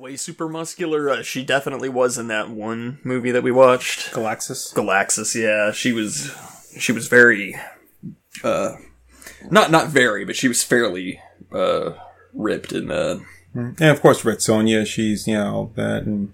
[0.00, 1.10] always super muscular.
[1.10, 4.72] Uh, she definitely was in that one movie that we watched, Galaxis.
[4.72, 5.34] Galaxis.
[5.34, 6.34] Yeah, she was.
[6.78, 7.54] She was very,
[8.42, 8.76] uh,
[9.50, 11.20] not not very, but she was fairly
[11.52, 11.92] uh
[12.32, 13.22] ripped in that.
[13.52, 16.04] And of course, Red Sonja, she's, you know, that.
[16.04, 16.32] And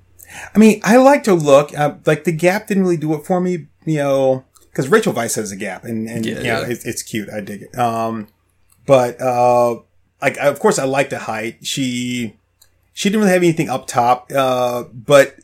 [0.54, 3.40] I mean, I like to look, uh, like the gap didn't really do it for
[3.40, 6.66] me, you know, because Rachel Weisz has a gap and, and Yeah, yeah, yeah.
[6.68, 7.30] It's, it's cute.
[7.30, 7.78] I dig it.
[7.78, 8.28] Um,
[8.84, 9.80] but, uh,
[10.20, 11.64] like, of course, I like the height.
[11.66, 12.36] She,
[12.96, 15.36] she didn't really have anything up top, uh, but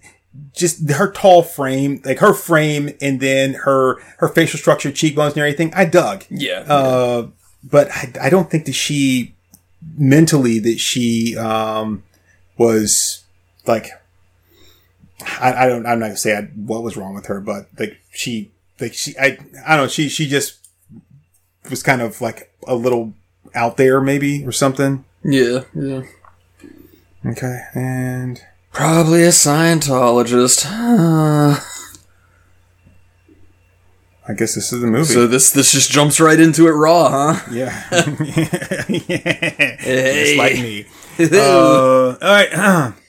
[0.55, 5.43] just her tall frame, like her frame and then her, her facial structure, cheekbones and
[5.43, 6.25] everything, I dug.
[6.31, 6.61] Yeah.
[6.61, 7.27] Uh,
[7.63, 9.35] but I, I don't think that she
[9.99, 12.03] mentally that she um
[12.57, 13.23] was
[13.67, 13.89] like
[15.39, 17.99] I, I don't I'm not gonna say I, what was wrong with her, but like
[18.13, 18.51] she
[18.81, 20.59] like she I I don't know she she just
[21.69, 23.13] was kind of like a little
[23.55, 25.05] out there maybe or something.
[25.23, 25.65] yeah.
[25.75, 26.05] Yeah.
[27.25, 28.41] Okay, and
[28.73, 30.67] Probably a Scientologist.
[34.29, 35.05] I guess this is the movie.
[35.13, 37.41] so this this just jumps right into it raw, huh?
[37.53, 37.71] yeah,
[38.89, 40.25] Hey.
[40.25, 40.87] just like me.
[41.39, 42.95] Uh, all right.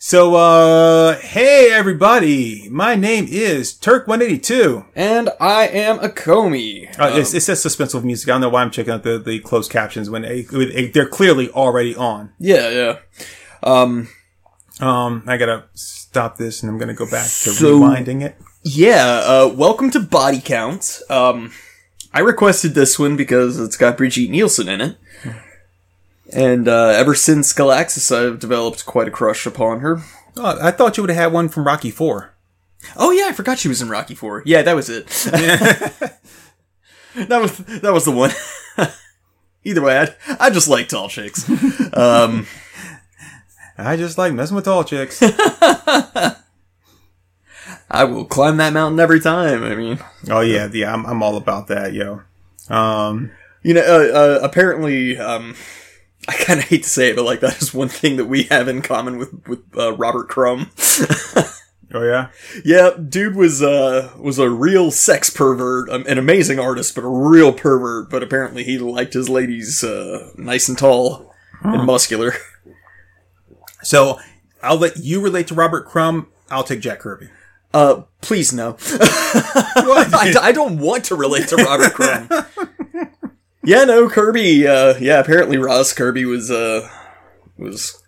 [0.00, 4.84] So, uh, hey everybody, my name is Turk182.
[4.94, 6.88] And I am Acomi.
[6.96, 8.28] Uh, it's, it says suspenseful music.
[8.28, 10.42] I don't know why I'm checking out the, the closed captions when they,
[10.94, 12.32] they're clearly already on.
[12.38, 12.98] Yeah, yeah.
[13.62, 14.08] Um,
[14.80, 18.36] Um, I gotta stop this and I'm gonna go back to So- rewinding it.
[18.62, 19.22] yeah.
[19.24, 21.00] Uh, welcome to Body Count.
[21.10, 21.52] Um,
[22.14, 24.96] I requested this one because it's got Brigitte Nielsen in it.
[26.32, 30.02] And uh, ever since Galaxis, I've developed quite a crush upon her.
[30.36, 32.34] Oh, I thought you would have had one from Rocky 4.
[32.96, 34.42] Oh yeah, I forgot she was in Rocky Four.
[34.46, 35.08] Yeah, that was it.
[37.16, 38.30] that was that was the one.
[39.64, 41.44] Either way, I I just like tall chicks.
[41.92, 42.46] Um,
[43.78, 45.22] I just like messing with tall chicks.
[47.90, 49.62] I will climb that mountain every time.
[49.62, 49.98] I mean,
[50.28, 52.22] oh yeah, yeah, I'm, I'm all about that, yo.
[52.68, 53.30] Um,
[53.62, 55.54] you know, uh, uh, apparently, um,
[56.26, 58.44] I kind of hate to say it, but like that is one thing that we
[58.44, 60.70] have in common with with uh, Robert Crumb.
[61.94, 62.28] oh yeah?
[62.64, 67.08] yeah, dude was uh was a real sex pervert, um, an amazing artist, but a
[67.08, 68.10] real pervert.
[68.10, 72.34] But apparently, he liked his ladies uh, nice and tall and muscular.
[73.82, 74.18] So,
[74.62, 76.28] I'll let you relate to Robert Crumb.
[76.50, 77.28] I'll take Jack Kirby.
[77.72, 78.76] Uh, please no.
[78.90, 82.28] I, I don't want to relate to Robert Crumb.
[83.64, 84.66] yeah, no, Kirby.
[84.66, 86.88] Uh, yeah, apparently Roz Kirby was uh
[87.58, 88.02] was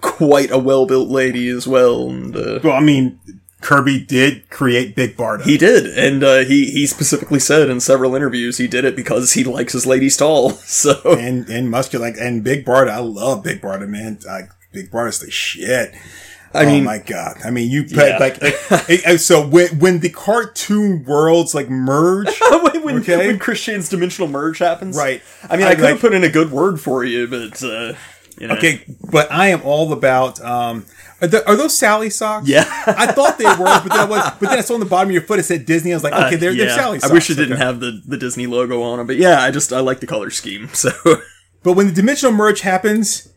[0.00, 3.18] quite a well built lady as well, and uh, Well, I mean,
[3.62, 5.42] Kirby did create Big Barda.
[5.44, 9.32] he did, and uh, he he specifically said in several interviews he did it because
[9.32, 10.50] he likes his ladies tall.
[10.50, 12.90] So and and muscular like and Big Barda.
[12.90, 14.18] I love Big Barda, man.
[14.26, 15.94] Like Big Barda's the shit.
[16.54, 17.38] I oh mean, my god!
[17.44, 18.16] I mean, you Yeah.
[18.18, 18.52] like, like
[18.88, 23.26] it- it- so when when the cartoon worlds like merge, when, when, Okay.
[23.26, 25.22] when Christian's dimensional merge happens, Right.
[25.50, 27.62] I mean, I, I could have like- put in a good word for you, but
[27.62, 27.92] uh,
[28.38, 28.54] you know.
[28.54, 30.40] okay, but I am all about.
[30.42, 30.86] um
[31.20, 32.46] Are, the, are those Sally socks?
[32.46, 32.64] Yeah.
[32.86, 35.08] I thought they were, but then I was, but then I saw on the bottom
[35.08, 35.92] of your foot it said Disney.
[35.92, 37.10] I was like, okay, they're, they're Uh, Sally socks.
[37.10, 37.64] I wish it didn't Okay.
[37.64, 40.30] have the, the Disney logo on them, but yeah, I just I like the color
[40.30, 40.68] scheme.
[40.74, 40.90] So
[41.62, 43.28] But when the dimensional merge happens,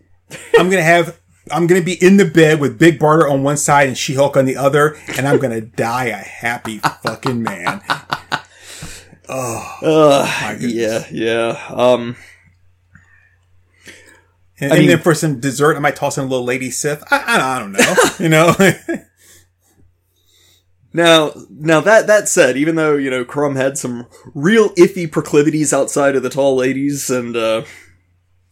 [0.58, 1.20] I'm gonna have.
[1.52, 4.38] I'm gonna be in the bed with Big Barda on one side and She Hulk
[4.38, 7.82] on the other, and I'm gonna die a happy fucking man.
[9.28, 10.74] uh, goodness.
[10.74, 11.66] yeah, yeah.
[11.70, 12.16] Um,
[14.60, 17.02] and mean- then for some dessert, I might toss in a little Lady Sif.
[17.12, 18.54] I, I, I don't know, you know.
[20.94, 25.74] now now that that said, even though you know Crumb had some real iffy proclivities
[25.74, 27.64] outside of the tall ladies, and uh,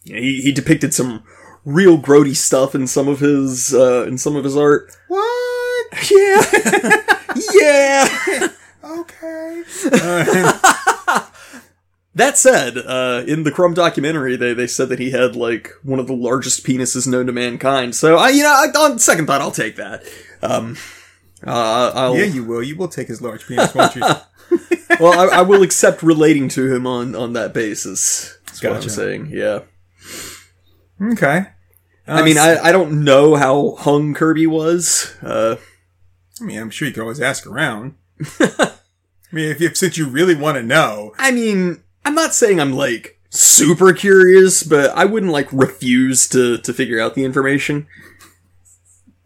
[0.03, 1.23] he he depicted some
[1.67, 4.95] real grody stuff in some of his uh, in some of his art.
[5.07, 5.23] what?
[6.11, 6.43] Yeah,
[7.53, 8.47] yeah.
[8.83, 9.63] Okay.
[12.17, 15.99] That said, uh, in the Crumb documentary, they, they said that he had like one
[15.99, 17.95] of the largest penises known to mankind.
[17.95, 20.03] So I, you know, I, on second thought, I'll take that.
[20.41, 20.77] Um,
[21.45, 22.63] uh, I'll, Yeah, you will.
[22.63, 24.01] You will take his large penis, won't you?
[24.99, 28.35] well, I, I will accept relating to him on on that basis.
[28.47, 29.29] That's what I'm saying.
[29.31, 29.59] Yeah.
[30.99, 31.45] Okay.
[32.07, 35.15] I mean, I, I don't know how hung Kirby was.
[35.21, 35.57] Uh,
[36.39, 37.95] I mean, I'm sure you can always ask around.
[38.39, 38.71] I
[39.31, 42.73] mean, if, if since you really want to know, I mean, I'm not saying I'm
[42.73, 47.87] like super curious, but I wouldn't like refuse to to figure out the information.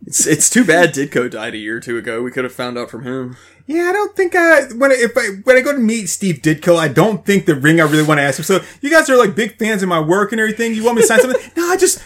[0.07, 2.23] It's it's too bad Ditko died a year or two ago.
[2.23, 3.37] We could have found out from him.
[3.67, 6.37] yeah, I don't think I when I, if I when I go to meet Steve
[6.41, 8.45] Ditko, I don't think the ring I really want to ask him.
[8.45, 10.73] So you guys are like big fans of my work and everything.
[10.73, 11.39] You want me to sign something?
[11.55, 12.03] No, I just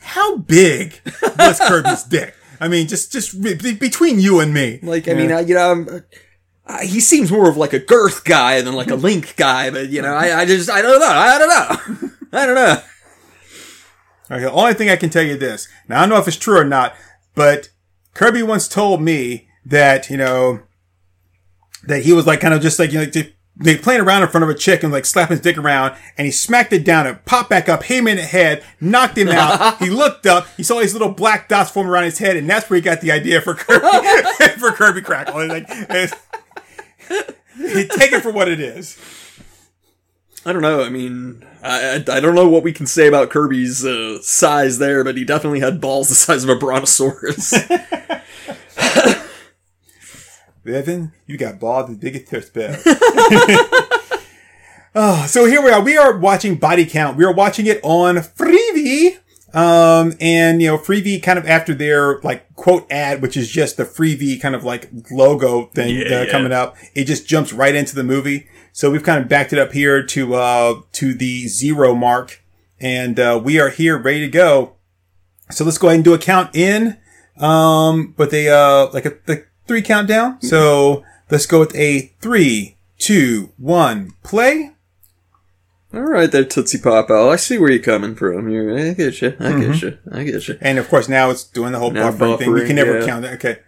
[0.00, 1.00] how big
[1.38, 2.34] was Kirby's dick?
[2.60, 4.80] I mean, just just be- between you and me.
[4.82, 6.04] Like, I mean, I, you know, I'm,
[6.66, 9.88] uh, he seems more of like a girth guy than like a link guy, but
[9.88, 12.08] you know, I, I just, I don't know, I don't know,
[12.38, 12.82] I don't know.
[14.30, 15.68] Okay, the only thing I can tell you this.
[15.88, 16.94] Now I don't know if it's true or not,
[17.34, 17.70] but
[18.14, 20.60] Kirby once told me that you know
[21.86, 23.10] that he was like kind of just like you know
[23.60, 26.24] they playing around in front of a chick and like slapping his dick around, and
[26.24, 29.28] he smacked it down and popped back up, hit him in the head, knocked him
[29.28, 29.78] out.
[29.78, 32.70] he looked up, he saw these little black dots form around his head, and that's
[32.70, 33.86] where he got the idea for Kirby
[34.58, 35.46] for Kirby Crackle.
[35.46, 36.12] Like, take
[38.12, 38.98] it for what it is.
[40.46, 40.82] I don't know.
[40.82, 44.78] I mean, I, I, I don't know what we can say about Kirby's uh, size
[44.78, 47.52] there, but he definitely had balls the size of a brontosaurus.
[50.66, 52.80] Evan, you got balls as big as test bed.
[54.94, 55.80] oh, so here we are.
[55.80, 57.16] We are watching Body Count.
[57.16, 59.18] We are watching it on Freevee.
[59.52, 63.76] Um, and you know, Freevee kind of after their like quote ad, which is just
[63.76, 66.30] the Freevee kind of like logo thing Yeah, uh, yeah.
[66.30, 66.76] coming up.
[66.94, 68.46] It just jumps right into the movie.
[68.72, 72.40] So we've kind of backed it up here to, uh, to the zero mark
[72.78, 74.76] and, uh, we are here ready to go.
[75.50, 76.96] So let's go ahead and do a count in.
[77.36, 80.42] Um, but they, uh, like a, the three countdown.
[80.42, 84.72] So let's go with a three, two, one, play.
[85.94, 87.30] All right, there, Tootsie Pop Owl.
[87.30, 88.48] I see where you're coming from.
[88.48, 89.36] You're, I get you.
[89.38, 89.98] I get you.
[90.10, 90.58] I get you.
[90.60, 92.52] And of course now it's doing the whole Now buffering, thing.
[92.52, 93.06] We can never yeah.
[93.06, 93.34] count that.
[93.34, 93.60] Okay.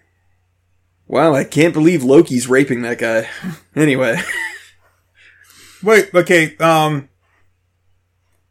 [1.06, 3.28] Wow, I can't believe Loki's raping that guy.
[3.76, 4.20] Anyway,
[5.84, 7.08] Wait, okay, um,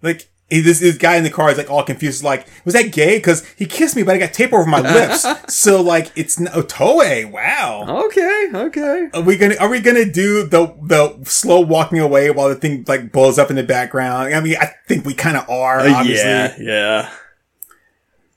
[0.01, 2.23] like, he, this, this guy in the car is like all confused.
[2.23, 3.19] Like, was that gay?
[3.19, 5.25] Cause he kissed me, but I got tape over my lips.
[5.51, 8.03] so like, it's, n- oh, Toei, wow.
[8.05, 9.09] okay, okay.
[9.13, 12.85] Are we gonna, are we gonna do the, the slow walking away while the thing
[12.87, 14.35] like blows up in the background?
[14.35, 17.09] I mean, I think we kind of are, Uh, yeah, yeah.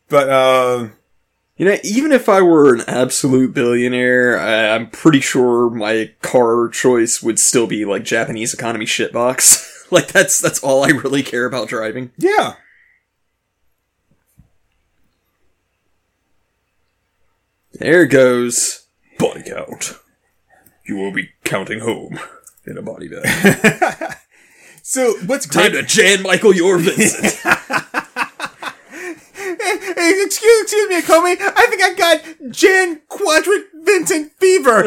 [0.09, 0.89] But, uh,
[1.57, 6.69] You know, even if I were an absolute billionaire, I, I'm pretty sure my car
[6.69, 9.71] choice would still be like Japanese economy shitbox.
[9.91, 12.11] like that's that's all I really care about driving.
[12.19, 12.55] yeah.
[17.73, 18.87] There goes
[19.19, 19.95] body count.
[20.87, 22.19] You will be counting home
[22.67, 24.15] in a body bag.
[24.87, 25.81] So what's Time great?
[25.81, 27.25] to Jan Michael your Vincent.
[27.43, 27.57] Hey,
[30.23, 31.37] excuse, excuse me, Comey.
[31.41, 34.83] I think I got Jan Quadrant Vincent fever.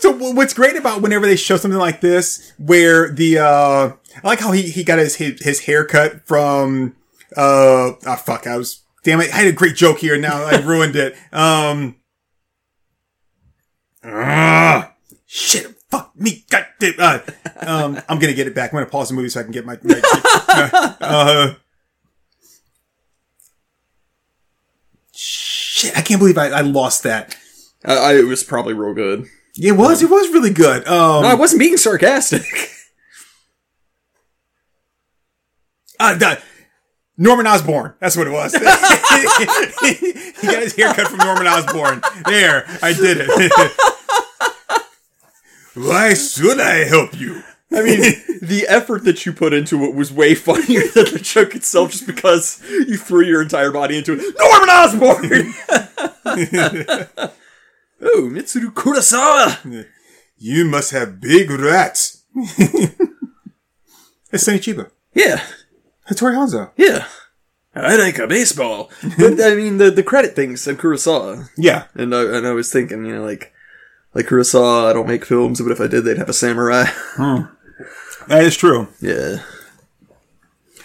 [0.00, 4.40] So what's great about whenever they show something like this, where the uh, I like
[4.40, 6.96] how he he got his his, his haircut from
[7.36, 10.60] uh oh fuck I was damn it I had a great joke here now I
[10.60, 11.96] ruined it um
[14.04, 14.92] ah,
[15.26, 17.18] shit fuck me god damn, uh,
[17.60, 19.66] um I'm gonna get it back I'm gonna pause the movie so I can get
[19.66, 20.00] my, my
[21.00, 21.54] uh,
[25.12, 27.36] shit I can't believe I, I lost that
[27.84, 29.26] I, I, it was probably real good.
[29.58, 32.42] It was it was really good um No, I wasn't being sarcastic.
[35.98, 36.40] Uh, the,
[37.18, 37.94] Norman Osborn.
[38.00, 38.52] That's what it was.
[38.54, 38.60] he
[40.46, 42.02] got his haircut from Norman Osborn.
[42.26, 43.72] There, I did it.
[45.74, 47.42] Why should I help you?
[47.72, 48.00] I mean,
[48.42, 52.06] the effort that you put into it was way funnier than the joke itself just
[52.06, 54.34] because you threw your entire body into it.
[54.38, 55.52] Norman Osborn!
[58.00, 59.86] Oh, Mitsuru Kurosawa!
[60.38, 62.24] You must have big rats.
[62.34, 62.96] it's
[64.44, 64.90] Sonny Chiba.
[65.14, 65.42] Yeah,
[66.10, 66.70] Hattori Hanzo.
[66.76, 67.06] yeah.
[67.74, 68.90] I like a baseball.
[69.18, 71.50] but, I mean, the, the credit thing said Kurosawa.
[71.58, 71.84] Yeah.
[71.94, 73.52] And I, and I was thinking, you know, like,
[74.14, 76.86] like Kurosawa, I don't make films, but if I did, they'd have a samurai.
[76.86, 77.42] Hmm.
[78.28, 78.88] That is true.
[79.00, 79.42] yeah.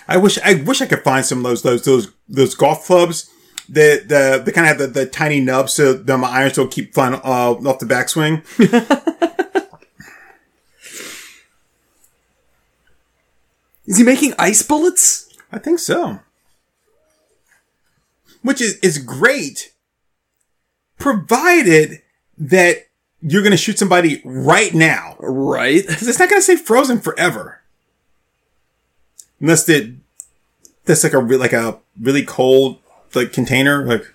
[0.08, 3.30] I wish I wish I could find some of those those those those golf clubs
[3.72, 6.94] the the kind of have the, the tiny nubs so the my irons don't keep
[6.94, 8.44] flying uh, off the backswing.
[13.86, 15.28] Is he making ice bullets?
[15.52, 16.20] I think so.
[18.42, 19.74] Which is, is great,
[20.98, 22.02] provided
[22.38, 22.88] that
[23.22, 25.18] you're going to shoot somebody right now.
[25.20, 25.84] Right.
[25.86, 27.62] it's not going to stay frozen forever.
[29.42, 29.92] Unless it,
[30.86, 32.81] that's like a, like a really cold,
[33.16, 34.06] like container, like,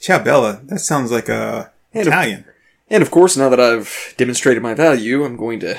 [0.00, 0.60] Ciao Bella.
[0.64, 2.44] That sounds like a And- Italian.
[2.90, 5.78] And of course, now that I've demonstrated my value, I'm going to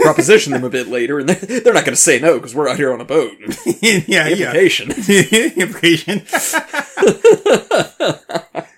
[0.00, 2.68] proposition them a bit later, and they're, they're not going to say no because we're
[2.68, 3.32] out here on a boat.
[3.80, 4.92] yeah, Implication.
[5.08, 5.48] yeah.
[5.56, 6.22] Implication.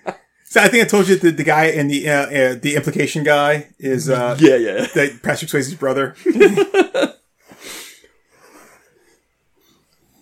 [0.55, 3.25] so I think I told you that the guy in the uh, uh, the implication
[3.25, 4.87] guy is uh, Yeah, yeah.
[4.95, 6.15] that Patrick Swayze's brother.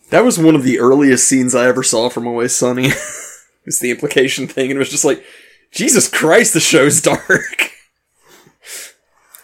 [0.10, 2.86] That was one of the earliest scenes I ever saw from Always Sunny.
[2.86, 5.26] it was the implication thing, and it was just like,
[5.72, 7.72] Jesus Christ, the show's dark.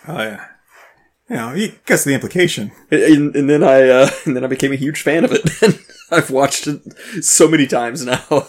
[0.08, 0.46] Oh yeah.
[1.28, 2.72] You know, gets the implication.
[2.92, 5.50] And, and then I, uh, and then I became a huge fan of it.
[5.64, 5.80] And
[6.12, 6.82] I've watched it
[7.24, 8.48] so many times now.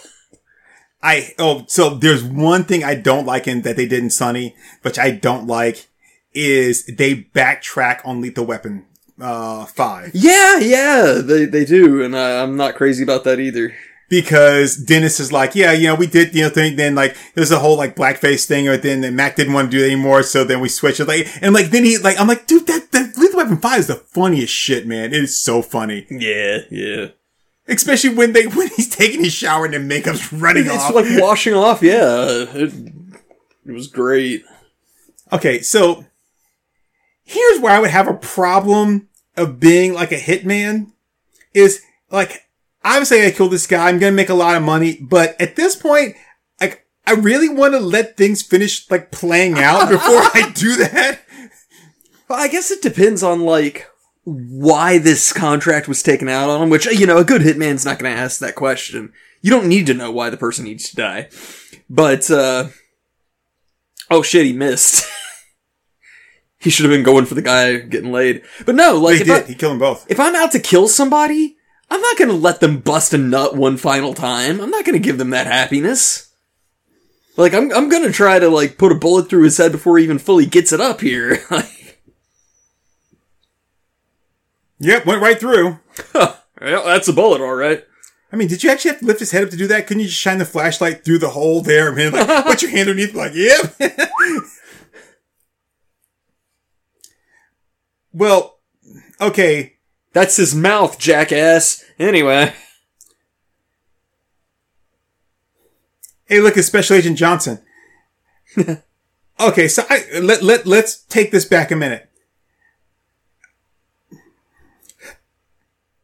[1.02, 4.54] I oh, so there's one thing I don't like in that they did in Sunny,
[4.82, 5.88] which I don't like,
[6.34, 8.86] is they backtrack on Lethal Weapon
[9.20, 13.74] uh five Yeah, yeah, they they do, and I, I'm not crazy about that either.
[14.08, 16.76] because Dennis is like, yeah, you know, we did you know thing.
[16.76, 19.76] Then like there's a whole like blackface thing, or then then Mac didn't want to
[19.76, 21.08] do it anymore, so then we switched it.
[21.08, 23.86] Like and like then he like I'm like, dude, that that Lethal Weapon five is
[23.86, 25.12] the funniest shit, man.
[25.14, 27.06] It is so funny, Yeah, yeah.
[27.70, 30.94] Especially when they when he's taking his shower and the makeup's running It's off.
[30.94, 31.82] like washing off.
[31.82, 32.72] Yeah, it,
[33.66, 34.44] it was great.
[35.32, 36.04] Okay, so
[37.24, 40.90] here's where I would have a problem of being like a hitman
[41.54, 42.48] is like,
[42.84, 43.88] obviously I killed this guy.
[43.88, 46.16] I'm going to make a lot of money, but at this point,
[46.60, 51.20] like, I really want to let things finish like playing out before I do that.
[52.28, 53.86] Well, I guess it depends on like
[54.24, 56.70] why this contract was taken out on him.
[56.70, 59.12] Which you know, a good hitman's not going to ask that question.
[59.42, 61.28] You don't need to know why the person needs to die.
[61.88, 62.68] But uh
[64.10, 65.08] oh shit, he missed.
[66.58, 68.42] he should have been going for the guy getting laid.
[68.66, 69.44] But no, like He did.
[69.44, 70.10] I, He killed them both.
[70.10, 71.56] if I'm out to kill somebody,
[71.90, 74.60] I'm not going to let them bust a nut one final time.
[74.60, 76.32] I'm not going to give them that happiness.
[77.36, 79.96] Like I'm I'm going to try to like put a bullet through his head before
[79.96, 81.38] he even fully gets it up here.
[84.80, 85.78] Yep, went right through.
[86.14, 87.84] well, that's a bullet, all right.
[88.32, 89.86] I mean, did you actually have to lift his head up to do that?
[89.86, 91.92] Couldn't you just shine the flashlight through the hole there?
[91.92, 92.12] man?
[92.12, 93.76] like, put your hand underneath, like, yep.
[98.12, 98.58] well,
[99.20, 99.74] okay.
[100.12, 101.84] That's his mouth, jackass.
[101.98, 102.52] Anyway,
[106.26, 107.58] Hey, look, it's Special Agent Johnson.
[109.40, 112.09] okay, so I, let, let, let's take this back a minute.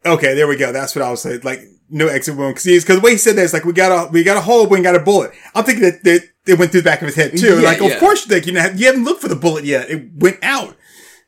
[0.07, 0.73] Okay, there we go.
[0.73, 1.41] That's what I was saying.
[1.43, 1.61] Like,
[1.91, 2.57] no exit wound.
[2.57, 4.37] Cause he's, cause the way he said that is like, we got a, we got
[4.37, 5.33] a hole, we got a bullet.
[5.55, 7.61] I'm thinking that, that it went through the back of his head too.
[7.61, 7.89] Yeah, like, yeah.
[7.89, 9.91] of course, you know, you haven't looked for the bullet yet.
[9.91, 10.77] It went out.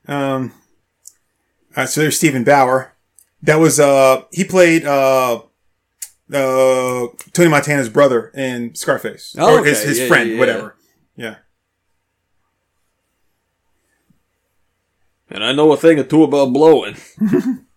[0.06, 0.52] Um,
[1.76, 2.94] uh, so there's Steven Bauer.
[3.42, 5.42] That was, uh, he played, uh,
[6.32, 9.34] uh, Tony Montana's brother in Scarface.
[9.38, 9.88] Oh, or his, okay.
[9.88, 10.76] his Yeah, friend, whatever.
[11.16, 11.36] Yeah.
[15.30, 16.96] and I know a thing or two about blowing.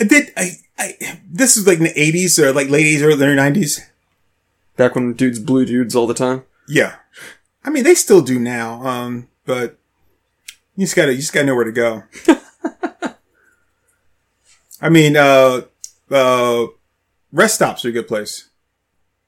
[0.00, 3.06] I did, I, I, this was like in the 80s or like late 80s, or
[3.08, 3.80] early 90s.
[4.76, 6.44] Back when dudes blew dudes all the time.
[6.68, 6.96] Yeah.
[7.64, 8.86] I mean, they still do now.
[8.86, 9.78] Um, but
[10.76, 12.04] you just gotta, you just gotta know where to go.
[14.80, 15.62] I mean, uh,
[16.10, 16.66] uh,
[17.32, 18.48] rest stops are a good place.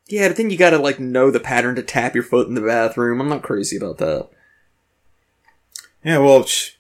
[0.06, 2.60] Yeah, but then you gotta like know the pattern to tap your foot in the
[2.60, 3.20] bathroom.
[3.20, 4.28] I'm not crazy about that.
[6.04, 6.72] Yeah, well, sh-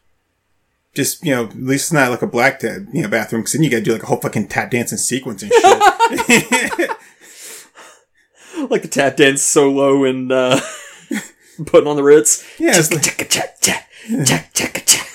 [0.94, 3.52] just, you know, at least it's not like a black tab, you know, bathroom, cause
[3.52, 6.90] then you gotta do like a whole fucking tap dancing sequence and shit.
[8.68, 10.60] Like the tap dance solo and uh
[11.66, 12.44] putting on the Ritz.
[12.58, 15.06] Yeah, it's like- chaka, chaka, chaka, chaka, chaka.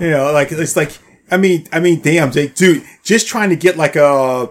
[0.00, 0.96] You know, like it's like
[1.30, 4.50] I mean, I mean, damn, Jake, dude, just trying to get like a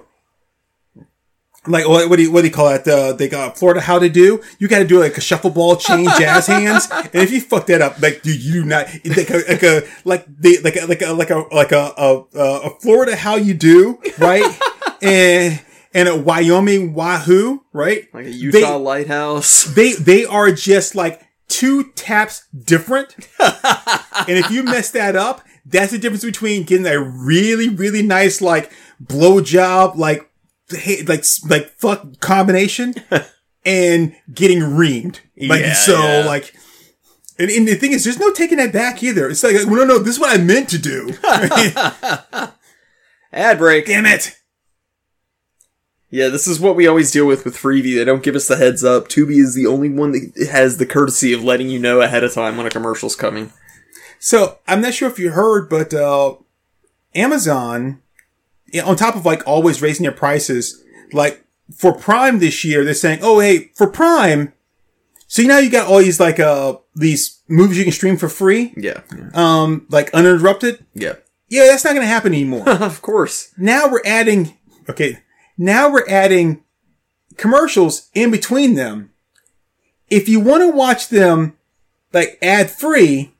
[1.68, 2.88] like what, what do you what do you call it?
[2.88, 4.42] Uh, they got Florida how to do.
[4.60, 7.66] You got to do like a shuffle ball chain jazz hands, and if you fuck
[7.68, 10.86] that up, like dude, you do not like a like a like the like a
[10.86, 14.58] like a like a like a a, a Florida how you do right
[15.01, 15.62] and
[15.94, 19.63] and a Wyoming wahoo right Like a Utah They- lighthouse.
[19.66, 23.16] they they are just like two taps different.
[23.39, 28.39] and if you mess that up, that's the difference between getting a really really nice
[28.39, 28.72] like
[29.04, 30.28] blowjob like hey,
[31.08, 32.94] like like fuck combination
[33.66, 35.20] and getting reamed.
[35.38, 36.26] Like Yeah, so yeah.
[36.26, 36.54] like
[37.40, 39.30] and, and the thing is, there's no taking that back either.
[39.30, 41.14] It's like, well, no, no, this is what I meant to do.
[43.32, 43.86] Ad break.
[43.86, 44.36] Damn it.
[46.10, 47.96] Yeah, this is what we always deal with with Freevee.
[47.96, 49.08] They don't give us the heads up.
[49.08, 52.34] Tubi is the only one that has the courtesy of letting you know ahead of
[52.34, 53.54] time when a commercial's coming.
[54.20, 56.36] So I'm not sure if you heard, but uh,
[57.16, 58.02] Amazon,
[58.84, 60.84] on top of like always raising their prices,
[61.14, 61.44] like
[61.76, 64.54] for Prime this year, they're saying, "Oh, hey, for Prime."
[65.28, 68.74] So now you got all these like uh these movies you can stream for free,
[68.76, 69.02] Yeah.
[69.34, 70.86] um, like uninterrupted.
[70.96, 71.14] Yeah.
[71.50, 72.68] Yeah, that's not going to happen anymore.
[72.70, 73.52] of course.
[73.58, 74.58] now we're adding,
[74.88, 75.20] okay,
[75.58, 76.64] now we're adding
[77.38, 79.12] commercials in between them.
[80.10, 81.58] If you want to watch them
[82.14, 83.34] like ad free,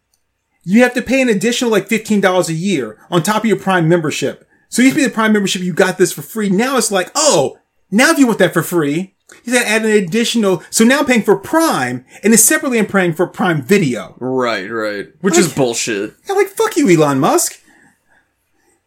[0.64, 3.88] you have to pay an additional like $15 a year on top of your prime
[3.88, 4.48] membership.
[4.70, 6.50] So it used to be the prime membership, you got this for free.
[6.50, 7.58] Now it's like, oh,
[7.92, 10.64] now if you want that for free, you got to add an additional.
[10.70, 14.16] So now I'm paying for prime and then separately I'm paying for prime video.
[14.20, 15.08] Right, right.
[15.22, 16.14] Which is bullshit.
[16.30, 17.60] I'm like, fuck you, Elon Musk.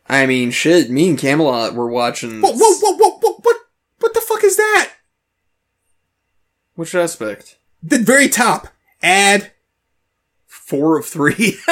[0.08, 2.40] I mean, shit, me and Camelot were watching.
[2.42, 3.56] What, what, what, what, what, what,
[3.98, 4.92] what the fuck is that?
[6.74, 7.58] Which aspect?
[7.82, 8.68] The very top.
[9.02, 9.52] Ad.
[10.46, 11.56] Four of three.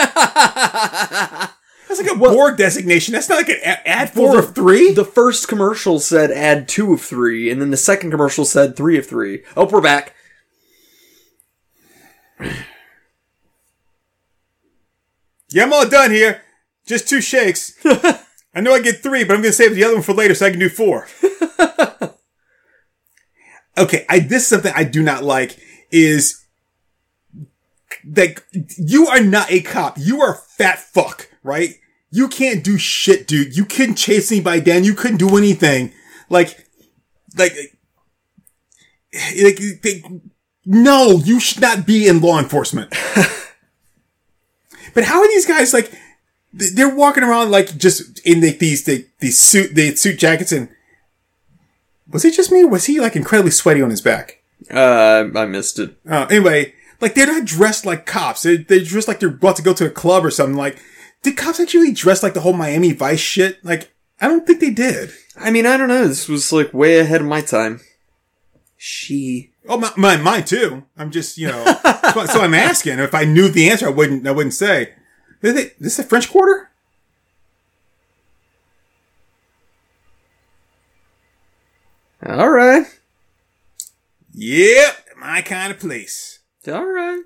[1.90, 3.14] That's like a board designation.
[3.14, 4.92] That's not like an a- ad four of three.
[4.92, 8.96] the first commercial said add two of three, and then the second commercial said three
[8.96, 9.42] of three.
[9.56, 10.14] Oh, we're back.
[15.48, 16.42] yeah, I'm all done here.
[16.86, 17.76] Just two shakes.
[17.84, 20.36] I know I get three, but I'm going to save the other one for later
[20.36, 21.08] so I can do four.
[23.76, 25.58] okay, I this is something I do not like
[25.90, 26.44] is
[28.04, 28.44] like
[28.78, 29.98] you are not a cop.
[29.98, 31.74] You are fat fuck, right?
[32.10, 33.56] You can't do shit, dude.
[33.56, 34.84] You couldn't chase anybody down.
[34.84, 35.92] You couldn't do anything.
[36.28, 36.66] Like,
[37.36, 37.52] like,
[39.42, 40.02] like, they,
[40.64, 42.90] no, you should not be in law enforcement.
[44.94, 45.92] but how are these guys like?
[46.52, 50.68] They're walking around like just in the, these the, these suit the suit jackets and
[52.10, 52.64] was it just me?
[52.64, 54.42] Was he like incredibly sweaty on his back?
[54.70, 55.96] Uh, I missed it.
[56.08, 58.42] Uh, anyway, like they're not dressed like cops.
[58.42, 60.56] They they dressed like they're about to go to a club or something.
[60.56, 60.78] Like,
[61.22, 63.64] did cops actually dress like the whole Miami Vice shit?
[63.64, 65.12] Like, I don't think they did.
[65.36, 66.06] I mean, I don't know.
[66.08, 67.80] This was like way ahead of my time.
[68.76, 69.52] She.
[69.68, 70.84] Oh, my, my mine too.
[70.96, 71.64] I'm just you know.
[72.14, 72.98] so, so I'm asking.
[72.98, 74.26] If I knew the answer, I wouldn't.
[74.26, 74.94] I wouldn't say.
[75.42, 76.70] Is it, this the French Quarter?
[82.26, 82.84] All right.
[84.32, 86.40] Yep, my kind of place.
[86.68, 87.22] All right.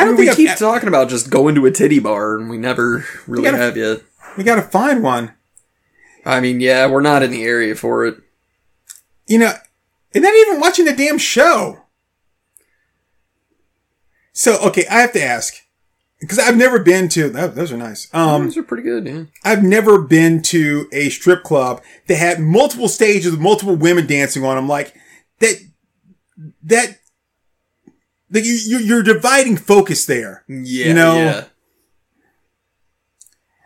[0.00, 2.36] I I don't mean, we keep I've, talking about just going to a titty bar,
[2.36, 4.00] and we never really gotta- have yet.
[4.36, 5.34] we gotta find one.
[6.24, 8.16] I mean, yeah, we're not in the area for it.
[9.26, 9.52] You know,
[10.14, 11.80] and not even watching the damn show.
[14.32, 15.54] So okay, I have to ask
[16.20, 17.32] because I've never been to.
[17.36, 18.08] Oh, those are nice.
[18.14, 19.24] Um, Those are pretty good, yeah.
[19.44, 24.44] I've never been to a strip club that had multiple stages with multiple women dancing
[24.44, 24.68] on them.
[24.68, 24.94] Like
[25.40, 25.56] that,
[26.64, 26.98] that,
[28.30, 30.44] like you, you you're dividing focus there.
[30.48, 31.44] Yeah, You know, yeah.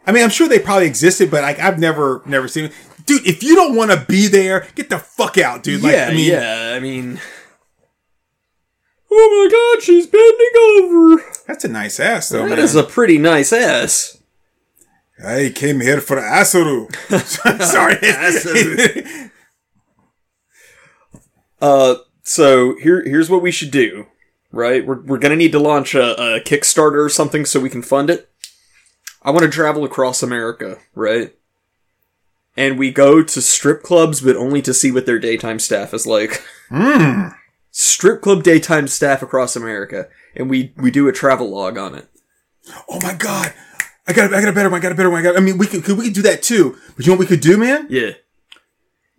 [0.07, 2.72] I mean, I'm sure they probably existed, but like I've never, never seen it.
[3.07, 5.83] Dude, if you don't want to be there, get the fuck out, dude.
[5.83, 6.72] Like, yeah, I mean, yeah.
[6.74, 7.20] I mean,
[9.11, 10.50] oh my god, she's bending
[10.83, 11.22] over.
[11.46, 12.59] that's a nice ass, though, That man.
[12.61, 14.18] is a pretty nice ass.
[15.24, 16.90] I came here for the Asuru.
[17.62, 17.96] Sorry.
[17.96, 19.31] Asuru.
[21.61, 24.07] Uh, so here, here's what we should do.
[24.54, 27.82] Right, we're we're gonna need to launch a, a Kickstarter or something so we can
[27.82, 28.30] fund it.
[29.22, 31.34] I want to travel across America, right?
[32.56, 36.06] And we go to strip clubs, but only to see what their daytime staff is
[36.06, 36.40] like.
[36.68, 37.30] Hmm.
[37.72, 42.08] Strip club daytime staff across America, and we we do a travel log on it.
[42.88, 43.52] Oh my god.
[44.06, 44.78] I got, I got a better one.
[44.78, 45.20] I got a better one.
[45.20, 46.76] I got, I mean, we could, could, we could do that too.
[46.94, 47.86] But you know what we could do, man?
[47.88, 48.10] Yeah.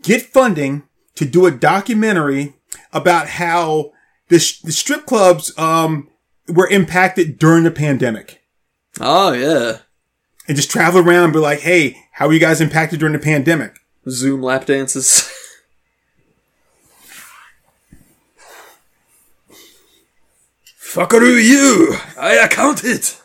[0.04, 0.84] Get funding
[1.16, 2.54] to do a documentary
[2.94, 3.94] about how
[4.30, 6.10] the, sh- the strip clubs, um,
[6.48, 8.42] were impacted during the pandemic.
[9.00, 9.80] Oh yeah.
[10.48, 13.20] And just travel around and be like, hey, how are you guys impacted during the
[13.20, 13.80] pandemic?
[14.08, 15.32] Zoom lap dances.
[20.80, 21.98] Fuckaroo you!
[22.18, 23.22] I account it!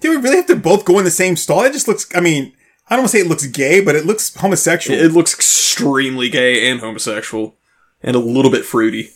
[0.00, 1.62] Do we really have to both go in the same stall?
[1.62, 2.55] It just looks, I mean,
[2.88, 4.98] I don't want to say it looks gay, but it looks homosexual.
[4.98, 7.56] It looks extremely gay and homosexual.
[8.02, 9.10] And a little bit fruity.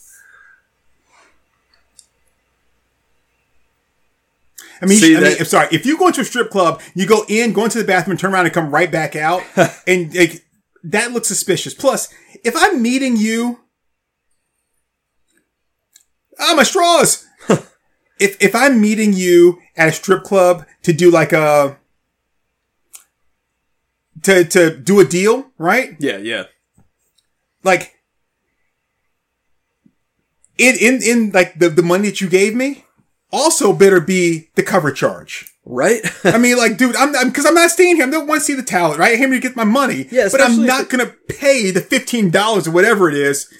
[4.83, 5.69] I mean, See, I mean, I'm sorry.
[5.71, 8.33] If you go into a strip club, you go in, go into the bathroom, turn
[8.33, 9.43] around, and come right back out,
[9.87, 10.45] and like
[10.83, 11.75] that looks suspicious.
[11.75, 12.13] Plus,
[12.45, 13.61] if I'm meeting you,
[16.39, 17.27] ah, my straws.
[18.19, 21.79] if if I'm meeting you at a strip club to do like a
[24.23, 25.97] to to do a deal, right?
[25.99, 26.45] Yeah, yeah.
[27.63, 27.95] Like
[30.59, 32.85] in in in like the the money that you gave me
[33.33, 35.47] also better be the cover charge.
[35.67, 36.01] Right?
[36.25, 38.07] I mean, like, dude, I'm because I'm, not staying here.
[38.07, 39.13] I don't want to see the talent, right?
[39.13, 42.31] I came here to get my money, Yeah, but I'm not gonna pay the fifteen
[42.31, 43.53] dollars or whatever it is.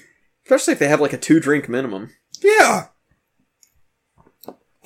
[0.43, 2.09] Especially if they have like a two drink minimum.
[2.41, 2.87] Yeah.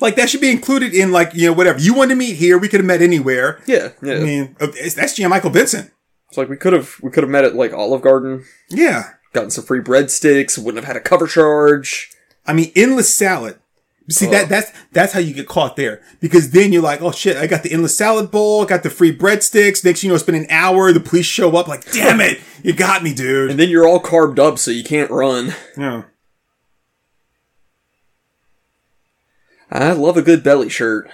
[0.00, 2.58] Like that should be included in like you know whatever you want to meet here.
[2.58, 3.62] We could have met anywhere.
[3.66, 4.14] Yeah, yeah.
[4.16, 5.90] I mean, that's Jan Michael Vincent.
[6.28, 9.10] it's like we could have we could have met at like Olive Garden, Yeah.
[9.32, 12.10] gotten some free breadsticks, wouldn't have had a cover charge.
[12.46, 13.58] I mean, endless salad.
[14.08, 17.36] See that that's that's how you get caught there because then you're like, oh shit,
[17.36, 19.84] I got the endless salad bowl, got the free breadsticks.
[19.84, 20.92] Next, you know, it's been an hour.
[20.92, 23.50] The police show up, like, damn it, you got me, dude.
[23.50, 25.54] And then you're all carved up, so you can't run.
[25.76, 26.04] Yeah.
[29.70, 31.10] I love a good belly shirt.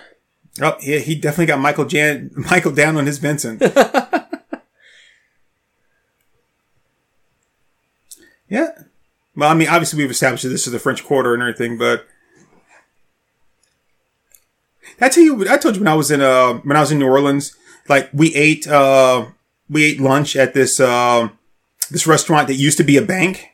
[0.61, 3.63] Oh yeah, he definitely got Michael Jan Michael down on his Vincent.
[8.49, 8.69] yeah.
[9.35, 12.07] Well, I mean, obviously we've established that this is the French Quarter and everything, but
[15.01, 16.99] I tell you, I told you when I was in uh when I was in
[16.99, 17.57] New Orleans,
[17.89, 19.27] like we ate uh
[19.71, 21.39] we ate lunch at this um
[21.91, 23.49] this restaurant that used to be a bank,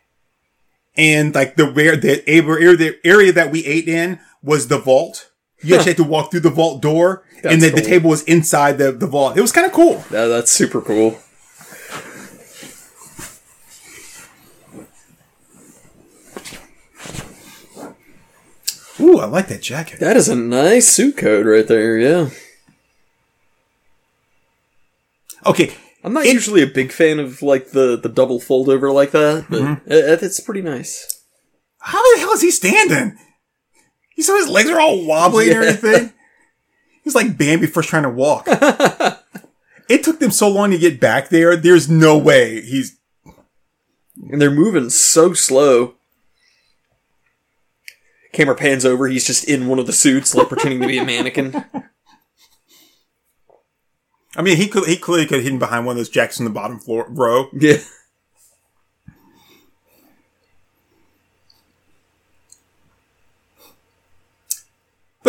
[0.97, 5.31] and like the where the area the area that we ate in was the vault.
[5.63, 8.23] You actually had to walk through the vault door, and That's then the table was
[8.25, 9.37] inside the, the vault.
[9.37, 10.05] It was kind of cool.
[10.11, 11.19] That, that's super cool.
[19.01, 20.01] Ooh, I like that jacket.
[20.01, 21.99] That is a nice suit code right there.
[21.99, 22.31] Yeah,
[25.47, 25.73] Okay,
[26.05, 29.13] I'm not It- usually a big fan of like the the double fold over like
[29.13, 29.91] that, but mm-hmm.
[29.91, 31.23] it, it's pretty nice.
[31.81, 33.17] how the hell is he standing?
[34.19, 35.69] You saw his legs are all wobbly and Yeah.
[35.69, 36.13] everything.
[37.05, 38.49] He's like Bambi first trying to walk.
[39.89, 41.55] it took them so long to get back there.
[41.55, 42.99] There's no way he's.
[44.29, 45.95] And they're moving so slow.
[48.33, 49.07] Camera pans over.
[49.07, 51.65] He's just in one of the suits, like pretending to be a mannequin.
[54.37, 56.45] I mean, he could he clearly could have hidden behind one of those jacks in
[56.45, 57.47] the bottom floor row.
[57.53, 57.77] Yeah.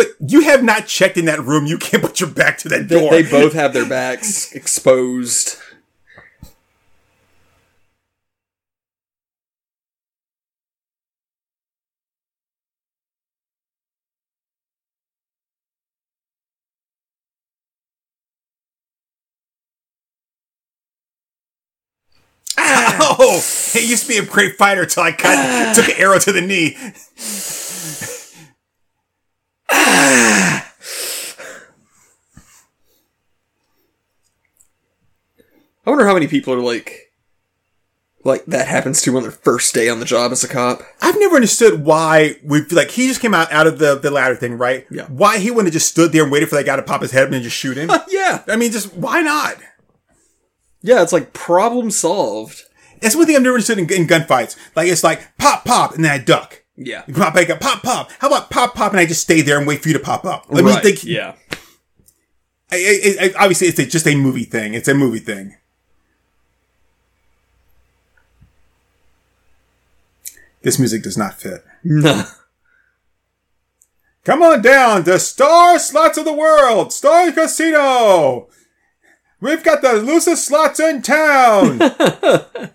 [0.00, 1.66] But you have not checked in that room.
[1.66, 3.10] You can't put your back to that They, door.
[3.10, 5.58] they both have their backs exposed.
[22.56, 26.32] Oh, he used to be a great fighter until I cut, took an arrow to
[26.32, 26.76] the knee.
[35.90, 37.10] I wonder how many people are like,
[38.22, 40.82] like that happens to on their first day on the job as a cop.
[41.02, 44.36] I've never understood why we like he just came out out of the the ladder
[44.36, 44.86] thing, right?
[44.88, 45.06] Yeah.
[45.06, 47.10] Why he wouldn't have just stood there and waited for that guy to pop his
[47.10, 47.90] head and just shoot him?
[48.08, 49.56] Yeah, I mean, just why not?
[50.82, 52.62] yeah, it's like problem solved.
[53.00, 54.56] That's one thing I've never understood in, in gunfights.
[54.76, 56.62] Like it's like pop pop and then I duck.
[56.76, 58.12] Yeah, You pop back up, pop pop.
[58.20, 60.24] How about pop pop and I just stay there and wait for you to pop
[60.24, 60.46] up?
[60.50, 60.82] Let mean, right.
[60.84, 61.34] think, yeah,
[62.70, 64.74] I, I, I, obviously it's a, just a movie thing.
[64.74, 65.56] It's a movie thing.
[70.62, 71.64] This music does not fit.
[71.84, 72.24] no,
[74.24, 78.48] Come on down to Star Slots of the World, Star Casino.
[79.40, 81.80] We've got the loosest slots in town.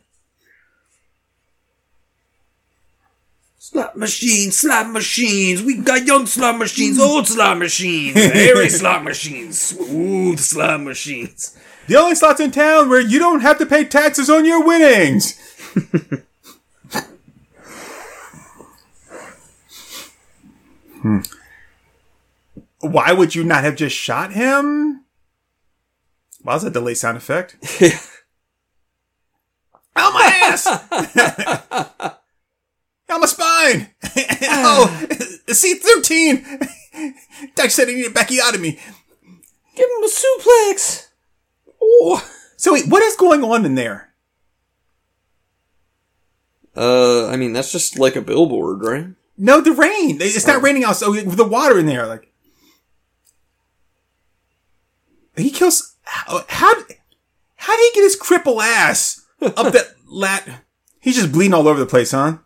[3.58, 5.64] Slot machines, slot machines.
[5.64, 7.02] We got young slot machines, mm.
[7.02, 11.58] old slot machines, hairy slot machines, smooth slot machines.
[11.88, 15.38] the only slots in town where you don't have to pay taxes on your winnings.
[21.06, 21.20] Hmm.
[22.80, 25.06] Why would you not have just shot him?
[26.42, 27.58] Why was that delay sound effect?
[29.96, 30.66] Ow, my ass!
[33.10, 33.92] Ow, my spine!
[34.50, 35.08] oh,
[35.48, 36.68] C-13!
[37.54, 38.80] Doc said he needed Becky out of give
[39.90, 41.10] him a suplex.
[41.80, 44.10] Oh, So wait, what is going on in there?
[46.76, 49.10] uh, I mean that's just like a billboard, right?
[49.38, 50.18] No, the rain.
[50.22, 50.62] It's not oh.
[50.62, 50.96] raining out.
[50.96, 52.32] So with the water in there, like
[55.36, 55.96] he kills.
[56.04, 56.74] How how,
[57.56, 60.64] how did he get his cripple ass up that lat?
[61.00, 62.38] He's just bleeding all over the place, huh?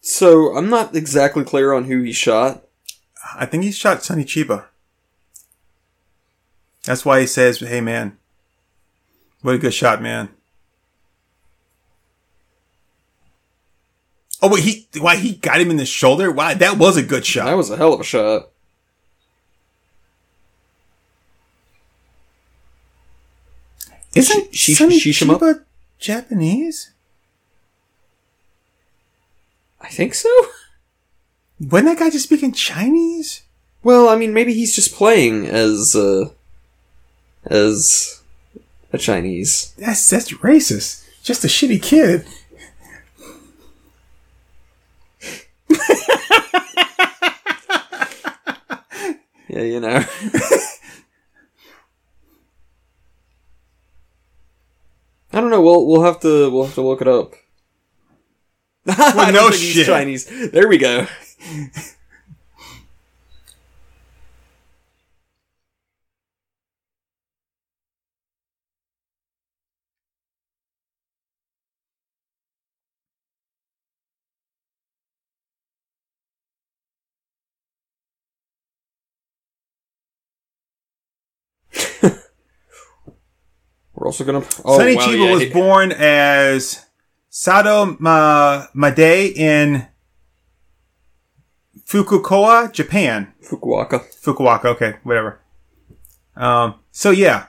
[0.00, 2.64] So I'm not exactly clear on who he shot.
[3.34, 4.66] I think he shot Sonny Chiba.
[6.84, 8.16] That's why he says, "Hey, man,
[9.42, 10.35] what a good shot, man."
[14.42, 16.30] Oh wait, he why he got him in the shoulder?
[16.30, 17.46] Why that was a good shot.
[17.46, 18.48] That was a hell of a shot.
[24.14, 25.38] Isn't Sh- sh- Sonny shish him
[25.98, 26.90] Japanese?
[29.80, 30.28] I think so.
[31.60, 33.42] Wasn't that guy just speaking Chinese?
[33.82, 36.30] Well, I mean, maybe he's just playing as uh,
[37.44, 38.20] as
[38.92, 39.74] a Chinese.
[39.78, 41.04] That's that's racist.
[41.22, 42.26] Just a shitty kid.
[49.48, 49.88] Yeah, you know.
[55.32, 55.62] I don't know.
[55.62, 57.34] We'll we'll have to we'll have to look it up.
[58.86, 59.86] Don't no shit.
[59.86, 60.26] Chinese.
[60.50, 61.06] There we go.
[83.96, 84.44] We're also gonna.
[84.64, 86.84] Oh, Sonny wow, Chiba yeah, was he- born as
[87.30, 89.88] Sato Ma- Made in
[91.86, 93.32] Fukuoka, Japan.
[93.42, 94.00] Fukuoka.
[94.22, 95.40] Fukuoka, okay, whatever.
[96.36, 97.46] Um, so yeah,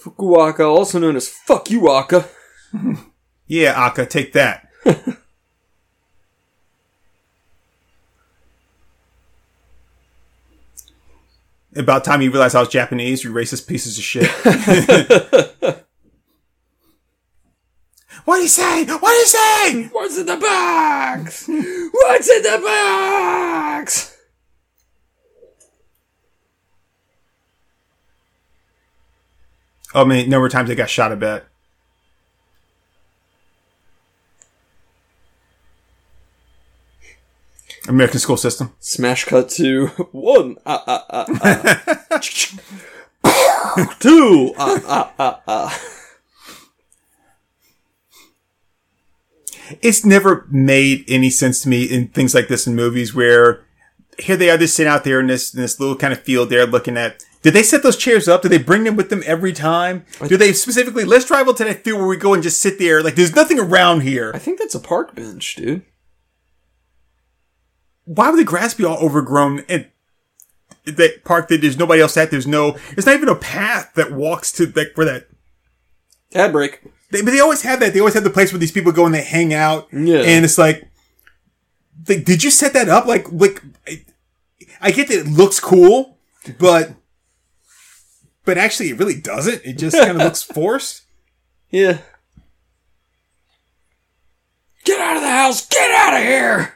[0.00, 2.24] Fukuoka, also known as Fuck You Aka.
[3.46, 4.68] yeah, Aka, take that.
[11.76, 14.30] About time you realize I was Japanese, you racist pieces of shit.
[18.24, 18.84] what do you say?
[18.84, 19.88] What do you say?
[19.88, 21.48] What's in the box?
[21.48, 24.16] What's in the box?
[29.94, 31.44] Oh, I mean, number of times they got shot a bit.
[37.88, 38.72] American school system.
[38.80, 40.56] Smash cut to one.
[40.64, 41.26] Ah, ah, ah,
[42.10, 43.94] ah.
[44.00, 44.54] Two.
[44.58, 45.80] Ah, ah, ah, ah.
[49.80, 53.64] It's never made any sense to me in things like this in movies where
[54.18, 56.50] here they are just sitting out there in this in this little kind of field
[56.50, 57.22] there looking at.
[57.42, 58.42] Did they set those chairs up?
[58.42, 60.06] Did they bring them with them every time?
[60.26, 63.02] Do they specifically let's out to that field where we go and just sit there?
[63.02, 64.32] Like there's nothing around here.
[64.34, 65.82] I think that's a park bench, dude.
[68.04, 69.86] Why would the grass be all overgrown and
[70.84, 72.30] that park that there's nobody else at?
[72.30, 75.28] There's no, it's not even a path that walks to like where that.
[76.34, 76.82] Ad break.
[77.10, 77.92] They, but they always have that.
[77.92, 79.88] They always have the place where these people go and they hang out.
[79.92, 80.20] Yeah.
[80.20, 80.88] And it's like,
[82.08, 83.06] like, did you set that up?
[83.06, 84.04] Like, like, I,
[84.80, 86.18] I get that it looks cool,
[86.58, 86.92] but,
[88.44, 89.62] but actually it really doesn't.
[89.64, 91.02] It just kind of looks forced.
[91.70, 91.98] Yeah.
[94.84, 95.66] Get out of the house!
[95.66, 96.74] Get out of here!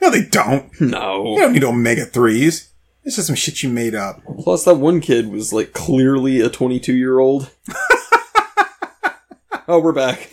[0.00, 0.78] No, they don't.
[0.80, 1.34] No.
[1.34, 1.40] They No.
[1.40, 2.70] don't need omega threes.
[3.04, 4.20] This is some shit you made up.
[4.40, 7.50] Plus, that one kid was like clearly a 22 year old.
[9.68, 10.30] oh, we're back.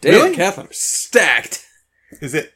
[0.00, 0.34] Damn, Really?
[0.36, 1.64] Catherine, stacked.
[2.20, 2.52] Is it?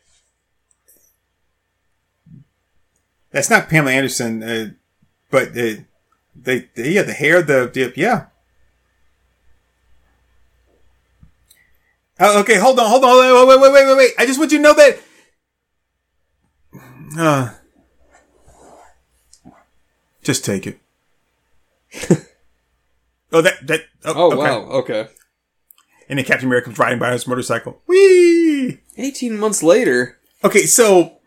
[3.30, 4.70] That's not Pamela Anderson, uh,
[5.30, 5.82] but uh,
[6.34, 8.26] they, they, yeah, the hair, the, the yeah.
[12.22, 14.10] Oh, okay, hold on, hold on, hold on, wait, wait, wait, wait, wait, wait.
[14.18, 14.98] I just want you to know that.
[17.18, 17.54] Uh,
[20.22, 20.78] just take it.
[23.32, 23.80] oh, that that.
[24.04, 24.36] Oh, Oh, okay.
[24.36, 25.08] wow, okay.
[26.08, 27.80] And then Captain America comes riding by on his motorcycle.
[27.86, 28.80] Whee!
[28.96, 30.18] 18 months later.
[30.44, 31.18] Okay, so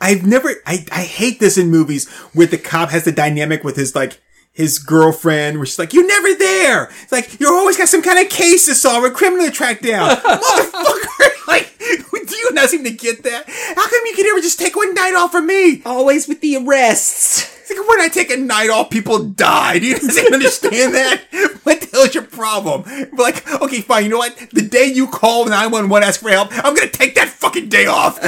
[0.00, 3.76] I've never I, I hate this in movies where the cop has the dynamic with
[3.76, 4.20] his like
[4.56, 6.90] his girlfriend where she's like, You're never there.
[7.02, 9.80] It's like you're always got some kind of case to solve or criminal to track
[9.80, 10.10] down.
[10.16, 13.44] Motherfucker like do you not seem to get that?
[13.46, 15.82] How come you can never just take one night off from me?
[15.84, 17.54] Always with the arrests.
[17.60, 19.78] It's like when I take a night off, people die.
[19.78, 21.22] Do you even understand that?
[21.66, 22.82] What the hell is your problem?
[23.10, 24.04] But like, okay, fine.
[24.04, 24.36] You know what?
[24.52, 28.20] The day you call 911 ask for help, I'm gonna take that fucking day off.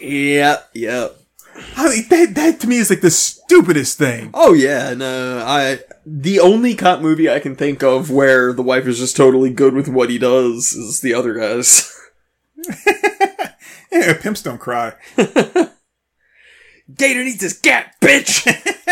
[0.00, 1.23] Yep, yep.
[1.76, 4.30] I mean, that, that to me is like the stupidest thing.
[4.34, 8.86] Oh yeah, no, I the only cop movie I can think of where the wife
[8.86, 11.90] is just totally good with what he does is the other guys.
[13.94, 14.94] Yeah, pimps don't cry.
[16.96, 18.44] Gator needs his cat, bitch.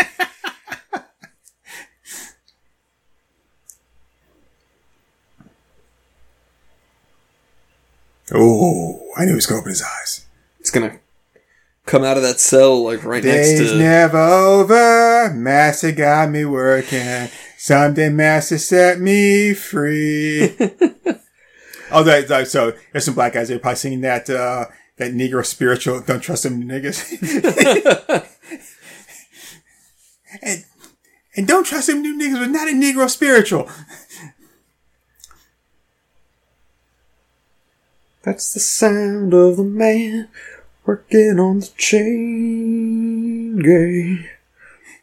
[8.35, 10.25] Oh, I knew he was gonna open his eyes.
[10.59, 10.97] It's gonna
[11.85, 13.77] come out of that cell like right next Day's to.
[13.77, 15.33] never over.
[15.33, 17.29] Master got me working.
[17.57, 20.55] Someday Master set me free.
[21.91, 24.29] oh, that, that- so there's some black guys there probably singing that.
[24.29, 24.65] Uh,
[24.97, 26.01] that Negro spiritual.
[26.01, 27.01] Don't trust them niggas.
[30.41, 30.65] and,
[31.35, 33.67] and don't trust them new niggas, but not a Negro spiritual.
[38.23, 40.29] That's the sound of the man
[40.85, 44.27] working on the chain gang.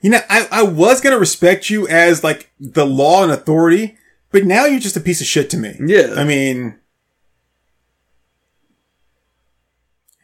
[0.01, 3.97] You know, I, I was gonna respect you as like the law and authority,
[4.31, 5.77] but now you're just a piece of shit to me.
[5.81, 6.14] Yeah.
[6.16, 6.79] I mean,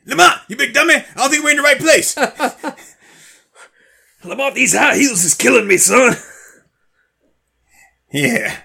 [0.07, 0.95] Lamont, you big dummy!
[0.95, 2.17] I don't think we're in the right place.
[4.25, 6.15] Lamont, these high heels is killing me, son.
[8.13, 8.61] yeah.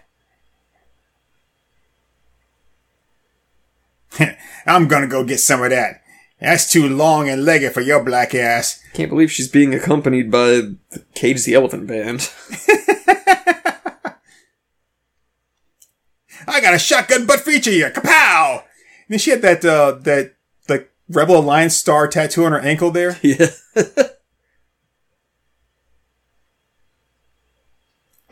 [4.66, 6.01] I'm gonna go get some of that.
[6.42, 8.84] That's too long and legged for your black ass.
[8.94, 12.30] Can't believe she's being accompanied by the Cage the Elephant Band.
[16.48, 17.92] I got a shotgun butt feature here.
[17.92, 18.62] Kapow!
[18.62, 18.64] And
[19.10, 20.34] then she had that, uh, that,
[20.68, 23.20] like, Rebel Alliance star tattoo on her ankle there.
[23.24, 23.48] yeah.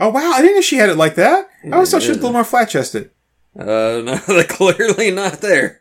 [0.02, 1.50] Oh wow, I didn't know she had it like that.
[1.66, 3.12] I always thought she was a little more flat chested.
[3.54, 5.79] Uh, no, they're clearly not there.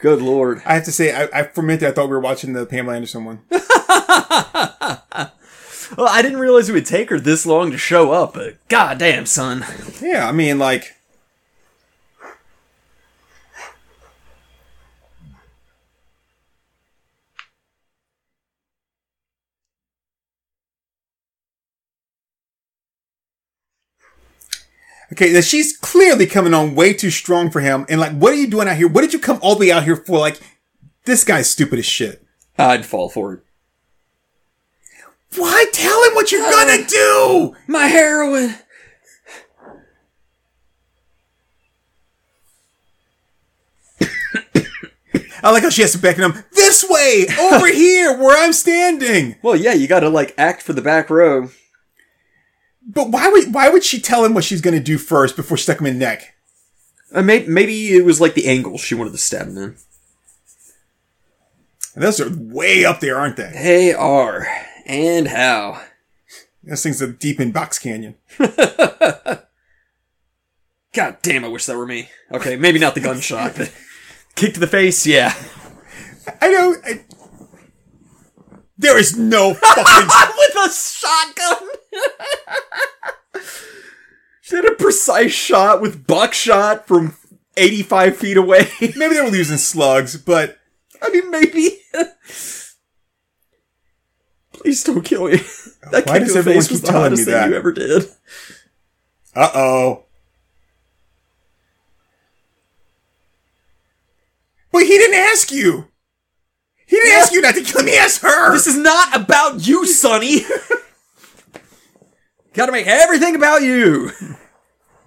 [0.00, 0.62] Good lord.
[0.64, 2.66] I have to say, I, I for a minute I thought we were watching the
[2.66, 3.40] Pamela Anderson one.
[5.96, 9.26] Well, I didn't realize it would take her this long to show up, but goddamn,
[9.26, 9.64] son.
[10.00, 10.94] Yeah, I mean, like,
[25.12, 27.86] okay, now she's clearly coming on way too strong for him.
[27.88, 28.88] And like, what are you doing out here?
[28.88, 30.18] What did you come all the way out here for?
[30.18, 30.40] Like,
[31.04, 32.24] this guy's stupid as shit.
[32.58, 33.40] I'd fall for it.
[35.36, 37.54] Why tell him what you're uh, gonna do?
[37.68, 38.56] My heroin!
[45.42, 49.36] I like how she has to beckon him this way, over here, where I'm standing.
[49.40, 51.50] Well, yeah, you gotta, like, act for the back row.
[52.86, 55.64] But why would why would she tell him what she's gonna do first before she
[55.64, 56.34] stuck him in the neck?
[57.12, 59.76] Uh, may- maybe it was, like, the angle she wanted to stab him in.
[61.94, 63.50] And those are way up there, aren't they?
[63.52, 64.46] They are.
[64.86, 65.82] And how.
[66.62, 68.14] Those things are deep in Box Canyon.
[70.92, 72.10] God damn, I wish that were me.
[72.32, 73.72] Okay, maybe not the gunshot, but
[74.36, 75.34] kick to the face, yeah.
[76.40, 76.76] I know.
[76.84, 77.04] I,
[78.78, 79.84] there is no fucking.
[80.38, 81.68] With a shotgun!
[84.42, 87.16] she had a precise shot with buckshot from
[87.56, 88.68] 85 feet away.
[88.80, 90.58] maybe they were using slugs, but
[91.02, 91.78] I mean, maybe.
[94.52, 95.40] Please don't kill me.
[95.90, 97.48] That Why does everyone keep telling me thing that?
[97.48, 98.04] you ever did.
[99.34, 100.04] uh oh.
[104.72, 105.88] But he didn't ask you.
[106.86, 107.92] He didn't ask you not to kill me.
[107.92, 108.52] He asked her.
[108.52, 110.40] This is not about you, Sonny.
[112.52, 114.10] Gotta make everything about you.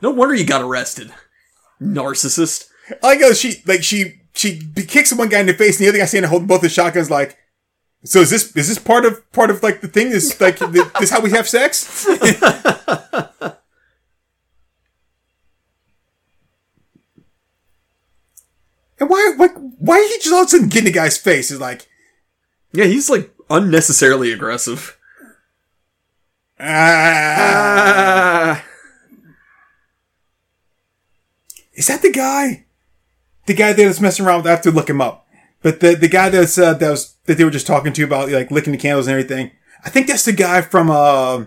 [0.02, 1.14] No wonder you got arrested.
[1.82, 2.68] Narcissist.
[3.02, 5.90] I like how she like she she kicks one guy in the face, and the
[5.90, 7.10] other guy standing holding both the shotguns.
[7.12, 7.38] Like,
[8.04, 10.08] so is this is this part of part of like the thing?
[10.08, 12.06] Is like the, this how we have sex?
[19.00, 21.52] and why like why he just all of a sudden get in the guy's face?
[21.52, 21.88] Is like
[22.72, 24.98] Yeah, he's like unnecessarily aggressive.
[26.60, 28.34] Ah.
[31.74, 32.66] Is that the guy?
[33.46, 35.28] The guy that's messing around with, I have to look him up.
[35.62, 38.30] But the, the guy that's, uh, that was, that they were just talking to about,
[38.30, 39.52] like, licking the candles and everything.
[39.84, 41.46] I think that's the guy from, uh,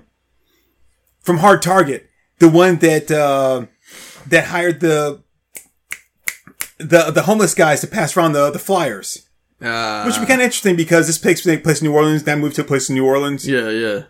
[1.21, 2.11] from Hard Target.
[2.38, 3.66] The one that, uh,
[4.27, 5.23] that hired the,
[6.79, 9.27] the, the homeless guys to pass around the, the flyers.
[9.62, 12.38] Uh, Which would be kind of interesting because this takes place in New Orleans, that
[12.38, 13.49] moved to a place in New Orleans.
[13.49, 14.03] yeah, yeah.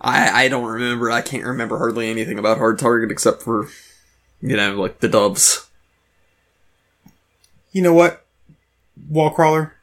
[0.00, 1.10] I I don't remember.
[1.10, 3.68] I can't remember hardly anything about Hard Target except for,
[4.40, 5.68] you know, like the doves.
[7.72, 8.24] You know what?
[9.08, 9.74] Wall crawler.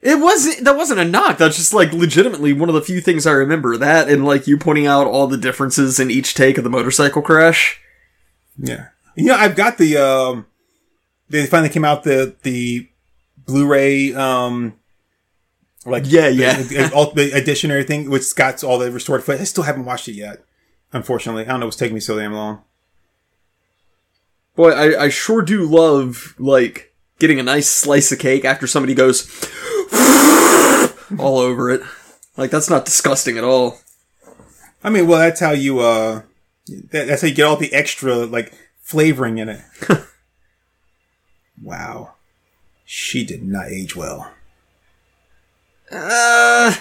[0.00, 0.64] It wasn't.
[0.64, 1.38] That wasn't a knock.
[1.38, 3.76] That's just like legitimately one of the few things I remember.
[3.76, 7.22] That and like you pointing out all the differences in each take of the motorcycle
[7.22, 7.80] crash.
[8.56, 8.88] Yeah.
[9.14, 10.46] You know, I've got the, um,
[11.28, 12.88] they finally came out the, the
[13.46, 14.77] Blu-ray, um,
[15.90, 16.56] like, Yeah, yeah.
[16.56, 19.40] the, the ultimate edition everything, which got all the restored footage.
[19.40, 20.44] I still haven't watched it yet.
[20.92, 21.44] Unfortunately.
[21.44, 22.62] I don't know what's taking me so damn long.
[24.56, 28.94] Boy, I, I sure do love like getting a nice slice of cake after somebody
[28.94, 29.28] goes
[31.18, 31.82] all over it.
[32.36, 33.78] Like that's not disgusting at all.
[34.82, 36.22] I mean, well, that's how you, uh,
[36.66, 39.60] that, that's how you get all the extra, like, flavoring in it.
[41.62, 42.14] wow.
[42.84, 44.32] She did not age well.
[45.90, 46.74] Uh,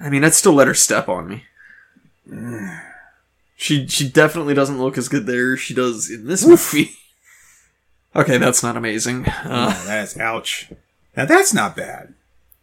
[0.00, 1.44] I mean, I'd still let her step on me.
[3.56, 6.90] She she definitely doesn't look as good there as she does in this movie.
[8.14, 9.26] Okay, that's not amazing.
[9.26, 10.72] Uh, Oh, that's ouch.
[11.18, 12.14] Now that's not bad.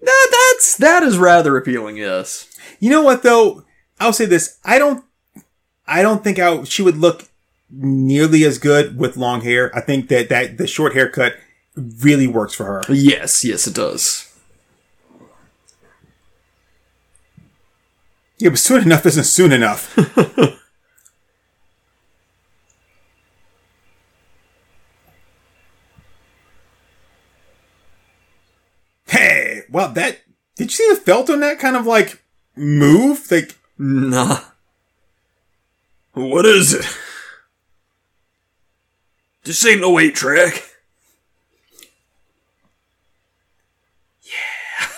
[0.01, 1.95] that, that's that is rather appealing.
[1.95, 2.49] Yes.
[2.79, 3.63] You know what though?
[3.99, 4.57] I'll say this.
[4.65, 5.03] I don't.
[5.85, 7.25] I don't think I, she would look
[7.69, 9.69] nearly as good with long hair.
[9.75, 11.35] I think that that the short haircut
[11.75, 12.81] really works for her.
[12.89, 13.45] Yes.
[13.45, 14.22] Yes, it does.
[18.37, 19.93] Yeah, but soon enough isn't soon enough.
[29.07, 30.19] hey, well, that
[30.55, 32.23] did you see the felt on that kind of like
[32.55, 33.29] move?
[33.31, 34.39] Like, Nah.
[36.13, 36.85] What is it?
[39.43, 40.63] This ain't no eight track.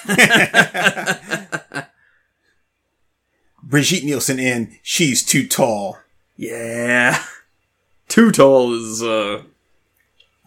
[3.65, 5.97] Brigitte Nielsen in She's Too Tall.
[6.37, 7.21] Yeah.
[8.07, 9.41] Too tall is uh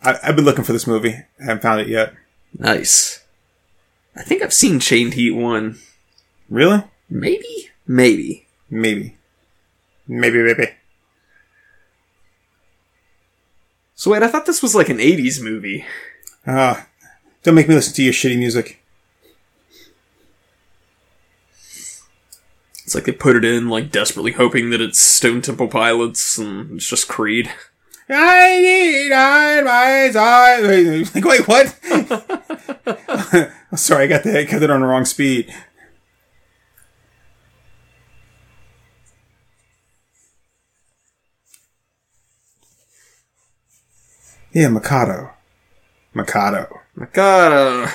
[0.03, 1.15] I, I've been looking for this movie.
[1.15, 2.15] I haven't found it yet.
[2.57, 3.25] nice.
[4.17, 5.79] I think I've seen Chained Heat one.
[6.49, 6.83] Really?
[7.11, 7.71] Maybe?
[7.87, 8.47] Maybe.
[8.71, 9.17] Maybe.
[10.07, 10.69] Maybe, maybe.
[13.95, 15.85] So wait, I thought this was like an 80s movie.
[16.47, 16.87] Ah,
[17.43, 18.78] don't make me listen to your shitty music.
[22.89, 26.77] It's like they put it in like desperately hoping that it's Stone Temple Pilots and
[26.77, 27.53] it's just Creed.
[28.09, 30.63] I need on my side.
[30.63, 31.67] Wait, Like, wait, what?
[33.79, 35.55] Sorry, I got the I got it on the wrong speed.
[44.55, 45.33] Yeah, Mikado.
[46.15, 46.81] Mikado.
[46.97, 47.91] Mikado.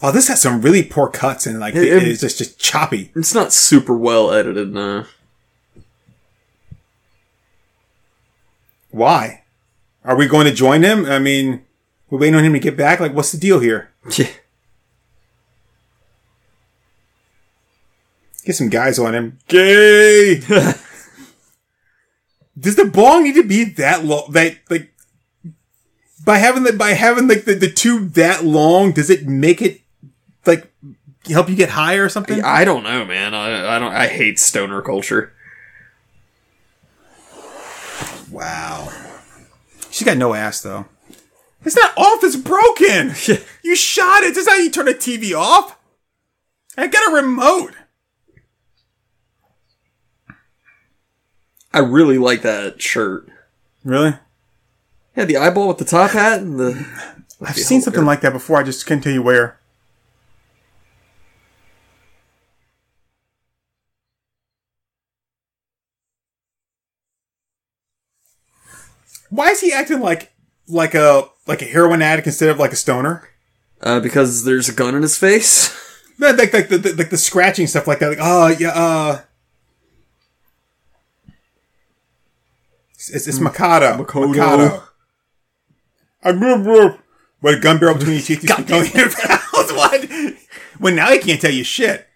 [0.00, 3.10] Oh, this has some really poor cuts and like It- it's just just choppy.
[3.16, 5.04] It's not super well edited, no.
[8.90, 9.42] Why?
[10.04, 11.04] Are we going to join him?
[11.04, 11.64] I mean,
[12.08, 13.00] we're waiting on him to get back.
[13.00, 13.90] Like, what's the deal here?
[14.16, 14.28] Yeah.
[18.44, 19.38] Get some guys on him.
[19.48, 20.36] Gay.
[22.58, 24.30] Does the bong need to be that long?
[24.32, 24.90] That like
[26.24, 29.82] by having the by having like the, the tube that long, does it make it
[30.46, 30.72] like
[31.28, 32.42] help you get higher or something?
[32.42, 33.34] I don't know, man.
[33.34, 33.92] I, I don't.
[33.92, 35.32] I hate stoner culture.
[38.30, 38.88] Wow.
[39.90, 40.86] She's got no ass though.
[41.64, 42.22] It's not off.
[42.22, 43.14] It's broken.
[43.62, 44.34] you shot it.
[44.34, 45.76] This is how you turn a TV off.
[46.76, 47.74] I got a remote.
[51.72, 53.28] I really like that shirt.
[53.84, 54.14] Really?
[55.16, 56.86] Yeah, the eyeball with the top hat and the.
[57.40, 58.58] I've seen something like that before.
[58.58, 59.58] I just can't tell you where.
[69.30, 70.32] Why is he acting like
[70.68, 73.28] like a like a heroin addict instead of like a stoner?
[73.80, 75.74] Uh, because there's a gun in his face.
[76.18, 78.08] No, like like the, the like the scratching stuff like that.
[78.08, 79.20] Like oh yeah, uh,
[82.94, 83.96] it's it's, it's Mikado.
[83.98, 84.26] Mikado.
[84.28, 84.82] Mikado.
[86.24, 86.98] I remember
[87.44, 88.42] a gun barrel between your teeth.
[88.66, 88.66] Damn
[89.78, 90.08] What?
[90.80, 92.07] Well, now he can't tell you shit.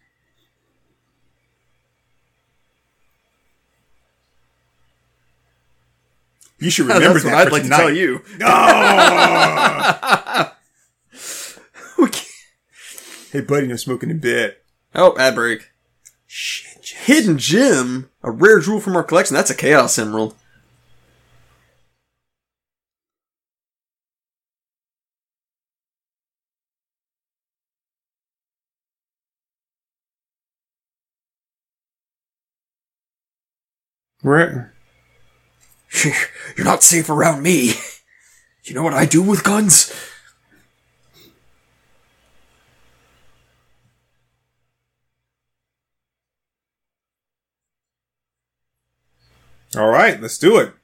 [6.62, 7.32] You should remember That's that.
[7.32, 7.76] what I'd like tonight.
[7.78, 8.22] to tell you.
[12.04, 12.04] Oh!
[13.32, 14.56] hey, buddy, no smoking in bed.
[14.94, 15.70] Oh, ad break.
[16.26, 16.86] Shit.
[17.04, 19.34] Hidden gem, a rare jewel from our collection.
[19.34, 20.34] That's a chaos emerald.
[34.22, 34.72] Where?
[36.56, 37.74] You're not safe around me.
[38.64, 39.92] You know what I do with guns?
[49.76, 50.74] All right, let's do it.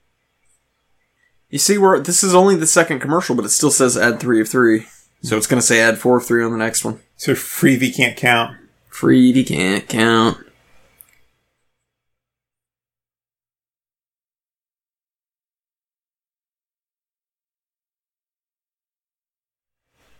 [1.50, 4.40] You see, where this is only the second commercial, but it still says ad three
[4.40, 4.86] of three.
[5.22, 7.00] So it's going to say ad four of three on the next one.
[7.16, 8.56] So Freevee can't count.
[8.88, 10.38] Free, he can't count.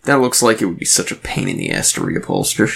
[0.09, 2.75] That looks like it would be such a pain in the ass to reupholster.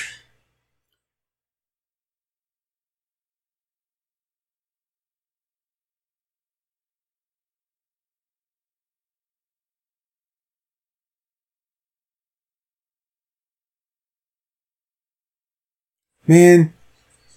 [16.29, 16.75] Man,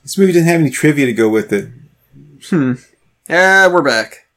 [0.04, 1.70] this movie doesn't have any trivia to go with it.
[2.50, 2.74] Hmm.
[3.30, 4.28] Ah, we're back.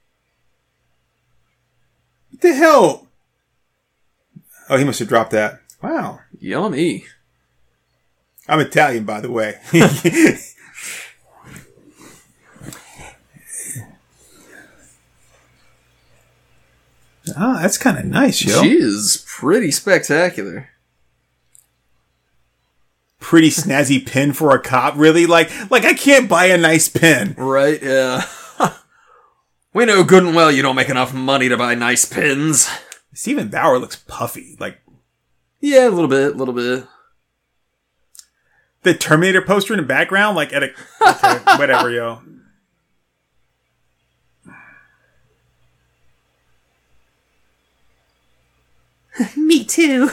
[2.30, 3.07] What the hell?
[4.70, 5.60] Oh, he must have dropped that.
[5.82, 6.20] Wow.
[6.38, 7.04] Yummy.
[8.46, 9.56] I'm Italian, by the way.
[17.36, 18.62] oh, that's kind of nice, yo.
[18.62, 20.70] She is pretty spectacular.
[23.20, 25.26] Pretty snazzy pin for a cop, really?
[25.26, 27.34] Like, like I can't buy a nice pin.
[27.36, 27.82] Right?
[27.82, 28.26] Yeah.
[29.74, 32.68] we know good and well you don't make enough money to buy nice pins.
[33.14, 34.56] Steven Bauer looks puffy.
[34.60, 34.80] Like
[35.60, 36.84] Yeah, a little bit, a little bit.
[38.82, 42.22] the Terminator poster in the background, like at a okay, whatever, yo.
[49.36, 50.10] Me too.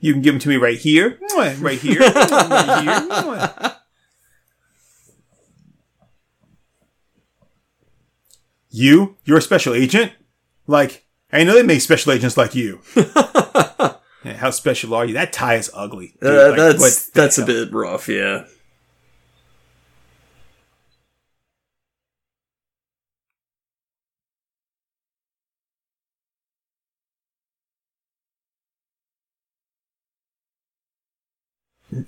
[0.00, 3.76] You can give them to me right here, right here, right here.
[8.76, 10.10] You, you're a special agent.
[10.66, 12.80] Like I know they make special agents like you.
[14.24, 15.12] Yeah, how special are you?
[15.12, 16.14] That tie is ugly.
[16.22, 18.46] Uh, Like, that's the that's a bit rough, yeah.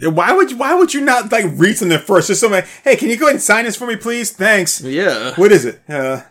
[0.00, 2.28] Why would you, why would you not like reach read something first?
[2.28, 2.64] Just something.
[2.82, 4.32] Hey, can you go ahead and sign this for me, please?
[4.32, 4.80] Thanks.
[4.80, 5.34] Yeah.
[5.34, 5.80] What is it?
[5.88, 6.22] Uh,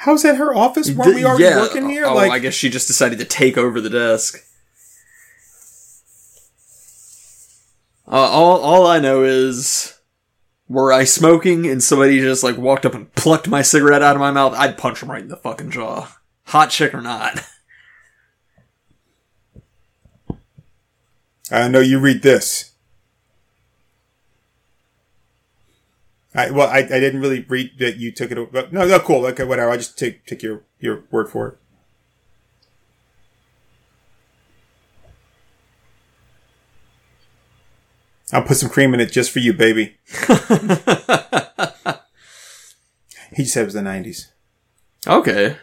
[0.00, 0.90] how's that her office?
[0.90, 1.58] Weren't we already yeah.
[1.58, 2.06] working here?
[2.06, 4.42] Oh, like, I guess she just decided to take over the desk.
[8.06, 10.00] Uh, all all I know is,
[10.68, 14.20] were I smoking and somebody just like walked up and plucked my cigarette out of
[14.20, 16.08] my mouth, I'd punch him right in the fucking jaw,
[16.46, 17.44] hot chick or not.
[21.52, 22.69] I know you read this.
[26.34, 28.52] I well, I, I didn't really read that you took it.
[28.52, 29.26] But no, no, cool.
[29.26, 29.70] Okay, whatever.
[29.70, 31.56] I just take take your your word for it.
[38.32, 39.96] I'll put some cream in it just for you, baby.
[43.34, 44.30] he said it was the nineties.
[45.06, 45.56] Okay.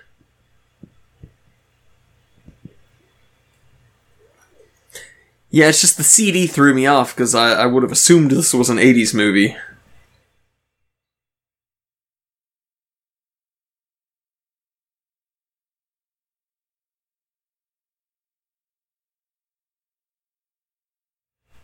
[5.50, 8.54] Yeah, it's just the CD threw me off because I, I would have assumed this
[8.54, 9.56] was an 80s movie.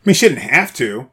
[0.06, 1.10] Mean, she didn't have to.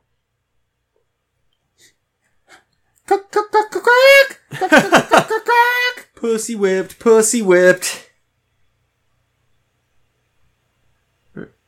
[6.14, 8.10] Pussy whipped, pussy whipped.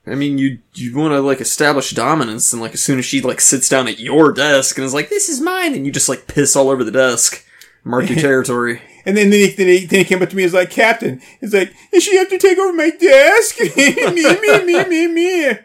[0.05, 3.20] I mean, you you want to like establish dominance, and like as soon as she
[3.20, 6.09] like sits down at your desk and is like, "This is mine," and you just
[6.09, 7.45] like piss all over the desk,
[7.85, 8.83] mark your territory.
[9.05, 10.70] And then, then, he, then, he, then he came up to me and was like,
[10.70, 13.59] Captain, he's like, does she have to take over my desk?
[13.77, 15.59] me, me, me, me, me.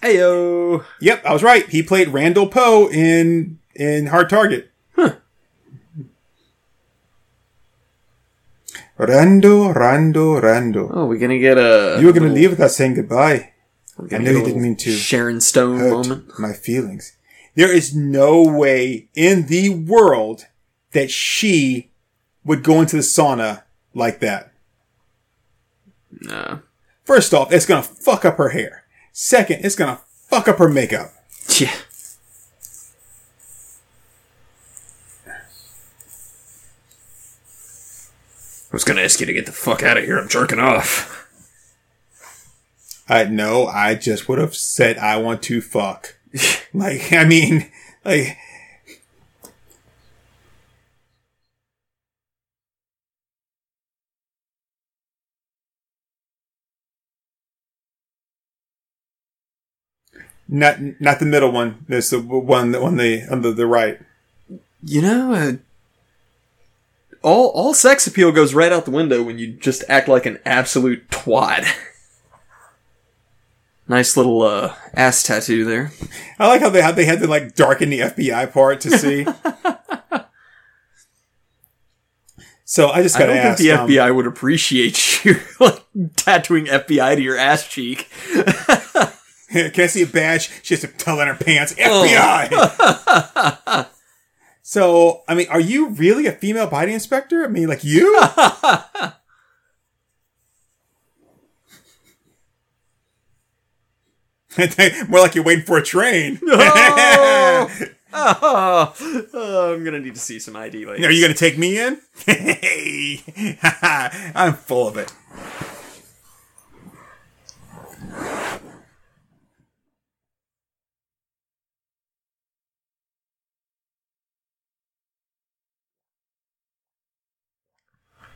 [0.00, 0.84] Heyo.
[1.00, 1.68] Yep, I was right.
[1.68, 4.70] He played Randall Poe in in Hard Target.
[4.94, 5.16] Huh.
[8.98, 10.90] Rando, Rando, Rando.
[10.92, 11.98] Oh, we're gonna get a.
[12.00, 13.52] You were gonna leave without saying goodbye.
[13.98, 16.38] I gonna know you didn't mean to Sharon Stone hurt moment.
[16.38, 17.16] my feelings.
[17.54, 20.46] There is no way in the world
[20.92, 21.90] that she
[22.44, 23.62] would go into the sauna
[23.94, 24.52] like that.
[26.20, 26.58] Nah.
[27.04, 28.83] First off, it's gonna fuck up her hair.
[29.16, 31.14] Second, it's gonna fuck up her makeup.
[31.56, 31.72] Yeah.
[35.28, 35.32] I
[38.72, 40.18] was gonna ask you to get the fuck out of here.
[40.18, 41.28] I'm jerking off.
[43.08, 46.16] I no, I just would have said I want to fuck.
[46.74, 47.70] like, I mean,
[48.04, 48.36] like,
[60.48, 61.84] not not the middle one.
[61.88, 64.00] There's the one on the on the, the right.
[64.82, 65.52] You know, uh,
[67.22, 70.38] all all sex appeal goes right out the window when you just act like an
[70.44, 71.66] absolute twat.
[73.88, 75.92] nice little uh, ass tattoo there.
[76.38, 79.24] I like how they had they had to like darken the FBI part to see.
[82.64, 83.58] so I just got to don't ask.
[83.58, 85.82] think the um, FBI would appreciate you like
[86.16, 88.10] tattooing FBI to your ass cheek.
[89.72, 90.50] Can I see a badge?
[90.64, 92.48] She has to tell in her pants, FBI.
[93.66, 93.88] Oh.
[94.62, 97.44] so, I mean, are you really a female body inspector?
[97.44, 98.12] I mean, like you?
[105.08, 106.40] More like you're waiting for a train.
[106.46, 107.70] Oh.
[108.16, 108.94] Oh,
[109.34, 111.08] oh, I'm gonna need to see some ID later.
[111.08, 112.00] Are you gonna take me in?
[114.34, 115.12] I'm full of it.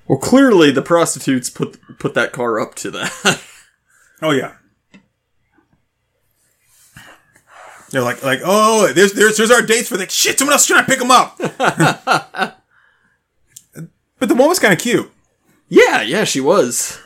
[0.08, 3.42] Well, clearly the prostitutes put put that car up to that.
[4.20, 4.54] Oh yeah.
[7.90, 10.38] They're like, like, oh, there's, there's, there's our dates for the shit.
[10.38, 11.38] Someone else is trying to pick them up.
[14.18, 15.10] but the one was kind of cute.
[15.68, 16.98] yeah, yeah, she was.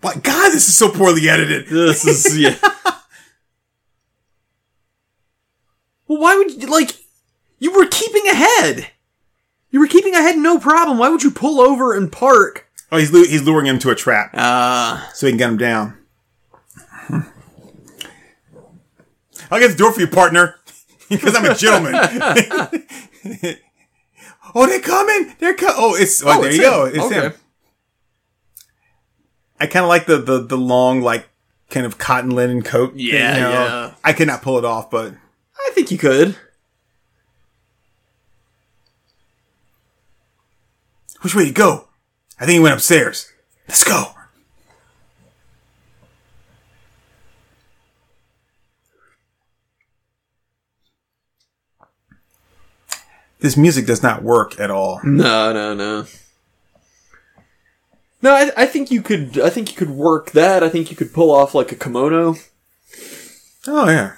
[0.00, 1.66] But God, this is so poorly edited.
[1.70, 2.56] This is yeah.
[6.06, 6.96] well, why would you like?
[7.58, 8.88] You were keeping ahead.
[9.70, 10.98] You were keeping ahead, no problem.
[10.98, 12.66] Why would you pull over and park?
[12.90, 15.56] Oh, he's lu- he's luring him to a trap Uh so he can get him
[15.58, 15.98] down.
[19.50, 20.56] I'll get the door for you, partner,
[21.08, 21.94] because I'm a gentleman.
[24.54, 25.34] oh, they're coming.
[25.38, 25.74] They're coming.
[25.78, 26.84] Oh, it's oh, Oh, there it's you go.
[26.86, 27.20] It's Okay.
[27.20, 27.32] him.
[29.60, 31.28] I kind of like the, the the long like
[31.70, 32.90] kind of cotton linen coat.
[32.92, 33.50] thing, Yeah, you know.
[33.50, 33.94] yeah.
[34.04, 35.14] I could not pull it off, but
[35.58, 36.36] I think you could.
[41.20, 41.88] Which way to go?
[42.40, 43.30] I think he went upstairs.
[43.68, 44.14] Let's go.
[53.40, 55.00] This music does not work at all.
[55.04, 56.06] No, no, no.
[58.20, 59.38] No, I, I think you could.
[59.38, 60.64] I think you could work that.
[60.64, 62.34] I think you could pull off like a kimono.
[63.68, 64.16] Oh yeah.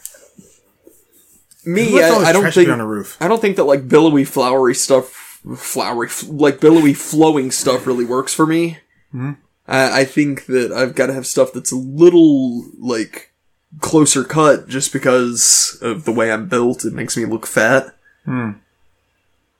[1.66, 2.70] Me, I, I don't think.
[2.70, 3.18] on the roof.
[3.20, 5.12] I don't think that like billowy, flowery stuff,
[5.57, 8.78] flowery, like billowy, flowing stuff really works for me.
[9.12, 9.32] Hmm?
[9.66, 13.32] I, I think that I've got to have stuff that's a little like
[13.80, 16.84] closer cut, just because of the way I'm built.
[16.84, 17.95] It makes me look fat.
[18.24, 18.53] Hmm.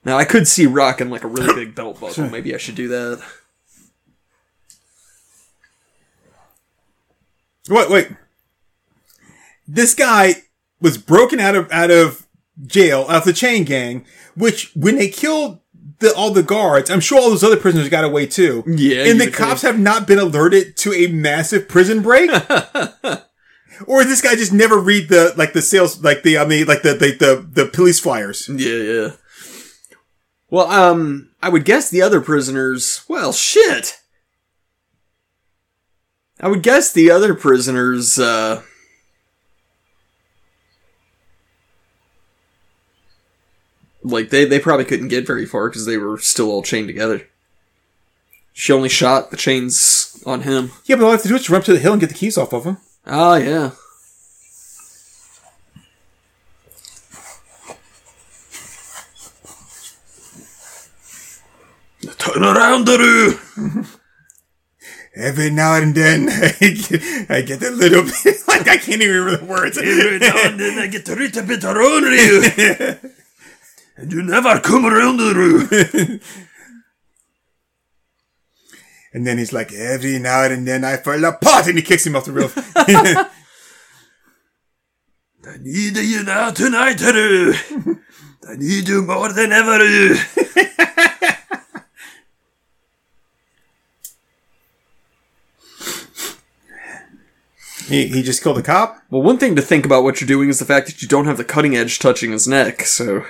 [0.03, 2.29] Now I could see rocking like a really big belt buckle.
[2.29, 3.23] Maybe I should do that.
[7.69, 8.07] Wait, wait.
[9.67, 10.43] This guy
[10.81, 12.27] was broken out of out of
[12.65, 14.05] jail, out of the chain gang.
[14.35, 15.60] Which, when they killed
[16.01, 18.63] the, all the guards, I'm sure all those other prisoners got away too.
[18.67, 22.29] Yeah, and the cops have not been alerted to a massive prison break.
[23.87, 26.81] or this guy just never read the like the sales like the I mean like
[26.81, 28.49] the the the, the police flyers.
[28.49, 29.11] Yeah, yeah.
[30.49, 33.05] Well, um, I would guess the other prisoners.
[33.07, 33.97] Well, shit.
[36.41, 38.19] I would guess the other prisoners.
[38.19, 38.63] uh...
[44.03, 47.27] Like they, they probably couldn't get very far because they were still all chained together.
[48.53, 50.71] She only shot the chains on him.
[50.85, 52.09] Yeah, but all I have to do is run up to the hill and get
[52.09, 52.77] the keys off of him.
[53.05, 53.71] Oh yeah.
[62.17, 63.33] Turn around, Daru.
[65.15, 69.17] Every now and then, I get, I get a little bit like I can't even
[69.17, 69.77] remember the words.
[69.77, 73.11] Every now and then I get to write a little bit around you.
[73.97, 76.19] And you never come around, Daru.
[79.13, 82.15] And then he's like, every now and then I fall apart, and he kicks him
[82.15, 82.57] off the roof.
[82.77, 83.27] I
[85.59, 87.53] need you now tonight, Daru.
[88.47, 89.83] I need you more than ever.
[97.87, 99.03] He, he just killed a cop.
[99.09, 101.25] Well, one thing to think about what you're doing is the fact that you don't
[101.25, 102.83] have the cutting edge touching his neck.
[102.83, 103.25] So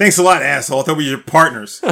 [0.00, 0.80] Thanks a lot, asshole.
[0.80, 1.84] I thought we were your partners.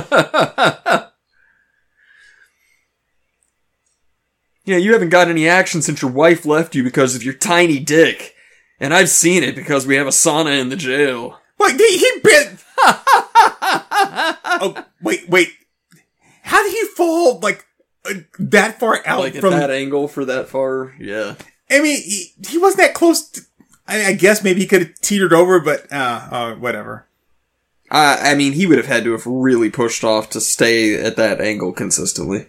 [4.64, 7.78] Yeah, you haven't got any action since your wife left you because of your tiny
[7.78, 8.34] dick.
[8.78, 11.40] And I've seen it because we have a sauna in the jail.
[11.58, 12.50] Wait, he, he bit.
[12.84, 15.48] oh, wait, wait.
[16.42, 17.64] How did he fall like
[18.04, 19.52] uh, that far out Like at from?
[19.52, 20.94] that angle for that far.
[21.00, 21.36] Yeah.
[21.70, 23.26] I mean, he, he wasn't that close.
[23.30, 23.40] To,
[23.86, 27.07] I, I guess maybe he could have teetered over, but uh, uh, whatever.
[27.90, 31.16] I, I mean, he would have had to have really pushed off to stay at
[31.16, 32.46] that angle consistently.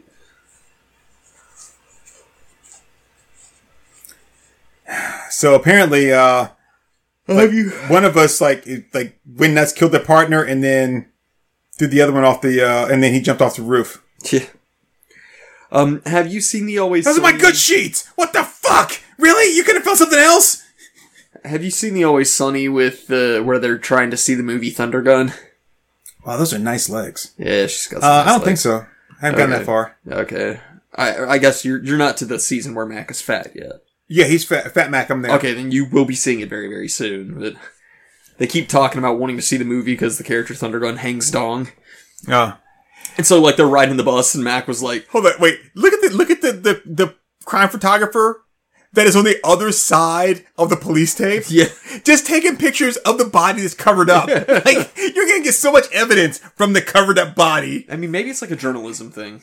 [5.29, 6.49] So apparently, uh,
[7.27, 7.69] Have you?
[7.87, 11.07] one of us like like when nuts, killed their partner, and then
[11.77, 14.03] threw the other one off the, uh, and then he jumped off the roof.
[14.31, 14.45] Yeah.
[15.71, 18.07] Um, have you seen the Always Those are my good sheets.
[18.15, 18.99] What the fuck?
[19.19, 19.55] Really?
[19.55, 20.63] You could have found something else?
[21.45, 24.69] Have you seen the Always Sunny with the where they're trying to see the movie
[24.69, 25.33] Thunder Gun?
[26.25, 27.33] Wow, those are nice legs.
[27.37, 27.97] Yeah, she's got.
[28.03, 28.85] Uh, Some I don't think so.
[29.21, 29.97] I haven't gotten that far.
[30.07, 30.59] Okay,
[30.95, 33.83] I I guess you're you're not to the season where Mac is fat yet.
[34.07, 35.09] Yeah, he's fat, fat Mac.
[35.09, 35.35] I'm there.
[35.37, 37.39] Okay, then you will be seeing it very very soon.
[37.39, 37.53] But
[38.37, 41.29] they keep talking about wanting to see the movie because the character Thunder Gun hangs
[41.31, 41.69] dong,
[42.27, 42.57] Oh.
[43.17, 45.59] and so like they're riding the bus, and Mac was like, Hold on, wait.
[45.75, 47.15] Look at the look at the, the the
[47.45, 48.43] crime photographer
[48.93, 51.43] that is on the other side of the police tape.
[51.47, 51.65] "Yeah,
[52.03, 54.27] Just taking pictures of the body that's covered up.
[54.65, 57.85] like you're gonna get so much evidence from the covered up body.
[57.89, 59.41] I mean, maybe it's like a journalism thing.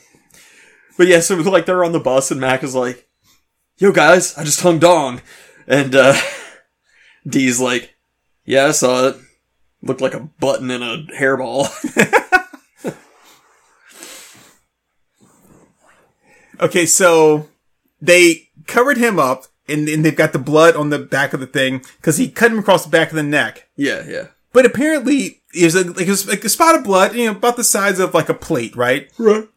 [0.96, 3.08] But yeah, so like they're on the bus and Mac is like,
[3.78, 5.20] "Yo guys, I just hung dong,"
[5.66, 6.14] and uh,
[7.28, 7.94] Dee's like,
[8.44, 9.16] "Yeah, I saw it.
[9.82, 11.68] Looked like a button in a hairball."
[16.58, 17.48] Okay, so
[18.00, 21.46] they covered him up and, and they've got the blood on the back of the
[21.46, 23.68] thing because he cut him across the back of the neck.
[23.76, 27.32] yeah, yeah, But apparently, there's a, like, a, like a spot of blood, you know,
[27.32, 29.10] about the size of like a plate, right?
[29.18, 29.48] right.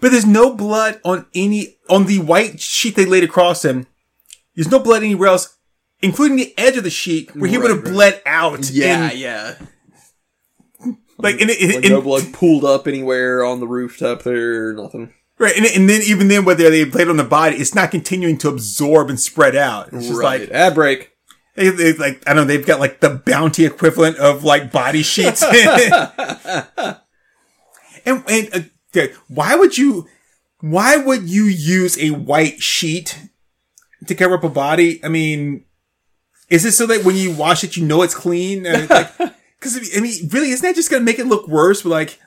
[0.00, 3.86] But there's no blood on any, on the white sheet they laid across him.
[4.54, 5.56] There's no blood anywhere else,
[6.00, 7.92] including the edge of the sheet where he Right, would have right.
[7.92, 8.70] bled out.
[8.70, 9.54] Yeah, And, yeah.
[11.18, 14.72] like, and, it- Like and- no blood pooled up anywhere on the rooftop there, or
[14.74, 15.12] nothing.
[15.38, 15.56] Right.
[15.56, 18.48] And, and then even then, whether they bled on the body, it's not continuing to
[18.48, 19.92] absorb and spread out.
[19.92, 20.42] It's just right.
[20.42, 21.12] like, ad break.
[21.54, 22.54] They, they like I don't know.
[22.54, 25.42] They've got like the bounty equivalent of like body sheets.
[25.42, 25.56] and
[28.06, 28.60] and uh,
[28.94, 30.06] okay, why would you?
[30.60, 33.28] Why would you use a white sheet
[34.06, 35.04] to cover up a body?
[35.04, 35.64] I mean,
[36.48, 38.62] is it so that when you wash it, you know it's clean?
[38.62, 41.82] Because I mean, really, isn't that just going to make it look worse?
[41.82, 42.20] But like,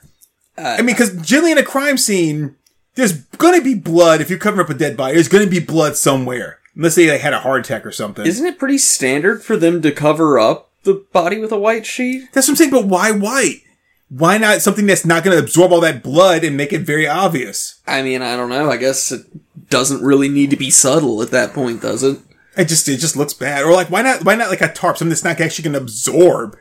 [0.56, 2.56] I mean, because generally in a crime scene,
[2.94, 5.14] there's to be blood if you cover up a dead body.
[5.14, 8.26] There's to be blood somewhere, unless they like, had a heart attack or something.
[8.26, 12.28] Isn't it pretty standard for them to cover up the body with a white sheet?
[12.32, 13.62] That's what I'm saying, but why white?
[14.08, 17.80] Why not something that's not to absorb all that blood and make it very obvious?
[17.86, 18.70] I mean, I don't know.
[18.70, 19.24] I guess it
[19.70, 22.18] doesn't really need to be subtle at that point, does it?
[22.56, 23.64] It just it just looks bad.
[23.64, 26.58] Or like why not why not like a tarp, something that's not actually to absorb?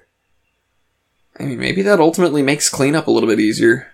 [1.38, 3.92] I mean, maybe that ultimately makes cleanup a little bit easier.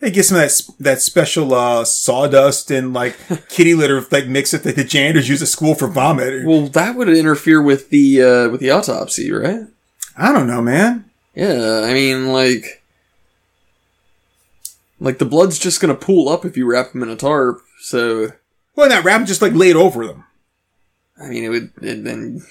[0.00, 3.16] They get some of that that special uh, sawdust and like
[3.48, 6.46] kitty litter like mix it that the janitors use at school for vomit.
[6.46, 9.66] Well, that would interfere with the uh, with the autopsy, right?
[10.16, 11.04] I don't know, man.
[11.34, 12.82] Yeah, I mean, like,
[14.98, 17.60] like the blood's just gonna pool up if you wrap them in a tarp.
[17.80, 18.32] So,
[18.74, 20.24] Well, that wrap just like laid over them.
[21.22, 22.42] I mean, it would it, then.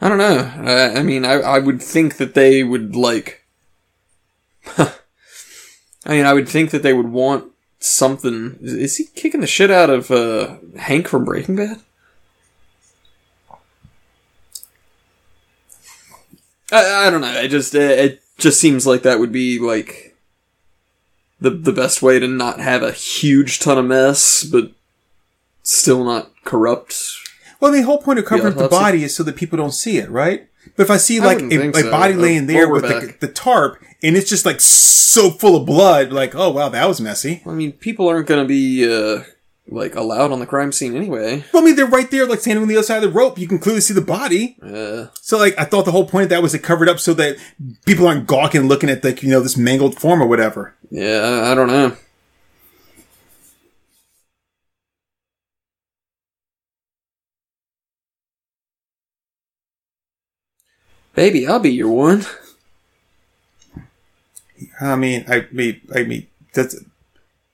[0.00, 0.52] I don't know.
[0.64, 3.44] I, I mean, I I would think that they would like.
[6.06, 8.58] I mean, I would think that they would want something.
[8.60, 11.80] Is, he kicking the shit out of uh, Hank from Breaking Bad?
[16.70, 17.32] I, I don't know.
[17.32, 20.16] It just it, it just seems like that would be like
[21.40, 24.72] the the best way to not have a huge ton of mess, but
[25.62, 27.02] still not corrupt.
[27.60, 29.98] Well, the whole point of covering up the body is so that people don't see
[29.98, 30.48] it, right?
[30.76, 31.90] But if I see like wouldn't a, so.
[31.90, 35.66] body Uh, laying there with the, the tarp and it's just like so full of
[35.66, 37.42] blood, like, oh wow, that was messy.
[37.46, 39.22] I mean, people aren't going to be uh,
[39.68, 41.44] like allowed on the crime scene anyway.
[41.52, 43.38] Well, I mean, they're right there, like standing on the other side of the rope.
[43.38, 44.56] You can clearly see the body.
[44.62, 47.00] Uh, So, like, I thought the whole point of that was to cover it up
[47.00, 47.36] so that
[47.86, 50.74] people aren't gawking, looking at like you know this mangled form or whatever.
[50.90, 51.96] yeah, I, I don't know.
[61.14, 62.24] Baby, I'll be your one.
[64.80, 66.76] I mean, I mean, I mean, that's.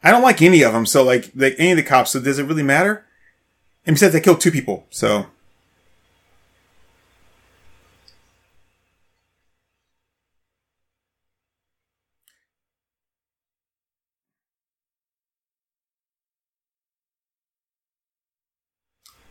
[0.02, 0.86] I don't like any of them.
[0.86, 2.10] So, like, like any of the cops.
[2.12, 3.04] So, does it really matter?
[3.86, 4.86] And besides, they killed two people.
[4.90, 5.26] So,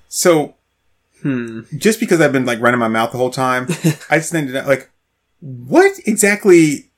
[0.07, 0.55] so
[1.21, 1.61] Hmm.
[1.77, 3.67] just because I've been like running my mouth the whole time,
[4.09, 4.89] I just ended up like,
[5.39, 6.91] what exactly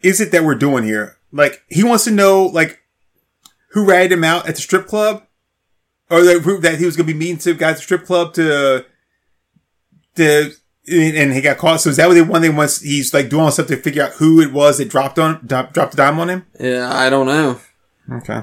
[0.00, 1.16] is it that we're doing here?
[1.32, 2.80] Like, he wants to know like
[3.70, 5.24] who ratted him out at the strip club,
[6.10, 8.34] or that, that he was going to be meeting to guys at the strip club
[8.34, 8.84] to
[10.14, 10.52] to
[10.88, 11.80] and he got caught.
[11.80, 12.42] So is that what they want?
[12.42, 15.44] They wants he's like doing stuff to figure out who it was that dropped on
[15.46, 16.46] dropped the dime on him.
[16.60, 17.60] Yeah, I don't know.
[18.10, 18.42] Okay.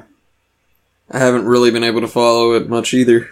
[1.10, 3.30] I haven't really been able to follow it much either.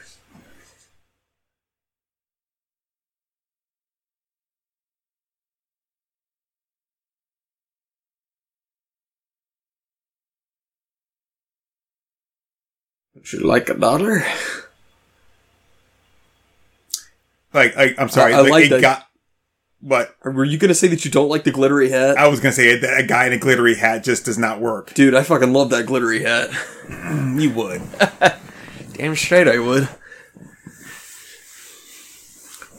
[13.21, 14.23] Would you like a dollar?
[17.53, 18.81] Like, I, I'm sorry, I- I like, like that.
[18.81, 19.07] got.
[19.81, 22.15] What were you gonna say that you don't like the glittery hat?
[22.15, 24.93] I was gonna say that a guy in a glittery hat just does not work.
[24.93, 26.49] Dude, I fucking love that glittery hat.
[26.91, 27.81] Mm, you would.
[28.93, 29.87] Damn straight I would.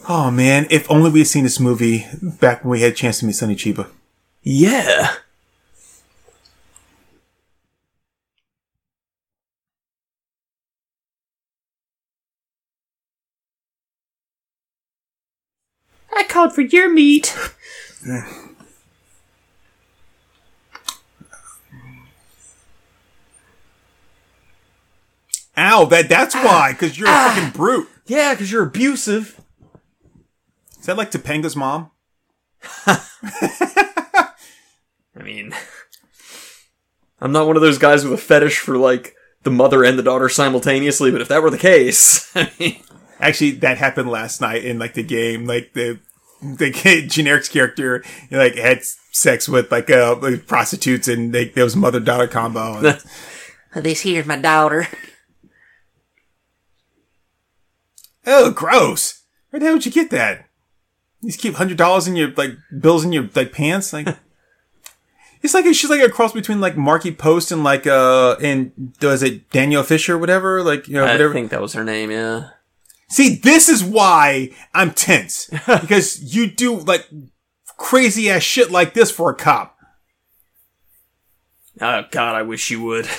[0.09, 3.20] Oh man, if only we had seen this movie back when we had a chance
[3.20, 3.88] to meet Sonny Chiba.
[4.43, 5.14] Yeah.
[16.43, 17.38] Called for your meat.
[25.57, 26.43] Ow, that that's ah.
[26.45, 27.32] why, because you're a ah.
[27.32, 27.88] fucking brute.
[28.07, 29.40] Yeah, because you're abusive.
[30.80, 31.93] Is that like Topanga's mom?
[32.86, 33.03] I
[35.22, 35.55] mean,
[37.20, 39.14] I'm not one of those guys with a fetish for like
[39.45, 42.82] the mother and the daughter simultaneously, but if that were the case, I mean,
[43.22, 45.47] Actually, that happened last night in like the game.
[45.47, 46.01] Like the
[46.43, 51.32] the kid, generic character you know, like had sex with like uh like, prostitutes and
[51.34, 52.74] they, there was mother daughter combo.
[53.74, 54.86] And, This here's my daughter.
[58.26, 59.22] oh, gross!
[59.51, 60.47] Where the hell would you get that?
[61.20, 63.93] You just keep hundred dollars in your like bills in your like pants.
[63.93, 64.09] Like
[65.43, 69.22] it's like she's like a cross between like Markie Post and like uh and does
[69.22, 70.62] it Danielle Fishel or whatever?
[70.62, 71.32] Like you know I whatever.
[71.32, 72.11] think that was her name.
[72.11, 72.51] Yeah.
[73.13, 77.07] See, this is why I'm tense because you do like
[77.77, 79.77] crazy ass shit like this for a cop.
[81.79, 83.07] Oh God, I wish you would.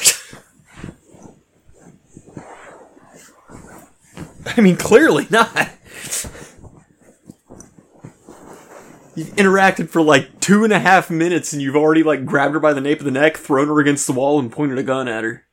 [4.58, 5.70] I mean, clearly not.
[9.16, 12.60] You've interacted for like two and a half minutes, and you've already like grabbed her
[12.60, 15.08] by the nape of the neck, thrown her against the wall, and pointed a gun
[15.08, 15.46] at her.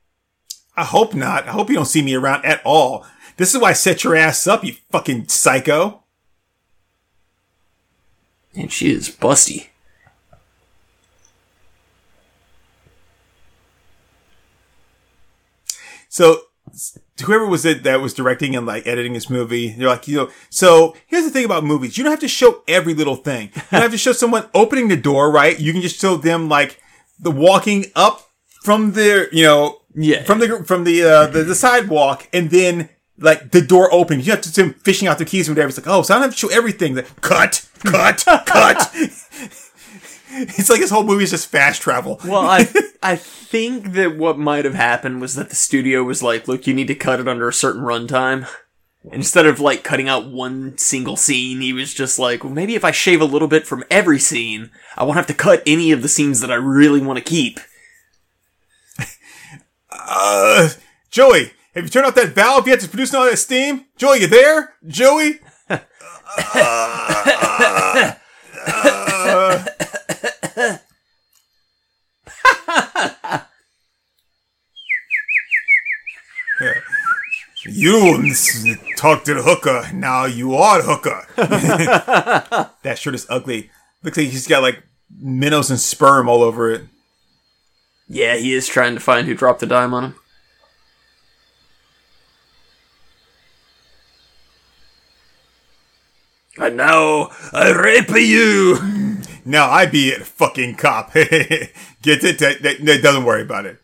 [0.74, 1.46] I hope not.
[1.46, 3.04] I hope you don't see me around at all.
[3.40, 6.02] This is why I set your ass up, you fucking psycho.
[8.54, 9.68] And she is busty.
[16.10, 16.42] So
[17.24, 20.30] whoever was it that was directing and like editing this movie, they're like, you know,
[20.50, 21.96] so here's the thing about movies.
[21.96, 23.50] You don't have to show every little thing.
[23.54, 25.58] You don't have to show someone opening the door, right?
[25.58, 26.78] You can just show them like
[27.18, 28.28] the walking up
[28.62, 30.24] from the, you know, Yeah.
[30.24, 34.26] from the, from the, uh, the, the sidewalk and then like the door opens.
[34.26, 35.68] You have to see them fishing out the keys and whatever.
[35.68, 36.96] It's like, oh, so I don't have to show everything.
[36.96, 38.90] Like, cut, cut, cut.
[40.32, 42.20] It's like this whole movie is just fast travel.
[42.24, 42.68] Well, I
[43.02, 46.74] I think that what might have happened was that the studio was like, "Look, you
[46.74, 48.48] need to cut it under a certain runtime."
[49.12, 52.84] Instead of like cutting out one single scene, he was just like, "Well, maybe if
[52.84, 56.02] I shave a little bit from every scene, I won't have to cut any of
[56.02, 57.60] the scenes that I really want to keep."
[59.90, 60.70] Uh,
[61.10, 63.86] Joey, have you turned off that valve yet to produce all that steam?
[63.96, 64.74] Joey, you there?
[64.86, 65.40] Joey?
[77.66, 78.66] You s-
[78.96, 79.86] talk to the hooker.
[79.92, 81.26] Now you are the hooker.
[82.82, 83.70] that shirt is ugly.
[84.02, 84.82] Looks like he's got like
[85.18, 86.82] minnows and sperm all over it.
[88.08, 90.14] Yeah, he is trying to find who dropped the dime on him.
[96.60, 98.78] And now I rape you.
[99.46, 101.14] Now I be a fucking cop.
[101.14, 101.72] Get
[102.04, 102.38] it?
[102.38, 103.78] That, that, that doesn't worry about it.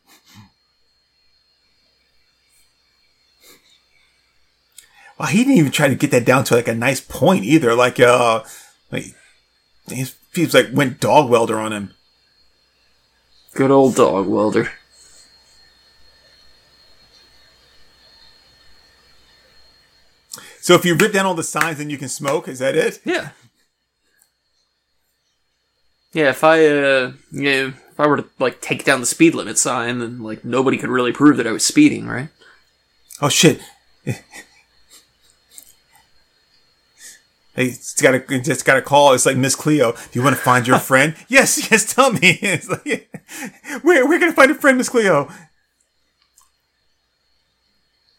[5.19, 7.75] Well, he didn't even try to get that down to like a nice point either.
[7.75, 8.43] Like, uh,
[8.93, 9.15] like
[9.89, 11.95] he he was like went dog welder on him.
[13.55, 14.71] Good old dog welder.
[20.67, 22.49] So if you rip down all the signs, then you can smoke.
[22.49, 22.99] Is that it?
[23.05, 23.29] Yeah.
[26.13, 29.37] Yeah, if I uh you know, if I were to like take down the speed
[29.37, 32.31] limit sign, then like nobody could really prove that I was speeding, right?
[33.23, 33.61] Oh shit.
[37.55, 39.15] Hey, it's got a just got a call.
[39.15, 39.93] It's like Miss Cleo.
[39.93, 41.15] Do you want to find your friend?
[41.27, 41.95] yes, yes.
[41.95, 42.39] Tell me.
[42.43, 43.09] It's like,
[43.83, 45.31] where we're gonna find a friend, Miss Cleo.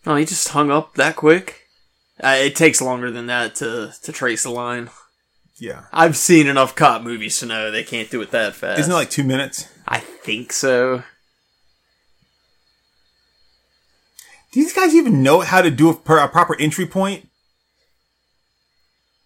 [0.07, 1.66] Oh, he just hung up that quick.
[2.23, 4.89] Uh, it takes longer than that to to trace a line.
[5.59, 5.83] Yeah.
[5.91, 8.79] I've seen enough cop movies to know they can't do it that fast.
[8.79, 9.67] Isn't it like two minutes?
[9.87, 11.03] I think so.
[14.51, 17.27] Do these guys even know how to do a, per- a proper entry point?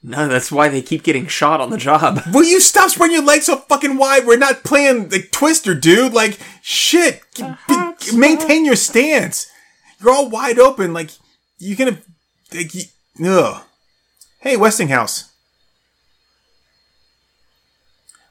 [0.04, 2.20] No, that's why they keep getting shot on the job.
[2.34, 4.26] Will you stop spreading your legs so fucking wide?
[4.26, 6.14] We're not playing like Twister, dude.
[6.14, 7.22] Like shit.
[7.36, 9.48] G- b- maintain your stance.
[10.00, 10.92] you're all wide open.
[10.92, 11.12] Like
[11.60, 12.02] you can,
[12.54, 12.84] you,
[13.26, 13.64] ugh.
[14.40, 15.32] Hey, Westinghouse.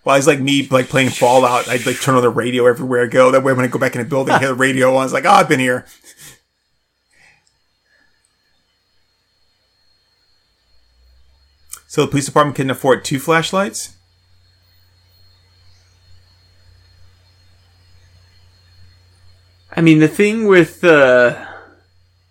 [0.05, 1.69] Well, it's like me, like playing Fallout.
[1.69, 3.31] I'd like turn on the radio everywhere I go.
[3.31, 5.05] That way, when I go back in the building, I hear the radio on.
[5.05, 5.87] It's like, oh, I've been here.
[11.87, 13.97] So the police department couldn't afford two flashlights.
[19.73, 21.47] I mean, the thing with uh,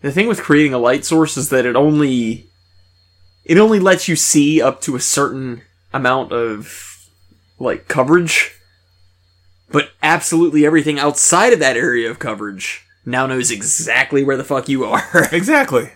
[0.02, 2.48] the thing with creating a light source is that it only
[3.46, 5.62] it only lets you see up to a certain
[5.94, 7.10] amount of
[7.58, 8.56] like coverage,
[9.72, 14.70] but absolutely everything outside of that area of coverage now knows exactly where the fuck
[14.70, 15.04] you are.
[15.32, 15.92] Exactly.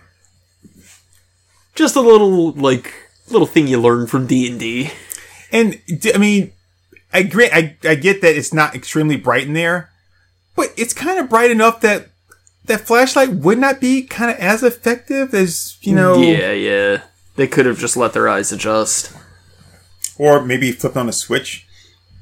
[1.74, 2.92] Just a little like
[3.30, 4.90] little thing you learn from D and D.
[5.50, 5.80] And
[6.14, 6.52] I mean,
[7.12, 7.48] I agree.
[7.52, 9.90] I, I get that it's not extremely bright in there,
[10.54, 12.10] but it's kind of bright enough that
[12.66, 17.02] that flashlight would not be kind of as effective as you know, Yeah, yeah.
[17.36, 19.12] They could have just let their eyes adjust.
[20.16, 21.66] or maybe flipped on a switch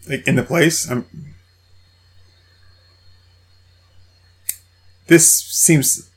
[0.08, 0.90] like in the place.
[0.90, 1.06] Um
[5.08, 6.10] this seems,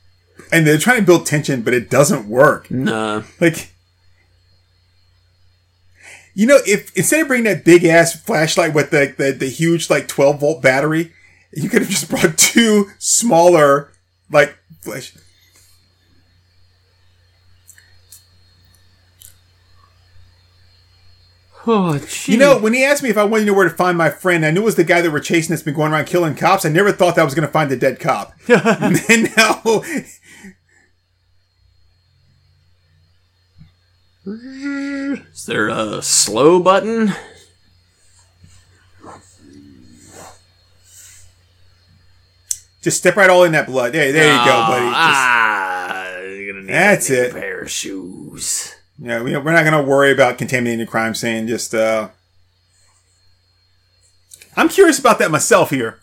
[0.52, 2.70] and they're trying to build tension, but it doesn't work.
[2.70, 3.22] Nah.
[3.40, 3.72] Like,
[6.34, 9.90] you know, if instead of bringing that big ass flashlight with the, the, the huge
[9.90, 11.12] like 12 volt battery,
[11.52, 13.90] you could have just brought two smaller
[14.30, 15.14] like flash.
[21.68, 22.00] Oh.
[22.26, 24.08] You know, when he asked me if I wanted to know where to find my
[24.08, 26.36] friend, I knew it was the guy that we're chasing that's been going around killing
[26.36, 26.64] cops.
[26.64, 28.34] I never thought that I was going to find the dead cop.
[28.48, 29.62] and now,
[34.24, 37.12] is there a slow button?
[42.86, 43.92] Just step right all in that blood.
[43.92, 44.84] There, there you go, buddy.
[44.84, 47.32] Just- Ah, you're gonna need That's a it.
[47.32, 48.76] pair of shoes.
[48.96, 51.48] Yeah, we, we're not going to worry about contaminating the crime scene.
[51.48, 52.10] Just, uh,
[54.56, 55.98] I'm curious about that myself here.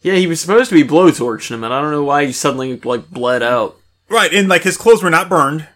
[0.00, 2.80] Yeah, he was supposed to be blowtorching him, and I don't know why he suddenly
[2.80, 3.76] like bled out.
[4.08, 5.68] Right, and like his clothes were not burned.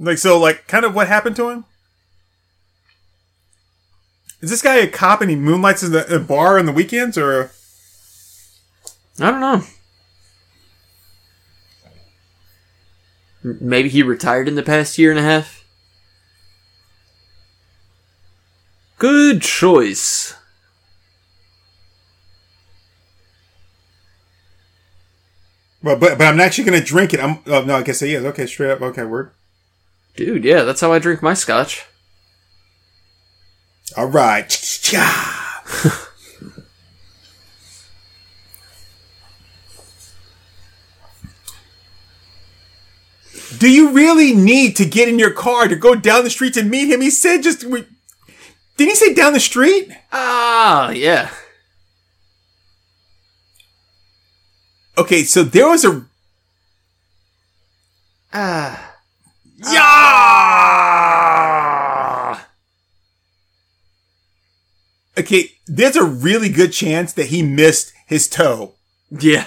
[0.00, 1.64] Like, so, like, kind of what happened to him?
[4.40, 7.16] Is this guy a cop and he moonlights in the a bar on the weekends,
[7.18, 7.52] or
[9.20, 9.62] I don't know.
[13.42, 15.64] Maybe he retired in the past year and a half.
[18.98, 20.34] Good choice.
[25.82, 27.20] well, but but I'm actually going to drink it.
[27.20, 28.24] I'm oh, no, I guess he is.
[28.24, 28.80] Okay, straight up.
[28.80, 29.32] Okay, word.
[30.16, 31.86] Dude, yeah, that's how I drink my scotch.
[33.96, 34.50] All right.
[43.62, 46.64] Do you really need to get in your car to go down the street to
[46.64, 47.00] meet him?
[47.00, 47.62] He said just.
[47.62, 47.86] we-
[48.76, 49.88] Didn't he say down the street?
[50.12, 51.30] Ah, yeah.
[54.98, 56.04] Okay, so there was a.
[58.32, 58.96] Ah.
[59.58, 59.78] Yeah!
[65.16, 68.74] Okay, there's a really good chance that he missed his toe.
[69.08, 69.46] Yeah.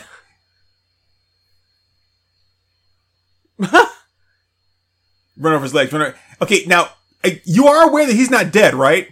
[5.38, 5.92] Run over his legs.
[5.92, 6.16] Run over.
[6.42, 6.90] Okay, now
[7.24, 9.10] uh, you are aware that he's not dead, right?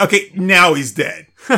[0.00, 1.26] Okay, now he's dead.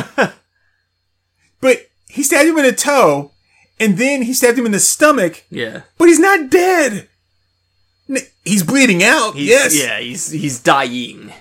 [1.61, 1.77] but
[2.09, 3.31] he stabbed him in the toe,
[3.79, 5.81] and then he stabbed him in the stomach, Yeah.
[5.97, 7.07] but he's not dead.
[8.43, 9.35] He's bleeding out.
[9.35, 9.75] He's, yes.
[9.81, 11.31] Yeah, he's he's dying.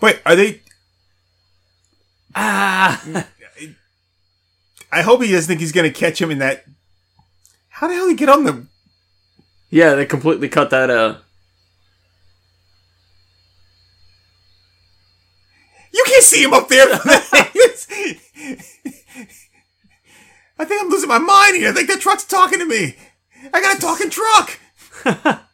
[0.00, 0.60] Wait, are they?
[2.34, 3.26] Ah.
[4.92, 6.64] I hope he doesn't think he's going to catch him in that.
[7.68, 8.66] How the hell did he get on the?
[9.70, 11.22] Yeah, they completely cut that out.
[15.92, 16.86] You can't see him up there.
[20.58, 21.70] I think I'm losing my mind here.
[21.70, 22.96] I think that truck's talking to me.
[23.52, 24.58] I got a talking truck.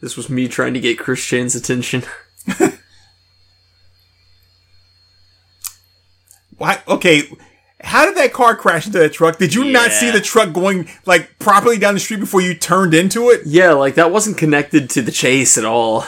[0.00, 2.04] This was me trying to get Chris Chan's attention.
[6.58, 6.82] Why?
[6.86, 7.22] Okay.
[7.80, 9.38] How did that car crash into that truck?
[9.38, 12.92] Did you not see the truck going like properly down the street before you turned
[12.92, 13.42] into it?
[13.46, 16.04] Yeah, like that wasn't connected to the chase at all.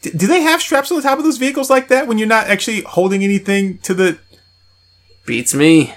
[0.00, 2.26] D- do they have straps on the top of those vehicles like that when you're
[2.26, 4.18] not actually holding anything to the?
[5.26, 5.94] Beats me.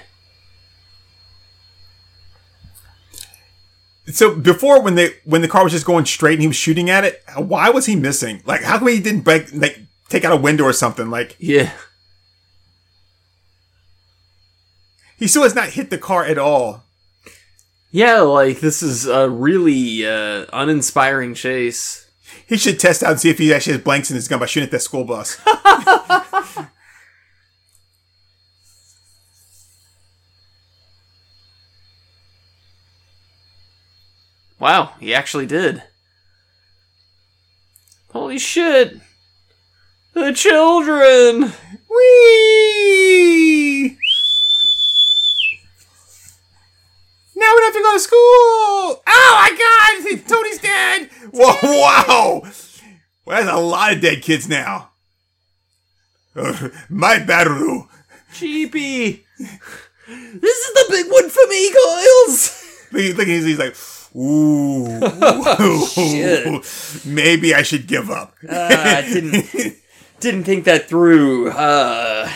[4.06, 6.90] So before, when they when the car was just going straight and he was shooting
[6.90, 8.42] at it, why was he missing?
[8.44, 9.78] Like, how come he didn't break like
[10.10, 11.08] take out a window or something?
[11.10, 11.72] Like, Yeah.
[15.16, 16.82] he still has not hit the car at all.
[17.90, 22.06] Yeah, like this is a really uh, uninspiring chase.
[22.46, 24.46] He should test out and see if he actually has blanks in his gun by
[24.46, 25.38] shooting at that school bus.
[34.64, 35.82] Wow, he actually did.
[38.12, 38.98] Holy shit!
[40.14, 41.52] The children!
[41.90, 43.88] Whee!
[47.36, 48.16] Now we don't have to go to school.
[48.16, 50.26] Oh my God!
[50.28, 51.10] Tony's dead.
[51.34, 51.58] Whoa!
[51.62, 52.42] Wow!
[53.26, 54.92] Well, that's a lot of dead kids now.
[56.34, 57.86] Uh, my baru.
[58.32, 59.26] Cheapy!
[60.08, 61.68] This is the big one for me!
[61.70, 63.76] Look, look, he's, he's like,
[64.16, 65.00] ooh,
[65.94, 67.04] Shit.
[67.04, 68.34] maybe I should give up.
[68.48, 69.46] Uh, I didn't
[70.20, 71.50] didn't think that through.
[71.50, 72.28] Uh,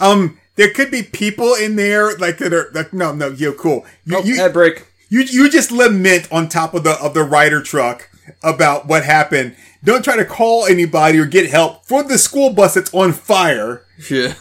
[0.00, 3.84] Um, there could be people in there like that are like, no, no, yo, cool.
[4.04, 4.86] You, oh, you, break.
[5.08, 8.08] You you just lament on top of the of the rider truck
[8.42, 9.56] about what happened.
[9.82, 13.84] Don't try to call anybody or get help for the school bus that's on fire.
[14.10, 14.34] Yeah.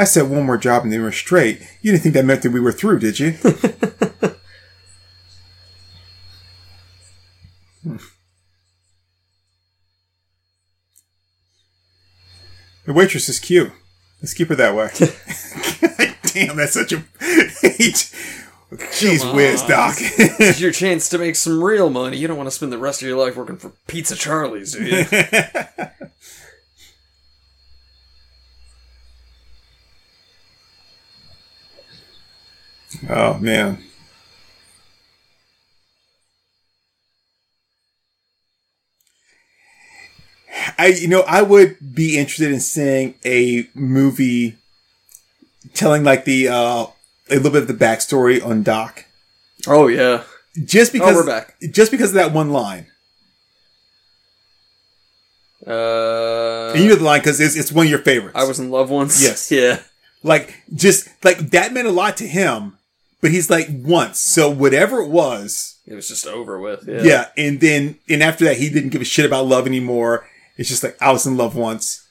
[0.00, 1.60] I said one more job and they were straight.
[1.82, 3.32] You didn't think that meant that we were through, did you?
[7.82, 7.96] Hmm.
[12.84, 13.72] the waitress is cute.
[14.20, 14.90] Let's keep her that way.
[16.34, 16.96] Damn, that's such a.
[18.76, 19.94] Jeez whiz, Doc.
[19.98, 22.18] It's your chance to make some real money.
[22.18, 24.84] You don't want to spend the rest of your life working for Pizza Charlie's, do
[24.84, 25.04] you?
[33.08, 33.78] oh man.
[40.78, 44.56] I you know I would be interested in seeing a movie
[45.74, 46.86] telling like the uh
[47.30, 49.04] a little bit of the backstory on Doc.
[49.66, 50.24] oh yeah.
[50.64, 51.54] Just because we're back.
[51.70, 52.86] just because of that one line.
[55.64, 58.34] Uh, And you know the line because it's, it's one of your favorites.
[58.36, 59.22] I was in love once.
[59.22, 59.50] Yes.
[59.52, 59.80] Yeah.
[60.24, 62.76] like just like that meant a lot to him,
[63.20, 64.18] but he's like once.
[64.18, 66.86] So whatever it was, It was just over with.
[66.88, 67.02] Yeah.
[67.02, 67.24] yeah.
[67.36, 70.28] And then and after that, he didn't give a shit about love anymore.
[70.56, 72.06] It's just like I was in love once.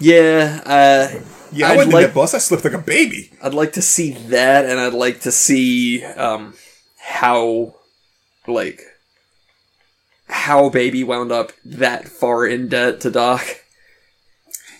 [0.00, 0.60] Yeah.
[0.64, 1.20] Uh,
[1.52, 2.34] Yeah, I I'd wasn't like- that bus.
[2.34, 3.30] I slept like a baby.
[3.42, 6.54] I'd like to see that, and I'd like to see um,
[6.98, 7.74] how,
[8.46, 8.80] like,
[10.28, 13.44] how Baby wound up that far in debt to Doc.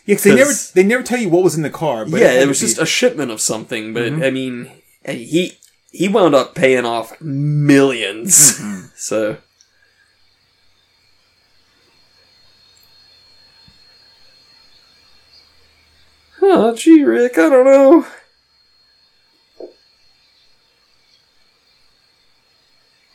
[0.05, 2.05] Yeah, 'cause they never they never tell you what was in the car.
[2.05, 4.23] But yeah, it to was be- just a shipment of something, but mm-hmm.
[4.23, 4.71] I mean,
[5.07, 5.59] he
[5.93, 8.87] he wound up paying off 1000000s mm-hmm.
[8.97, 9.37] So
[16.45, 18.07] Oh, gee, Rick, I don't know.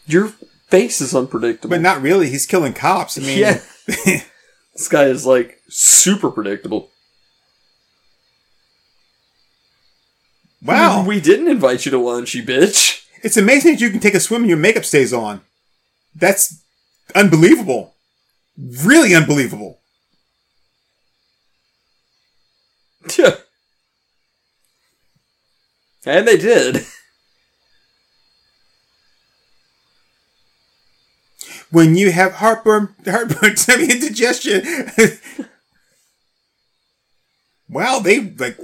[0.05, 0.29] Your
[0.69, 1.69] face is unpredictable.
[1.69, 2.29] but not really.
[2.29, 3.17] He's killing cops.
[3.17, 3.59] I mean, yeah.
[3.87, 6.91] this guy is like super predictable.
[10.63, 11.05] wow.
[11.05, 13.05] We didn't invite you to lunch, you bitch.
[13.23, 15.41] It's amazing that you can take a swim and your makeup stays on.
[16.15, 16.61] That's
[17.15, 17.93] unbelievable.
[18.57, 19.79] Really unbelievable.
[23.17, 23.35] Yeah.
[26.05, 26.85] And they did.
[31.69, 34.63] When you have heartburn, heartburn, semi indigestion.
[37.69, 38.57] Wow, they like.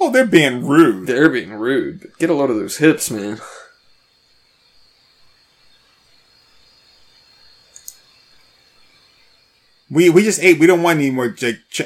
[0.00, 1.06] Oh, they're being rude.
[1.06, 2.00] They're being rude.
[2.00, 3.38] But get a load of those hips, man.
[9.90, 10.58] We we just ate.
[10.58, 11.26] We don't want any more.
[11.40, 11.82] Like, ch-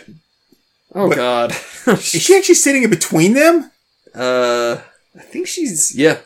[0.94, 1.50] Oh But- god.
[1.86, 3.70] is she actually sitting in between them?
[4.14, 4.80] uh
[5.16, 6.18] I think she's yeah.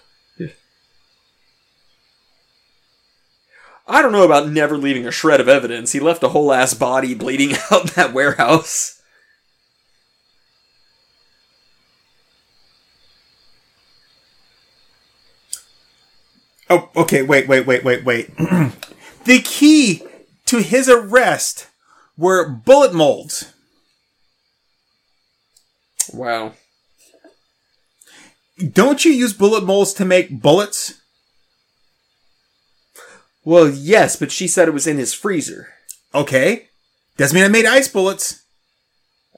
[3.87, 5.93] I don't know about never leaving a shred of evidence.
[5.93, 9.01] He left a whole ass body bleeding out that warehouse.
[16.71, 17.23] Oh, okay.
[17.23, 18.35] Wait, wait, wait, wait, wait.
[19.25, 20.03] the key
[20.47, 21.67] to his arrest
[22.17, 23.53] were bullet molds.
[26.15, 26.55] Wow.
[28.73, 31.02] Don't you use bullet molds to make bullets?
[33.45, 35.69] Well, yes, but she said it was in his freezer.
[36.15, 36.69] Okay.
[37.17, 38.43] Doesn't mean I made ice bullets.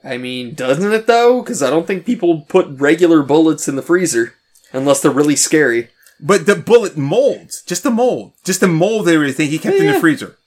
[0.03, 1.41] I mean, doesn't it though?
[1.41, 4.35] Because I don't think people put regular bullets in the freezer
[4.71, 5.89] unless they're really scary.
[6.19, 9.85] But the bullet molds, just the mold, just the mold and everything he kept in
[9.85, 9.93] Yeah.
[9.93, 10.37] the freezer.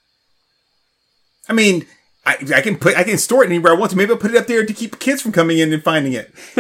[1.48, 1.86] I mean,
[2.24, 3.96] I, I can put, I can store it anywhere I want to.
[3.96, 6.32] Maybe I'll put it up there to keep kids from coming in and finding it.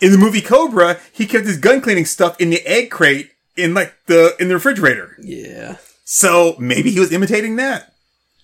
[0.00, 3.74] in the movie Cobra, he kept his gun cleaning stuff in the egg crate in
[3.74, 5.16] like the in the refrigerator.
[5.20, 5.76] Yeah.
[6.08, 7.92] So maybe he was imitating that.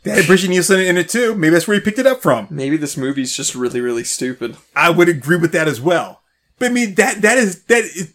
[0.02, 1.36] That had Brigitte Nielsen in it too.
[1.36, 2.48] Maybe that's where he picked it up from.
[2.51, 4.56] Maybe this movie's just really, really stupid.
[4.74, 6.22] I would agree with that as well.
[6.59, 8.12] But I mean that that is that is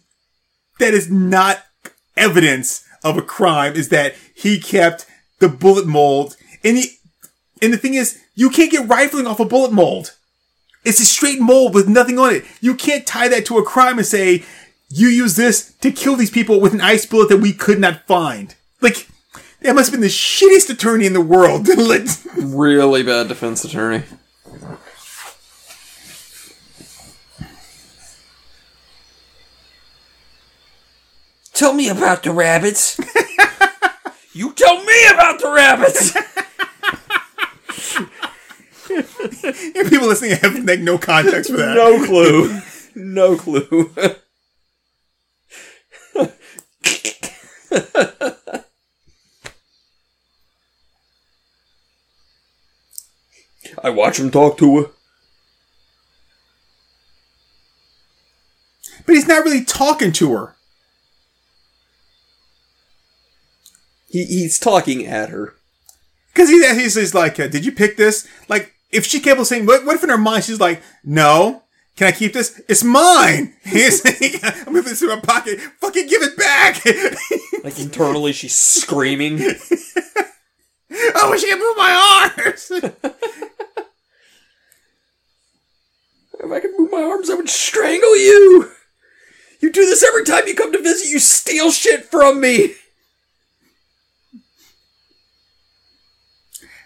[0.78, 1.64] that is not
[2.14, 3.72] evidence of a crime.
[3.72, 5.06] Is that he kept
[5.38, 6.90] the bullet mold and the
[7.62, 10.14] and the thing is you can't get rifling off a bullet mold.
[10.84, 12.44] It's a straight mold with nothing on it.
[12.60, 14.44] You can't tie that to a crime and say
[14.90, 18.06] you use this to kill these people with an ice bullet that we could not
[18.06, 18.54] find.
[18.82, 19.08] Like
[19.60, 21.68] that must have been the shittiest attorney in the world.
[22.36, 24.04] Really bad defense attorney.
[31.52, 32.98] Tell me about the rabbits.
[34.32, 36.12] you tell me about the rabbits.
[39.90, 41.74] People listening have like no context for that.
[41.74, 42.60] No clue.
[42.94, 43.90] no clue.
[53.82, 54.90] I watch him talk to her.
[59.06, 60.56] But he's not really talking to her.
[64.08, 65.54] He, he's talking at her.
[66.32, 68.28] Because he, he's, he's like, uh, did you pick this?
[68.48, 71.62] Like, if she kept saying, what, what if in her mind she's like, no,
[71.98, 72.60] can I keep this?
[72.68, 73.54] It's mine.
[73.64, 74.04] He's
[74.66, 75.58] I'm put this in my pocket.
[75.58, 76.82] Fucking give it back.
[77.64, 79.40] Like internally, she's screaming.
[79.40, 82.70] I wish I could move my arms.
[86.42, 88.70] If I could move my arms, I would strangle you.
[89.60, 91.08] You do this every time you come to visit.
[91.10, 92.74] You steal shit from me.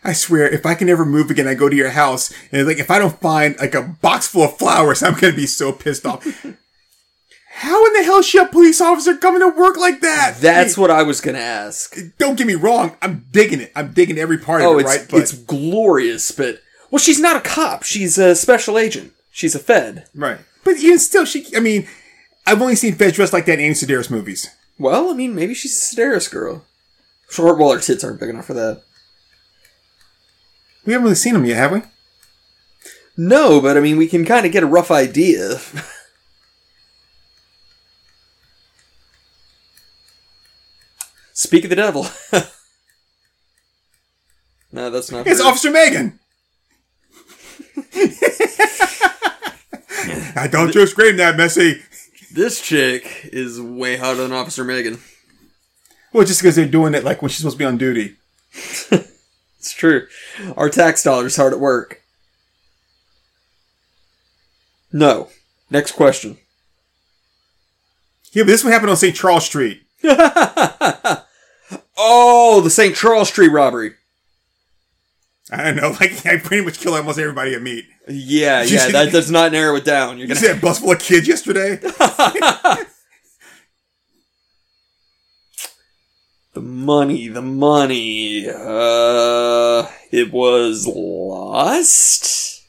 [0.04, 2.78] I swear, if I can ever move again, I go to your house, and like,
[2.78, 6.04] if I don't find like a box full of flowers, I'm gonna be so pissed
[6.06, 6.24] off.
[7.54, 10.38] How in the hell is she a police officer coming to work like that?
[10.40, 11.94] That's I what I was gonna ask.
[12.18, 12.96] Don't get me wrong.
[13.00, 13.70] I'm digging it.
[13.76, 15.06] I'm digging every part Oh, of it, it's right?
[15.08, 16.60] But it's glorious, but
[16.90, 17.84] well, she's not a cop.
[17.84, 19.12] She's a special agent.
[19.32, 20.06] She's a Fed.
[20.14, 20.38] right.
[20.62, 21.46] But even still, she.
[21.56, 21.88] I mean,
[22.46, 24.48] I've only seen Feds dressed like that in Andy Sidaris movies.
[24.78, 26.64] Well, I mean, maybe she's a Sidaris girl.
[27.30, 28.82] Short, well, her tits aren't big enough for that.
[30.84, 31.82] We haven't really seen them yet, have we?
[33.16, 35.59] No, but I mean, we can kind of get a rough idea.
[41.32, 42.06] Speak of the devil.
[44.72, 45.26] no, that's not.
[45.26, 45.40] It's.
[45.40, 46.20] Officer Megan.
[50.36, 51.82] I don't just scream that, Missy.
[52.32, 55.00] This chick is way hotter than Officer Megan.
[56.12, 58.16] Well, just because they're doing it like when she's supposed to be on duty.
[59.62, 60.09] It's true.
[60.56, 62.02] Our tax dollars hard at work.
[64.92, 65.28] No.
[65.70, 66.36] Next question.
[68.32, 69.14] Yeah, but this one happened on St.
[69.14, 69.82] Charles Street.
[71.96, 72.96] Oh, the St.
[72.96, 73.92] Charles Street robbery.
[75.52, 75.90] I don't know.
[76.00, 77.84] Like, I pretty much kill almost everybody I meet.
[78.08, 80.18] Yeah, yeah, that does not narrow it down.
[80.18, 81.76] You're You gonna see that bus full of kids yesterday?
[86.54, 88.48] the money, the money.
[88.48, 92.62] Uh, it was lost.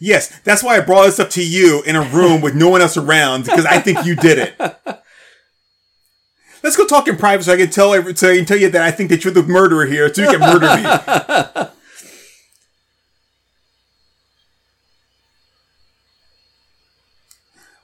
[0.00, 2.80] yes, that's why I brought this up to you in a room with no one
[2.80, 4.76] else around because I think you did it.
[6.62, 8.70] Let's go talk in private so I can tell every, so I can tell you
[8.70, 10.82] that I think that you're the murderer here, so you can murder me.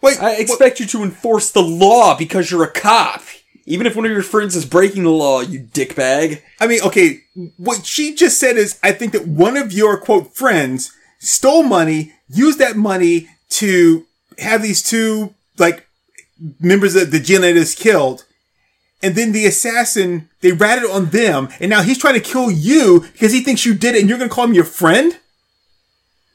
[0.04, 3.22] Wait, I expect you to enforce the law because you're a cop.
[3.64, 6.42] Even if one of your friends is breaking the law, you dickbag.
[6.60, 7.22] I mean, okay,
[7.56, 12.12] what she just said is, I think that one of your quote friends stole money,
[12.28, 14.04] used that money to
[14.38, 15.86] have these two like
[16.60, 18.26] members of the Genetas killed,
[19.04, 23.00] and then the assassin they ratted on them, and now he's trying to kill you
[23.12, 25.18] because he thinks you did it, and you're gonna call him your friend?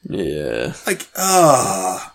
[0.08, 0.74] Yeah.
[0.86, 2.14] Like, ah.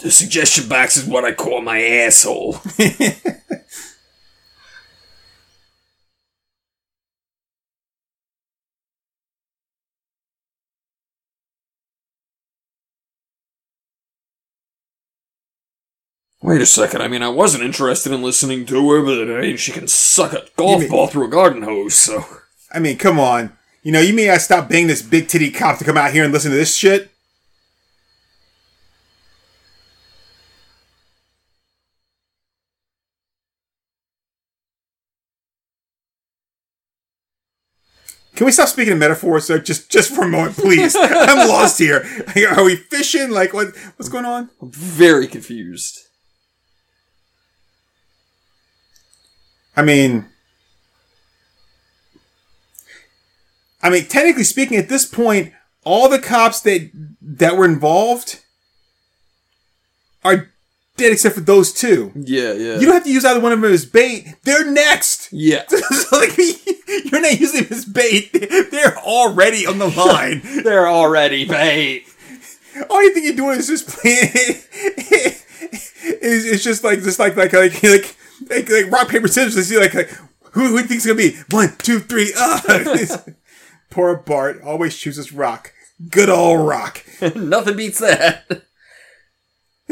[0.00, 2.60] The suggestion box is what I call my asshole.
[16.46, 17.02] Wait a second.
[17.02, 20.32] I mean, I wasn't interested in listening to her, but I mean, she can suck
[20.32, 21.96] a golf mean- ball through a garden hose.
[21.96, 22.24] So
[22.70, 23.56] I mean, come on.
[23.82, 26.22] You know, you mean I stop being this big titty cop to come out here
[26.22, 27.10] and listen to this shit?
[38.36, 39.58] Can we stop speaking in metaphors, sir?
[39.58, 40.94] Just, just for a moment, please.
[41.00, 42.06] I'm lost here.
[42.50, 43.30] Are we fishing?
[43.30, 44.50] Like, what, what's going on?
[44.62, 46.05] I'm very confused.
[49.76, 50.26] I mean,
[53.82, 55.52] I mean, technically speaking, at this point,
[55.84, 56.90] all the cops that
[57.20, 58.40] that were involved
[60.24, 60.50] are
[60.96, 62.10] dead, except for those two.
[62.14, 62.78] Yeah, yeah.
[62.78, 64.34] You don't have to use either one of them as bait.
[64.42, 65.32] They're next.
[65.32, 65.64] yeah.
[65.68, 68.30] so like, you're not using them as bait.
[68.70, 70.40] They're already on the line.
[70.64, 72.06] They're already bait.
[72.90, 74.30] all you think you're doing is just playing.
[74.34, 78.16] it's, it's just like just like like like like
[78.48, 79.56] like, like rock paper scissors.
[79.56, 80.10] You see like like
[80.52, 82.32] who who thinks it's gonna be one two three.
[82.36, 83.18] Uh.
[83.90, 85.72] Poor Bart always chooses rock.
[86.10, 87.04] Good old rock.
[87.34, 88.44] Nothing beats that.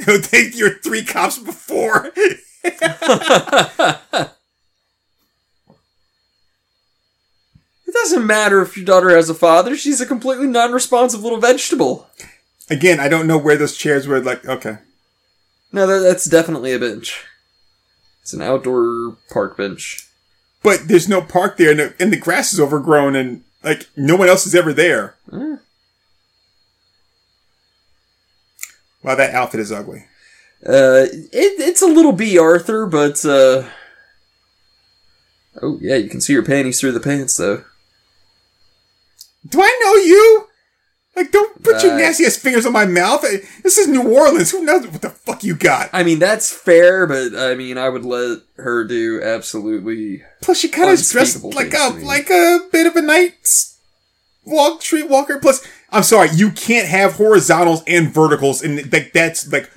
[0.05, 2.13] He'll take your three cops before.
[7.87, 9.77] It doesn't matter if your daughter has a father.
[9.77, 12.09] She's a completely non-responsive little vegetable.
[12.69, 14.21] Again, I don't know where those chairs were.
[14.21, 14.79] Like, okay,
[15.71, 17.25] No, that's definitely a bench.
[18.25, 20.09] It's an outdoor park bench.
[20.63, 24.17] but there's no park there, and the, and the grass is overgrown, and like no
[24.17, 25.15] one else is ever there.
[25.31, 25.61] Mm.
[29.03, 30.07] Wow, that outfit is ugly.
[30.67, 33.69] Uh, it, it's a little Bea Arthur, but uh,
[35.61, 37.63] oh yeah, you can see your panties through the pants though.
[39.47, 40.49] Do I know you?
[41.17, 43.23] Like, don't put your nasty ass fingers on my mouth.
[43.63, 44.51] This is New Orleans.
[44.51, 45.91] Who knows what the fuck you got?
[45.93, 50.23] I mean that's fair, but I mean I would let her do absolutely.
[50.43, 53.35] Plus, she kind of dressed like a like a bit of a night
[54.45, 55.39] walk street walker.
[55.39, 59.71] Plus, I'm sorry, you can't have horizontals and verticals, and like that's like,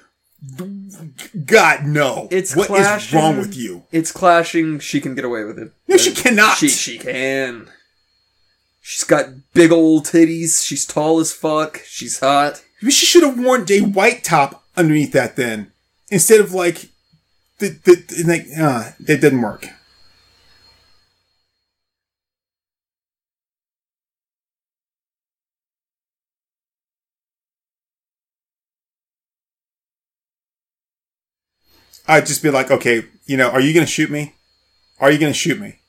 [1.45, 2.27] God no.
[2.31, 3.19] It's what is clashing.
[3.19, 3.83] wrong with you?
[3.91, 4.79] It's clashing.
[4.79, 5.71] She can get away with it.
[5.87, 6.57] No, she cannot.
[6.57, 7.69] She she can.
[8.81, 9.25] She's got
[9.57, 10.65] big old titties.
[10.65, 11.81] She's tall as fuck.
[11.85, 12.63] She's hot.
[12.81, 15.71] Maybe she should have worn a white top underneath that then,
[16.09, 16.89] instead of like
[17.57, 18.45] the the, like.
[18.57, 19.67] Uh, it didn't work.
[32.09, 34.35] I'd just be like, okay, you know, are you going to shoot me?
[34.99, 35.79] Are you going to shoot me?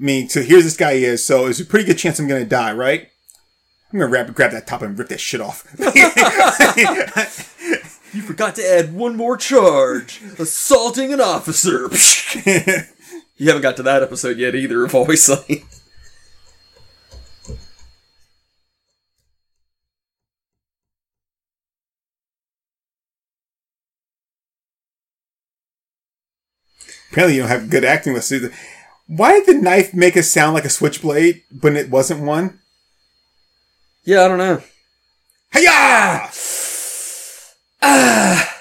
[0.00, 2.28] I mean, so here's this guy he is, so it's a pretty good chance I'm
[2.28, 3.08] going to die, right?
[3.92, 5.66] I'm going to grab, grab that top and rip that shit off.
[8.14, 11.90] You forgot to add one more charge: assaulting an officer.
[13.36, 15.64] you haven't got to that episode yet either of Always Sunny.
[27.10, 28.52] Apparently, you don't have good acting with Susan.
[29.08, 32.60] Why did the knife make it sound like a switchblade, when it wasn't one?
[34.04, 34.62] Yeah, I don't know.
[35.52, 36.30] Hiya!
[37.80, 38.54] Ah.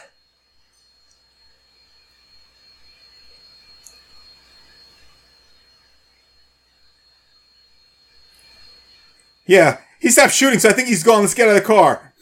[9.45, 11.21] Yeah, he stopped shooting, so I think he's gone.
[11.21, 12.13] Let's get out of the car.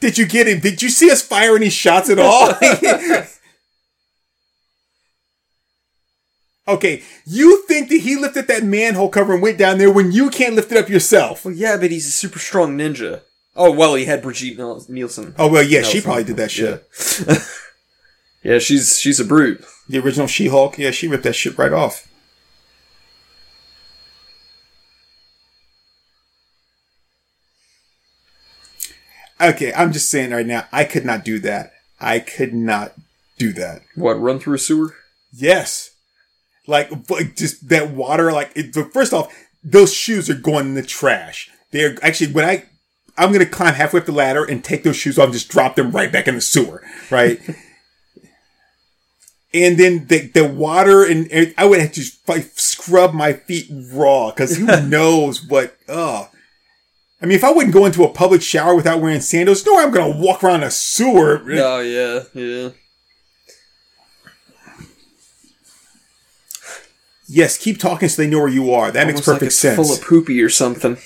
[0.00, 0.60] Did you get him?
[0.60, 2.54] Did you see us fire any shots at all?
[6.74, 10.30] okay, you think that he lifted that manhole cover and went down there when you
[10.30, 11.44] can't lift it up yourself?
[11.44, 13.22] Well, yeah, but he's a super strong ninja.
[13.56, 15.34] Oh well, he had Brigitte Niel- Nielsen.
[15.38, 16.86] Oh well, yeah, she probably did that shit.
[17.26, 17.34] Yeah.
[18.52, 19.64] yeah, she's she's a brute.
[19.88, 22.06] The original She-Hulk, yeah, she ripped that shit right off.
[29.40, 31.72] Okay, I'm just saying right now, I could not do that.
[31.98, 32.92] I could not
[33.38, 33.82] do that.
[33.94, 34.20] What?
[34.20, 34.94] Run through a sewer?
[35.32, 35.89] Yes.
[36.66, 40.82] Like, like just that water, like, it, first off, those shoes are going in the
[40.82, 41.50] trash.
[41.70, 42.64] They're actually, when I,
[43.16, 45.50] I'm going to climb halfway up the ladder and take those shoes off and just
[45.50, 47.40] drop them right back in the sewer, right?
[49.52, 53.70] and then the, the water and, and I would have to like scrub my feet
[53.92, 56.30] raw because who knows what, oh.
[57.22, 59.90] I mean, if I wouldn't go into a public shower without wearing sandals, no, I'm
[59.90, 61.42] going to walk around a sewer.
[61.46, 62.70] Oh yeah, yeah.
[67.32, 68.90] Yes, keep talking so they know where you are.
[68.90, 69.76] That Almost makes perfect like sense.
[69.76, 70.98] Full of poopy or something.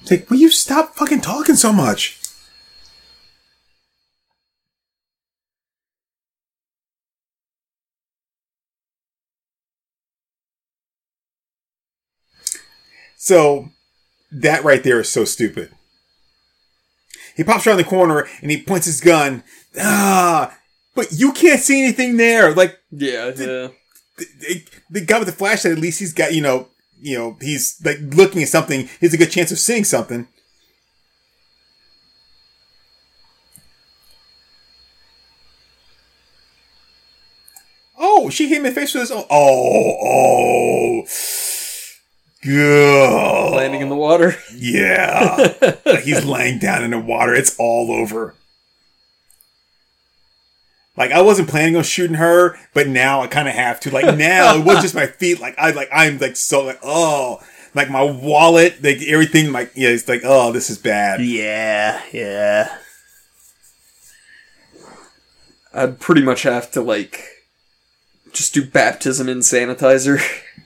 [0.00, 2.18] It's like, will you stop fucking talking so much?
[13.16, 13.68] So
[14.30, 15.74] that right there is so stupid.
[17.36, 19.42] He pops around the corner and he points his gun.
[19.80, 20.56] Ah,
[20.94, 22.54] but you can't see anything there.
[22.54, 23.32] Like Yeah, yeah.
[23.34, 23.72] the,
[24.40, 26.68] the- the guy with the flashlight, at least he's got, you know,
[27.00, 28.80] you know, he's like looking at something.
[28.82, 30.28] He has a good chance of seeing something.
[37.98, 39.24] Oh, she hit him in the face with his own.
[39.30, 41.04] Oh, oh.
[42.42, 42.91] Good.
[43.72, 44.36] Landing in the water.
[44.54, 45.54] Yeah.
[45.86, 47.34] like he's laying down in the water.
[47.34, 48.34] It's all over.
[50.96, 53.90] Like I wasn't planning on shooting her, but now I kind of have to.
[53.90, 55.40] Like now, it was just my feet.
[55.40, 57.42] Like I like I'm like so like oh,
[57.74, 59.52] like my wallet, like everything.
[59.52, 61.22] Like yeah, it's like oh, this is bad.
[61.22, 62.76] Yeah, yeah.
[65.72, 67.24] I'd pretty much have to like
[68.32, 70.20] just do baptism in sanitizer.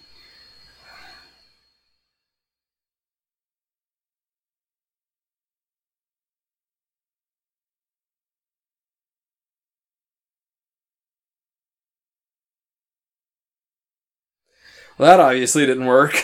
[14.99, 16.15] Well, that obviously didn't work.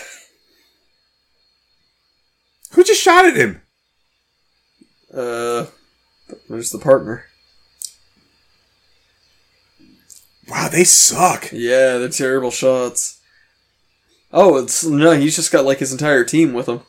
[2.72, 3.60] Who just shot at him?
[5.12, 5.66] Uh,
[6.48, 7.26] where's the partner.
[10.48, 11.50] Wow, they suck.
[11.52, 13.20] Yeah, they're terrible shots.
[14.32, 16.80] Oh, it's no, he's just got like his entire team with him.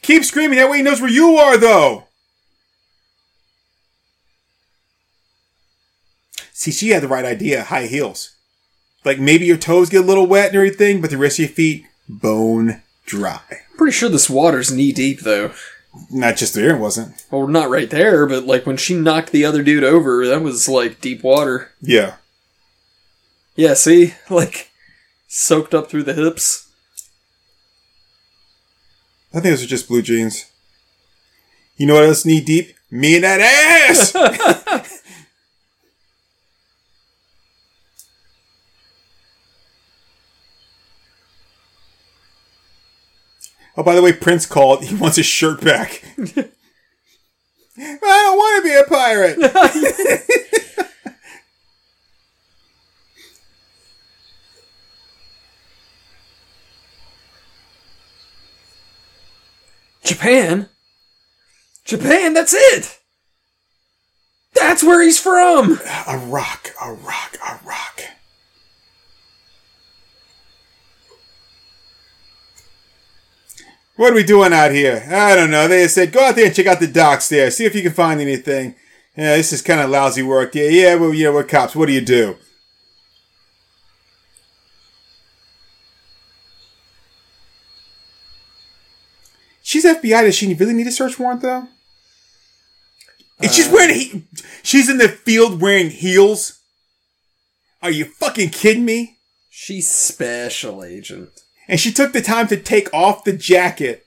[0.00, 0.58] Keep screaming.
[0.58, 2.04] That way he knows where you are, though.
[6.52, 7.64] See, she had the right idea.
[7.64, 8.37] High heels.
[9.04, 11.48] Like maybe your toes get a little wet and everything, but the rest of your
[11.48, 13.40] feet bone dry.
[13.76, 15.52] Pretty sure this water's knee deep though.
[16.10, 17.24] Not just there, it wasn't.
[17.30, 20.68] Well, not right there, but like when she knocked the other dude over, that was
[20.68, 21.72] like deep water.
[21.80, 22.16] Yeah.
[23.56, 24.70] Yeah, see, like
[25.26, 26.68] soaked up through the hips.
[29.32, 30.50] I think those are just blue jeans.
[31.76, 32.74] You know what else knee deep?
[32.90, 34.14] Me and that ass.
[43.78, 44.84] oh, by the way, Prince called.
[44.88, 46.04] He wants his shirt back.
[46.18, 49.38] I don't want to be a pirate.
[60.02, 60.68] Japan?
[61.84, 62.98] Japan, that's it!
[64.54, 65.78] That's where he's from!
[66.06, 67.87] a rock, a rock, a rock.
[73.98, 75.04] What are we doing out here?
[75.10, 75.66] I don't know.
[75.66, 77.50] They said go out there and check out the docks there.
[77.50, 78.76] See if you can find anything.
[79.16, 80.54] Yeah, this is kind of lousy work.
[80.54, 81.74] Yeah, yeah, well, yeah, we're cops.
[81.74, 82.36] What do you do?
[89.62, 90.22] She's FBI.
[90.22, 91.66] Does she really need a search warrant though?
[93.40, 94.24] And she's wearing he-
[94.62, 96.60] she's in the field wearing heels.
[97.82, 99.18] Are you fucking kidding me?
[99.50, 101.30] She's special agent.
[101.68, 104.06] And she took the time to take off the jacket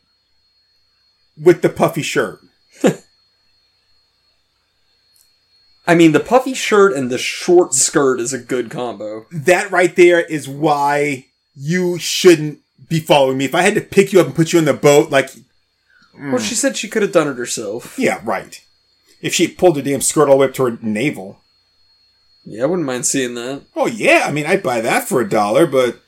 [1.42, 2.40] with the puffy shirt.
[5.88, 9.26] I mean, the puffy shirt and the short skirt is a good combo.
[9.32, 11.26] That right there is why
[11.56, 13.46] you shouldn't be following me.
[13.46, 15.30] If I had to pick you up and put you in the boat, like,
[16.18, 17.98] Well, she said she could have done it herself.
[17.98, 18.64] yeah, right.
[19.22, 21.40] If she pulled her damn skirt all the way up to her navel.
[22.44, 23.64] Yeah, I wouldn't mind seeing that.
[23.76, 26.00] Oh yeah, I mean I'd buy that for a dollar, but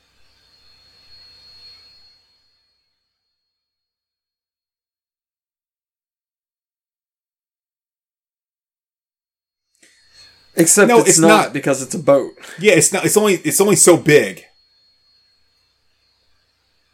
[10.56, 11.52] Except No, it's, it's not, not.
[11.52, 12.32] because it's a boat.
[12.60, 13.04] yeah, it's not.
[13.04, 13.34] It's only.
[13.34, 14.44] It's only so big.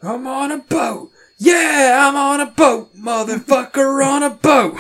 [0.03, 1.11] I'm on a boat.
[1.39, 4.79] Yeah, I'm on a boat, motherfucker, on a boat.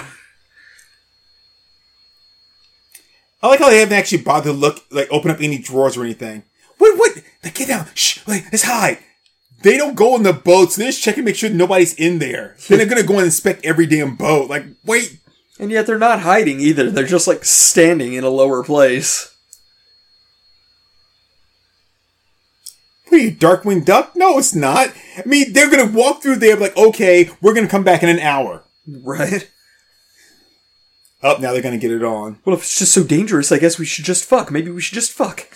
[3.42, 6.04] I like how they haven't actually bothered to look, like, open up any drawers or
[6.04, 6.42] anything.
[6.78, 7.16] What, what?
[7.42, 7.86] Like, get down.
[7.94, 8.98] Shh, like, let's hide.
[9.62, 10.76] They don't go in the boats.
[10.76, 12.56] They're just checking, and make sure nobody's in there.
[12.68, 14.48] Then they're gonna go and inspect every damn boat.
[14.48, 15.18] Like, wait.
[15.60, 16.90] And yet they're not hiding either.
[16.90, 19.36] They're just like standing in a lower place.
[23.08, 24.12] What are you, Darkwing Duck?
[24.16, 24.88] No, it's not.
[25.18, 28.20] I mean, they're gonna walk through there like, okay, we're gonna come back in an
[28.20, 28.64] hour.
[28.88, 29.50] Right?
[31.22, 32.38] Up, now they're gonna get it on.
[32.46, 34.50] Well, if it's just so dangerous, I guess we should just fuck.
[34.50, 35.46] Maybe we should just fuck.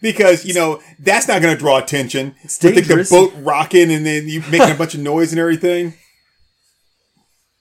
[0.00, 2.34] because you know that's not going to draw attention.
[2.42, 2.88] It's dangerous.
[2.88, 5.94] With, like, the boat rocking and then you making a bunch of noise and everything.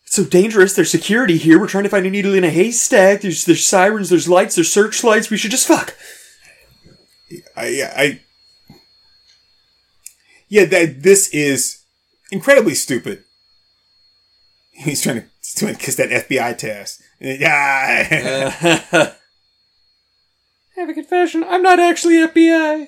[0.08, 0.74] It's so dangerous.
[0.74, 1.60] There's security here.
[1.60, 3.20] We're trying to find a needle in a haystack.
[3.20, 4.10] There's there's sirens.
[4.10, 4.56] There's lights.
[4.56, 5.30] There's searchlights.
[5.30, 5.96] We should just fuck.
[7.58, 8.22] I, I,
[10.48, 11.84] yeah, that this is
[12.32, 13.26] incredibly stupid.
[14.72, 17.02] He's trying to, he's trying to kiss that FBI test.
[17.20, 18.54] Yeah,
[20.78, 21.44] Have a confession.
[21.44, 22.88] I'm not actually FBI.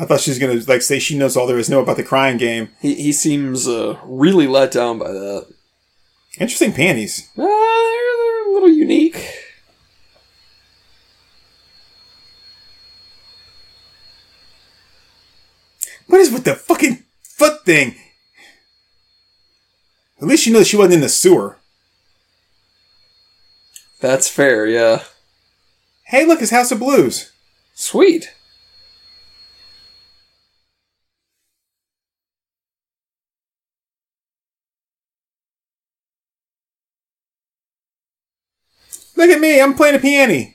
[0.00, 1.98] I thought she was gonna like say she knows all there is to know about
[1.98, 2.70] the crying game.
[2.80, 5.46] He he seems uh, really let down by that.
[6.38, 7.28] Interesting panties.
[7.36, 9.30] Uh, they're, they're a little unique.
[16.06, 17.94] What is with the fucking foot thing?
[20.18, 21.58] At least you know she wasn't in the sewer.
[24.00, 24.66] That's fair.
[24.66, 25.02] Yeah.
[26.04, 27.32] Hey, look, it's House of Blues.
[27.74, 28.32] Sweet.
[39.20, 40.46] Look at me, I'm playing a piano.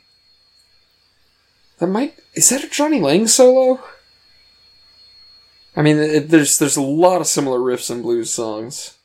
[1.78, 3.80] That might is that a Jonny Lang solo?
[5.76, 8.98] I mean, it, there's there's a lot of similar riffs in blues songs.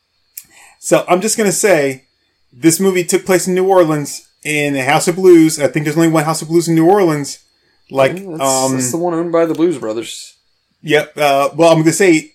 [0.79, 2.07] So I'm just gonna say,
[2.51, 5.61] this movie took place in New Orleans in a House of Blues.
[5.61, 7.45] I think there's only one House of Blues in New Orleans.
[7.91, 10.39] Like, That's, um, that's the one owned by the Blues Brothers.
[10.81, 11.15] yep.
[11.19, 12.33] Uh, well, I'm gonna say,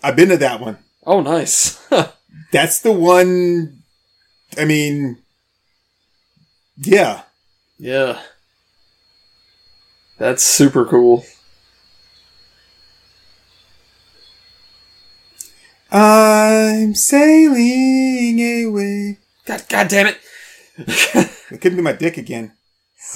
[0.00, 0.78] I've been to that one.
[1.04, 1.84] Oh, nice.
[2.52, 3.82] That's the one.
[4.56, 5.18] I mean,
[6.80, 7.22] yeah.
[7.78, 8.20] yeah.
[10.18, 11.24] That's super cool.
[15.92, 19.18] I'm sailing away.
[19.44, 20.18] God, God damn it!
[20.76, 22.52] It couldn't be my dick again.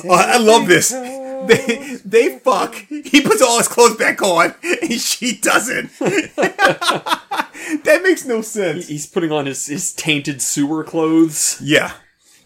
[0.04, 0.88] Oh, I love this.
[0.88, 2.74] They they fuck.
[2.74, 5.90] He puts all his clothes back on, and she doesn't.
[5.98, 8.88] that makes no sense.
[8.88, 11.60] He's putting on his, his tainted sewer clothes.
[11.62, 11.92] Yeah,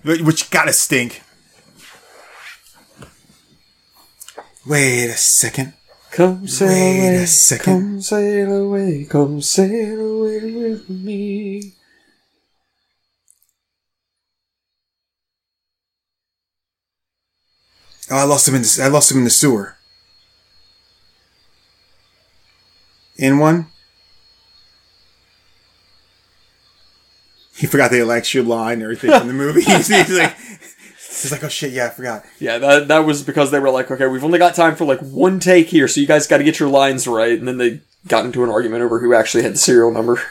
[0.05, 1.23] which gotta stink.
[4.67, 5.73] Wait a second.
[6.11, 7.65] Come sail Wait a away, second.
[7.81, 11.75] come sail away, come sail away with me.
[18.11, 19.77] Oh, I lost him in the, I lost him in the sewer.
[23.17, 23.67] In one.
[27.59, 29.61] He forgot the Alexia line and everything from the movie.
[29.65, 32.25] he's, he's like, he's like, oh shit, yeah, I forgot.
[32.39, 35.01] Yeah, that that was because they were like, okay, we've only got time for like
[35.01, 37.81] one take here, so you guys got to get your lines right, and then they
[38.07, 40.23] got into an argument over who actually had the serial number.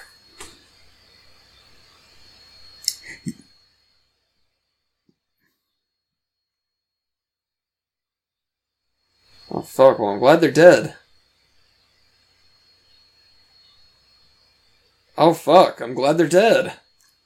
[9.52, 10.00] Oh fuck!
[10.00, 10.96] Well, I'm glad they're dead.
[15.18, 15.82] Oh fuck!
[15.82, 16.74] I'm glad they're dead.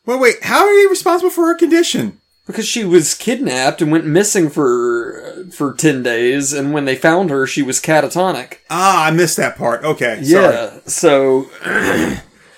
[0.05, 2.19] Wait, wait, how are you responsible for her condition?
[2.47, 7.29] Because she was kidnapped and went missing for for ten days, and when they found
[7.29, 8.55] her, she was catatonic.
[8.69, 9.83] Ah, I missed that part.
[9.83, 10.55] Okay, sorry.
[10.55, 11.49] Yeah, so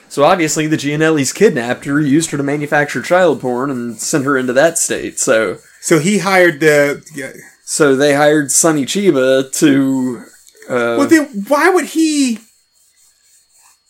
[0.10, 4.38] so obviously the Gianellis kidnapped her, used her to manufacture child porn, and sent her
[4.38, 5.20] into that state.
[5.20, 7.04] So So he hired the.
[7.14, 7.34] Yeah.
[7.66, 10.24] so they hired Sonny Chiba to.
[10.70, 12.40] Uh, Well, then why would he?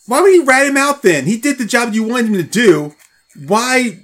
[0.07, 1.01] Why would he rat him out?
[1.03, 2.95] Then he did the job you wanted him to do.
[3.47, 3.99] Why?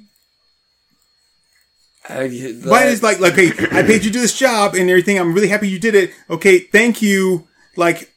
[2.07, 2.27] I,
[2.63, 3.51] Why is like like okay?
[3.71, 5.19] I paid you to do this job and everything.
[5.19, 6.11] I'm really happy you did it.
[6.29, 7.47] Okay, thank you.
[7.75, 8.11] Like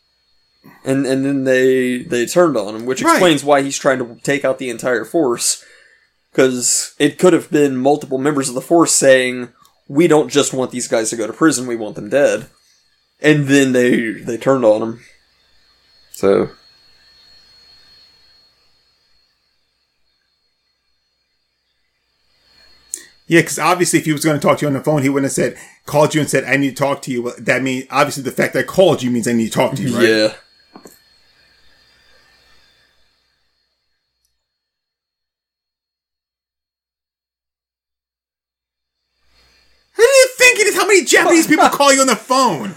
[0.84, 3.12] and and then they they turned on him, which Right.
[3.14, 5.62] explains why he's trying to take out the entire force.
[6.30, 9.48] Because it could have been multiple members of the force saying,
[9.88, 12.46] "We don't just want these guys to go to prison; we want them dead,"
[13.20, 15.00] and then they they turned on him.
[16.12, 16.48] So
[23.32, 25.08] yeah, because obviously if he was going to talk to you on the phone, he
[25.08, 25.56] wouldn't have said
[25.86, 27.22] called you and said I need to talk to you.
[27.22, 29.74] Well, that means obviously the fact that I called you means I need to talk
[29.76, 30.06] to you, right?
[30.06, 30.34] yeah,
[39.94, 40.76] Who do you think it is?
[40.76, 42.74] How many Japanese people call you on the phone?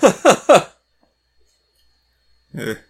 [2.58, 2.76] Uh.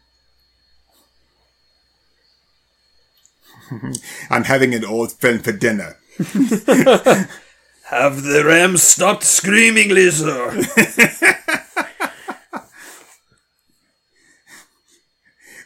[4.29, 5.97] I'm having an old friend for dinner.
[7.89, 10.49] Have the ram stopped screaming, Lizzo?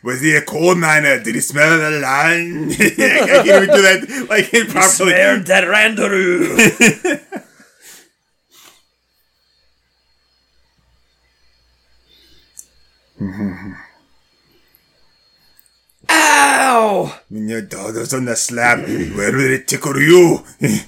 [0.03, 1.21] Was he a coal miner?
[1.21, 2.71] Did he smell the land?
[2.71, 5.11] I can't even do that like improperly.
[5.11, 7.19] Smelled that randaroo.
[13.21, 13.73] Mm-hmm.
[16.09, 17.19] Ow!
[17.29, 20.43] When your daughter's on the slab, where will it tickle you?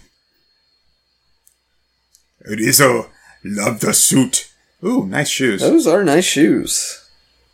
[2.45, 3.09] Rizzo,
[3.43, 4.51] love the suit.
[4.83, 5.61] Ooh, nice shoes.
[5.61, 7.07] Those are nice shoes.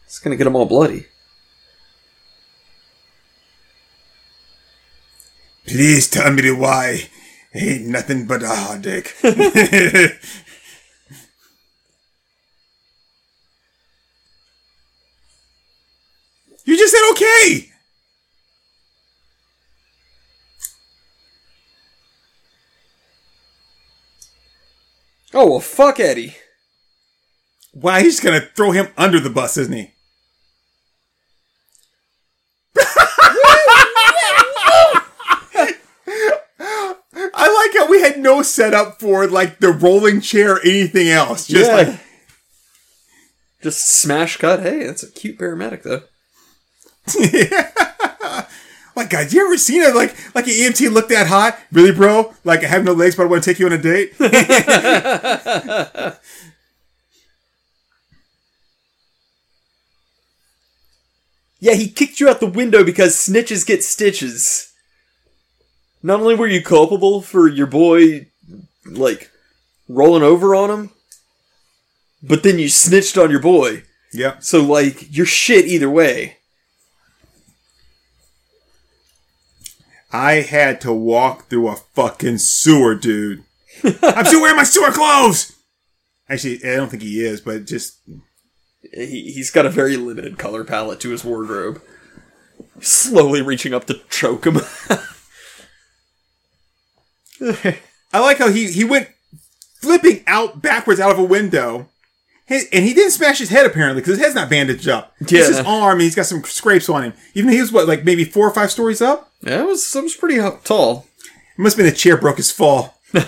[0.06, 1.08] It's gonna get them all bloody.
[5.66, 7.10] Please tell me why.
[7.54, 9.14] Ain't nothing but a heartache.
[9.24, 9.34] you
[16.78, 17.72] just said okay.
[25.40, 26.36] Oh well, fuck Eddie.
[27.72, 29.92] Why he's gonna throw him under the bus, isn't he?
[37.36, 41.46] I like how we had no setup for like the rolling chair or anything else.
[41.46, 42.00] Just like
[43.62, 44.62] just smash cut.
[44.62, 46.02] Hey, that's a cute paramedic though.
[48.98, 49.94] Like, guys, you ever seen it?
[49.94, 51.60] Like, like an EMT look that hot?
[51.72, 52.34] Really, bro?
[52.44, 54.14] Like, I have no legs, but I want to take you on a date.
[61.60, 64.72] Yeah, he kicked you out the window because snitches get stitches.
[66.04, 68.28] Not only were you culpable for your boy,
[68.86, 69.32] like,
[69.90, 70.92] rolling over on him,
[72.22, 73.82] but then you snitched on your boy.
[74.14, 74.38] Yeah.
[74.38, 76.37] So, like, you're shit either way.
[80.12, 83.44] I had to walk through a fucking sewer, dude.
[83.84, 85.54] I'm still wearing my sewer clothes.
[86.30, 88.00] Actually, I don't think he is, but just
[88.94, 91.82] He, he's got a very limited color palette to his wardrobe.
[92.80, 94.60] Slowly reaching up to choke him.
[98.14, 99.10] I like how he he went
[99.82, 101.90] flipping out backwards out of a window.
[102.48, 105.14] His, and he didn't smash his head apparently because his head's not bandaged up.
[105.20, 105.46] Yeah.
[105.46, 105.94] his arm.
[105.94, 107.14] And he's got some scrapes on him.
[107.34, 109.32] Even though he was what, like maybe four or five stories up.
[109.42, 111.06] yeah, it was, it was pretty tall.
[111.24, 112.96] It must have been a chair broke his fall.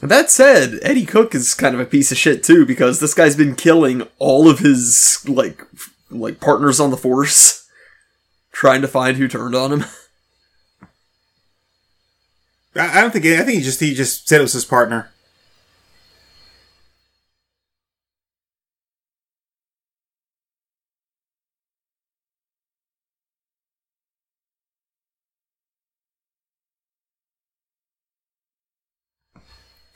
[0.00, 3.34] That said, Eddie Cook is kind of a piece of shit too because this guy's
[3.34, 5.62] been killing all of his like
[6.10, 7.65] like partners on the force,
[8.56, 9.84] trying to find who turned on him.
[12.74, 13.26] I, don't think.
[13.26, 15.10] I think he just he just said it was his partner.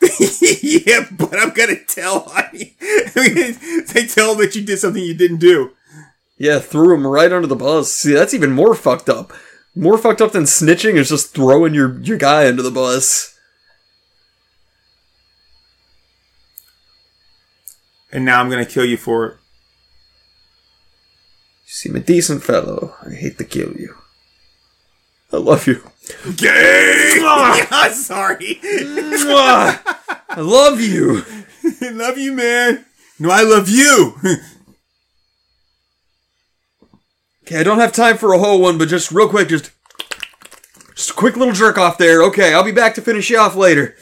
[0.62, 2.30] yeah, but I'm gonna tell.
[2.34, 2.74] I mean,
[3.94, 5.72] they tell that you did something you didn't do.
[6.40, 7.92] Yeah, threw him right under the bus.
[7.92, 9.30] See, that's even more fucked up.
[9.76, 13.38] More fucked up than snitching is just throwing your your guy under the bus.
[18.10, 19.32] And now I'm gonna kill you for it.
[21.66, 22.94] You seem a decent fellow.
[23.04, 23.96] I hate to kill you.
[25.30, 25.82] I love you.
[26.36, 27.18] Gay!
[27.20, 27.90] I'm ah!
[27.92, 28.60] sorry.
[28.64, 31.22] I love you.
[31.82, 32.86] I love you, man.
[33.18, 34.14] No, I love you.
[37.50, 39.72] Okay, I don't have time for a whole one, but just real quick, just
[40.94, 42.22] just a quick little jerk off there.
[42.22, 43.96] Okay, I'll be back to finish you off later.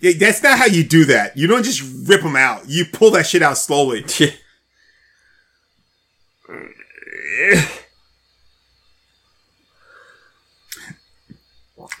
[0.00, 1.36] Yeah, that's not how you do that.
[1.36, 2.68] You don't just rip them out.
[2.68, 4.04] You pull that shit out slowly.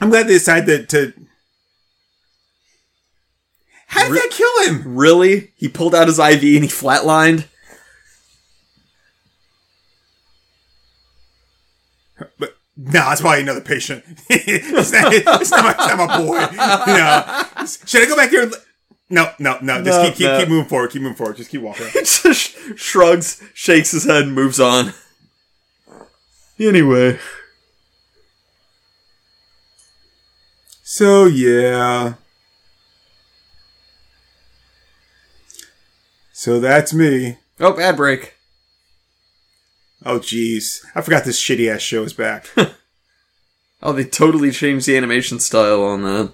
[0.00, 1.12] I'm glad they decided to.
[1.12, 1.20] to...
[3.86, 4.96] How did that kill him?
[4.96, 5.52] Really?
[5.54, 7.46] He pulled out his IV and he flatlined.
[12.38, 14.04] But no, that's probably another patient.
[14.30, 16.38] it's, not, it's, not my, it's not my boy.
[17.56, 17.66] No.
[17.86, 18.42] Should I go back there?
[18.44, 18.54] And...
[19.08, 19.82] No, no, no.
[19.82, 20.38] Just No, keep, keep, no.
[20.40, 20.90] keep moving forward.
[20.90, 21.36] Keep moving forward.
[21.36, 21.86] Just keep walking.
[21.86, 24.92] He just shrugs, shakes his head, and moves on.
[26.58, 27.18] Anyway,
[30.88, 32.14] So yeah.
[36.32, 37.38] So that's me.
[37.58, 38.35] oh, ad break.
[40.06, 40.84] Oh jeez.
[40.94, 42.48] I forgot this shitty ass show is back.
[43.82, 46.32] Oh, they totally changed the animation style on that.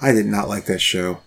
[0.00, 1.22] I did not like that show.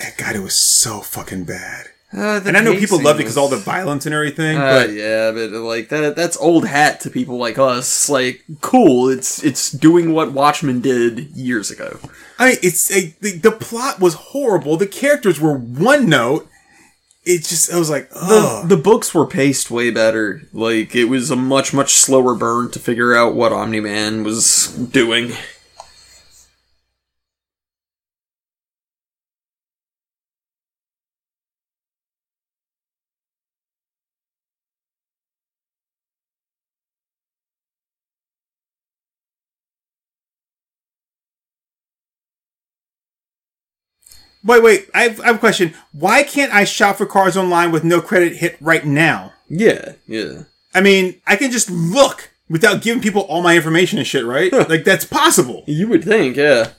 [0.00, 1.86] Eh, God, it was so fucking bad.
[2.16, 4.56] Uh, And I know people loved it because all the violence and everything.
[4.56, 8.08] Uh, but yeah, but like that that's old hat to people like us.
[8.08, 11.98] Like, cool, it's it's doing what Watchmen did years ago.
[12.38, 14.76] I mean, it's a, the, the plot was horrible.
[14.78, 16.48] The characters were one note.
[17.24, 20.40] It just I was like, The the books were paced way better.
[20.54, 24.68] Like it was a much much slower burn to figure out what Omni Man was
[24.68, 25.32] doing.
[44.48, 44.88] Wait, wait.
[44.94, 45.74] I have, I have a question.
[45.92, 49.32] Why can't I shop for cars online with no credit hit right now?
[49.48, 50.42] Yeah, yeah.
[50.74, 54.52] I mean, I can just look without giving people all my information and shit, right?
[54.52, 55.62] like that's possible.
[55.66, 56.70] You would think, yeah.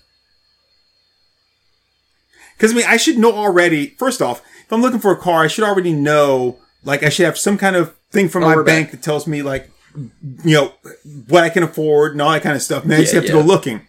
[2.58, 3.88] Because I mean, I should know already.
[3.92, 6.58] First off, if I'm looking for a car, I should already know.
[6.84, 8.92] Like, I should have some kind of thing from Oh, my bank back.
[8.92, 9.70] that tells me, like,
[10.44, 10.74] you know,
[11.28, 12.84] what I can afford and all that kind of stuff.
[12.84, 13.82] And then I just Yeah, have to go looking.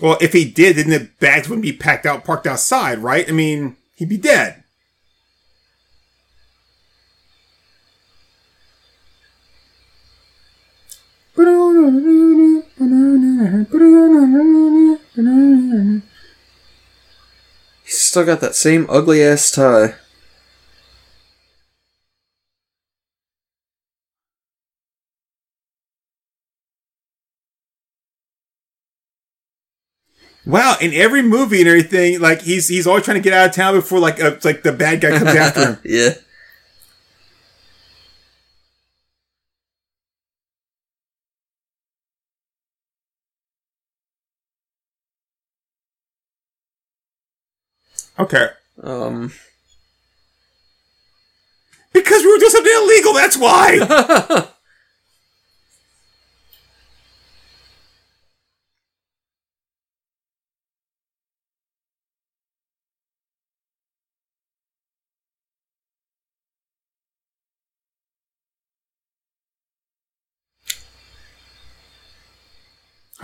[0.00, 3.28] Well, if he did, then the bags wouldn't be packed out, parked outside, right?
[3.28, 4.64] I mean, he'd be dead.
[17.84, 19.94] He's still got that same ugly ass tie.
[30.46, 33.54] Wow, in every movie and everything, like he's he's always trying to get out of
[33.54, 35.78] town before like uh, like the bad guy comes after him.
[35.84, 36.10] Yeah.
[48.18, 48.48] Okay,
[48.82, 49.32] Um.
[51.92, 53.12] because we were doing something illegal.
[53.14, 54.48] That's why.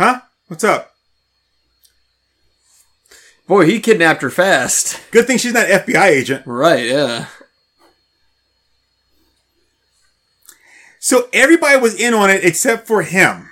[0.01, 0.20] huh?
[0.48, 0.94] What's up?
[3.47, 5.01] Boy, he kidnapped her fast.
[5.10, 6.47] Good thing she's not an FBI agent.
[6.47, 7.27] Right, yeah.
[10.98, 13.48] So everybody was in on it except for him.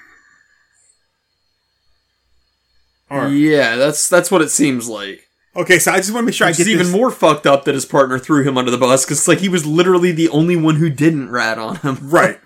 [3.10, 5.24] Or- Yeah, that's that's what it seems like.
[5.56, 6.94] Okay, so I just want to make sure I It's get even this.
[6.94, 9.66] more fucked up that his partner threw him under the bus because like he was
[9.66, 11.98] literally the only one who didn't rat on him.
[12.02, 12.38] Right.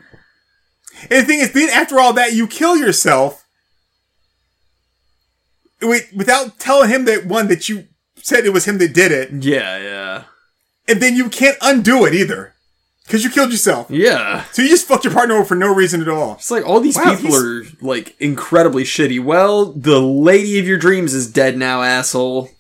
[1.11, 3.42] And the thing is, then after all that, you kill yourself
[5.83, 7.87] without telling him that one that you
[8.17, 10.25] said it was him that did it, Yeah, yeah,
[10.89, 12.55] and then you can't undo it either
[13.05, 13.91] because you killed yourself.
[13.91, 14.45] yeah.
[14.53, 16.35] So you just fucked your partner over for no reason at all.
[16.35, 19.23] It's like all these Wow, people are like incredibly shitty.
[19.23, 22.51] Well, the lady of your dreams is dead now, asshole.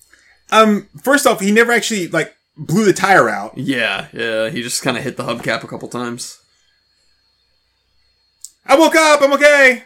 [0.51, 3.57] Um, first off, he never actually like blew the tire out.
[3.57, 4.51] Yeah, yeah.
[4.51, 6.39] He just kind of hit the hubcap a couple times.
[8.67, 9.21] I woke up.
[9.23, 9.85] I'm okay.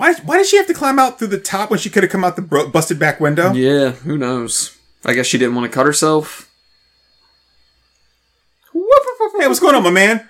[0.00, 0.14] Why?
[0.24, 2.24] Why did she have to climb out through the top when she could have come
[2.24, 3.52] out the bro- busted back window?
[3.52, 4.74] Yeah, who knows?
[5.04, 6.50] I guess she didn't want to cut herself.
[9.38, 10.26] Hey, what's going on, my man?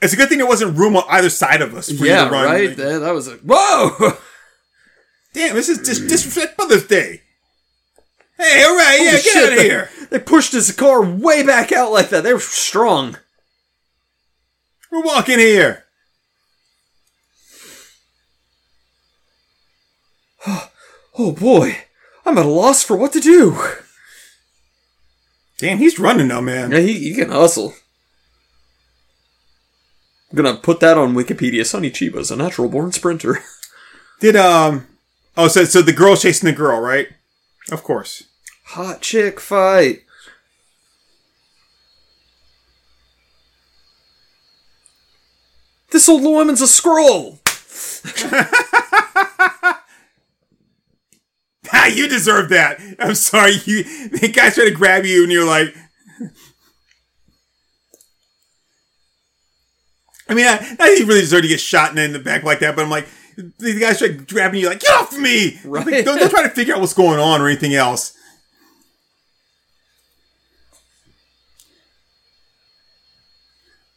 [0.00, 1.88] It's a good thing there wasn't room on either side of us.
[1.88, 2.44] For you Yeah, to run.
[2.46, 2.74] right.
[2.76, 4.12] That, that was a whoa.
[5.34, 7.20] Damn, this is dis- disrespect Mother's Day.
[8.38, 9.90] Hey, all right, yeah, get shit, out of they- here.
[10.10, 12.24] They pushed his car way back out like that.
[12.24, 13.16] They were strong.
[14.90, 15.84] We're walking here.
[21.22, 21.76] Oh boy,
[22.24, 23.54] I'm at a loss for what to do.
[25.58, 26.70] Damn, he's running now, man.
[26.70, 27.74] Yeah, he, he can hustle.
[30.30, 31.66] I'm gonna put that on Wikipedia.
[31.66, 33.40] Sonny Chiba's a natural born sprinter.
[34.20, 34.86] Did um?
[35.36, 37.08] Oh, so so the girl's chasing the girl, right?
[37.70, 38.24] Of course.
[38.68, 40.04] Hot chick fight.
[45.90, 47.40] This old woman's a scroll.
[51.72, 52.80] Ah, you deserve that.
[52.98, 53.52] I'm sorry.
[53.64, 55.74] You the guys try to grab you, and you're like.
[60.28, 62.44] I mean, I, that you really deserve to get shot in the- in the back
[62.44, 65.58] like that, but I'm like, the guys try grabbing you, like, get off me!
[65.64, 65.84] Right.
[65.84, 68.16] Like, don't, don't try to figure out what's going on or anything else.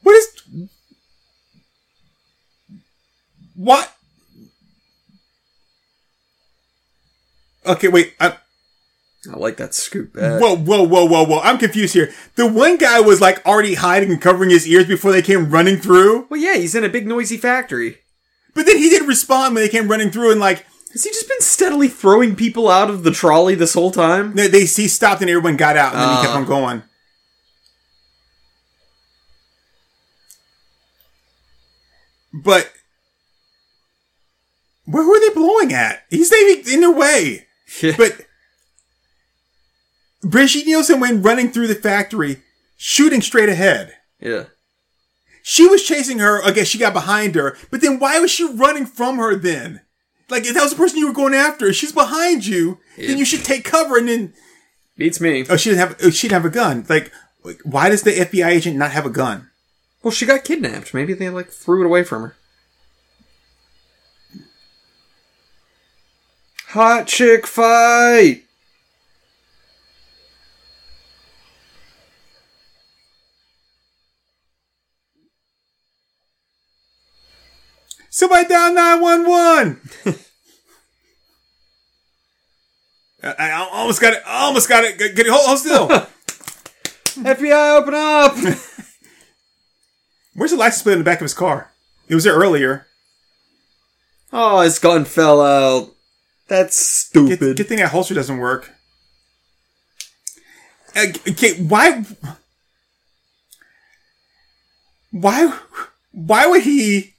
[0.02, 0.70] What is.
[3.56, 3.93] What?
[7.66, 8.14] Okay, wait.
[8.20, 8.38] I,
[9.32, 10.16] I like that scoop.
[10.16, 11.40] Whoa, whoa, whoa, whoa, whoa!
[11.40, 12.12] I'm confused here.
[12.36, 15.78] The one guy was like already hiding and covering his ears before they came running
[15.78, 18.00] through, Well, yeah, he's in a big noisy factory.
[18.54, 21.30] but then he didn't respond when they came running through and like Has he just
[21.30, 24.34] been steadily throwing people out of the trolley this whole time?
[24.36, 26.40] they, they he stopped and everyone got out and then he kept Uh.
[26.40, 26.84] on going.
[32.34, 32.72] But
[34.86, 36.04] where were they blowing at?
[36.10, 37.48] He's even in their way.
[37.82, 37.94] Yeah.
[37.98, 38.22] But
[40.22, 42.42] Brigitte Nielsen went running through the factory,
[42.78, 43.94] shooting straight ahead.
[44.20, 44.46] yeah.
[45.46, 46.42] She was chasing her.
[46.42, 47.58] I guess she got behind her.
[47.70, 49.82] But then why was she running from her then?
[50.30, 53.18] Like, if that was the person you were going after, If she's behind you, then
[53.18, 54.34] you should take cover and then,
[54.96, 55.46] Beats me.
[55.50, 56.86] oh, she didn't have, oh, she didn't have a gun.
[56.88, 57.12] Like,
[57.66, 59.50] why does the FBI agent not have a gun?
[60.02, 60.94] Well, she got kidnapped.
[60.94, 62.36] Maybe they like threw it away from her.
[66.74, 68.46] Hot chick fight.
[78.10, 79.82] Somebody down 911!
[83.22, 84.24] I, I almost got it.
[84.26, 84.98] I almost got it.
[84.98, 85.32] Get, get it.
[85.32, 85.88] Hold, hold still.
[87.24, 88.36] FBI, open up!
[90.34, 91.72] Where's the license plate in the back of his car?
[92.08, 92.88] It was there earlier.
[94.32, 95.93] oh, his gun fell out.
[96.48, 97.58] That's stupid.
[97.58, 98.72] good thing that holster doesn't work.
[100.96, 102.06] Okay, why?
[105.12, 105.58] Why?
[106.12, 107.14] Why would he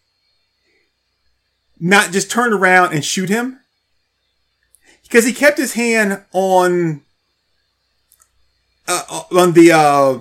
[1.81, 3.61] not just turn around and shoot him?
[5.03, 7.03] Because he kept his hand on
[8.87, 10.19] uh, on the uh,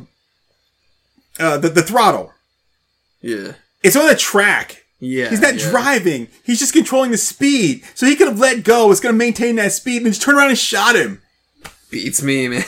[1.40, 2.32] uh, the, the throttle.
[3.22, 3.54] yeah.
[3.84, 4.83] It's on the track.
[5.04, 5.30] Yeah.
[5.30, 5.70] He's not yeah.
[5.70, 6.28] driving.
[6.44, 7.84] He's just controlling the speed.
[7.94, 8.90] So he could have let go.
[8.90, 11.22] It's going to maintain that speed and just turn around and shot him.
[11.92, 12.64] Beats me, man.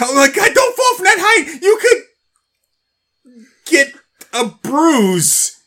[0.00, 1.62] Oh my god, don't fall from that height!
[1.62, 3.94] You could get
[4.32, 5.62] a bruise.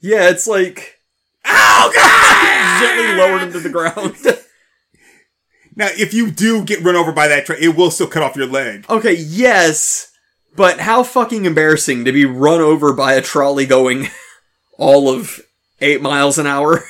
[0.00, 0.98] yeah, it's like
[1.44, 2.80] Oh god!
[2.80, 4.16] gently lowered him to the ground.
[5.76, 8.36] Now, if you do get run over by that train, it will still cut off
[8.36, 8.84] your leg.
[8.90, 10.09] okay, yes,
[10.56, 14.08] but how fucking embarrassing to be run over by a trolley going
[14.78, 15.40] all of
[15.80, 16.84] eight miles an hour.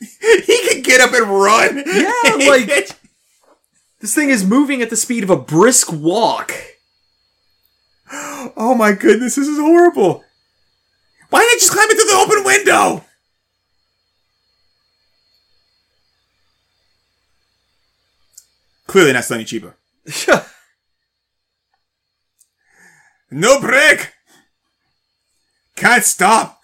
[0.20, 1.82] he could get up and run.
[1.86, 2.12] Yeah,
[2.48, 2.90] like-
[4.00, 6.52] This thing is moving at the speed of a brisk walk.
[8.12, 10.24] oh my goodness, this is horrible.
[11.30, 13.04] Why didn't just climb into the open window?
[18.86, 19.74] Clearly not Sonny Chiba.
[23.32, 24.12] No break.
[25.74, 26.62] Can't stop.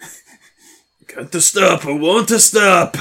[1.06, 1.86] Got to stop.
[1.86, 2.94] I want to stop.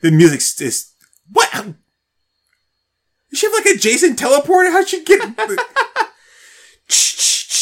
[0.00, 0.92] The music is
[1.30, 1.52] what?
[1.52, 4.72] Does she have like a Jason teleporter?
[4.72, 5.20] How'd she get?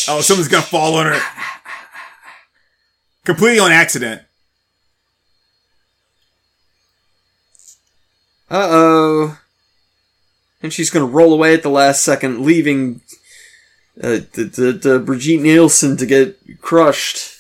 [0.09, 1.20] oh, someone's gonna fall on her.
[3.24, 4.22] Completely on accident.
[8.48, 9.39] Uh oh.
[10.62, 13.02] And she's gonna roll away at the last second, leaving
[14.02, 17.34] uh, the, the, the Brigitte Nielsen to get crushed.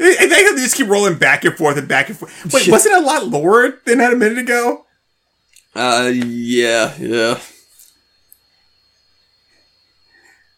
[0.00, 2.52] I think they just keep rolling back and forth and back and forth.
[2.52, 4.86] Wait, wasn't it a lot lower than that a minute ago?
[5.74, 7.40] Uh, yeah, yeah.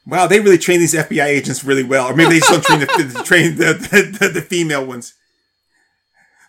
[0.06, 2.80] Wow, they really train these FBI agents really well, or maybe they just don't train
[2.80, 5.14] the, the train the, the, the female ones.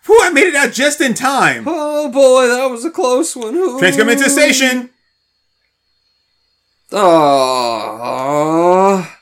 [0.06, 1.64] Whew, I made it out just in time.
[1.66, 3.54] Oh boy, that was a close one.
[3.54, 3.78] Ooh.
[3.78, 4.90] Train's coming into the station.
[6.90, 9.14] Oh.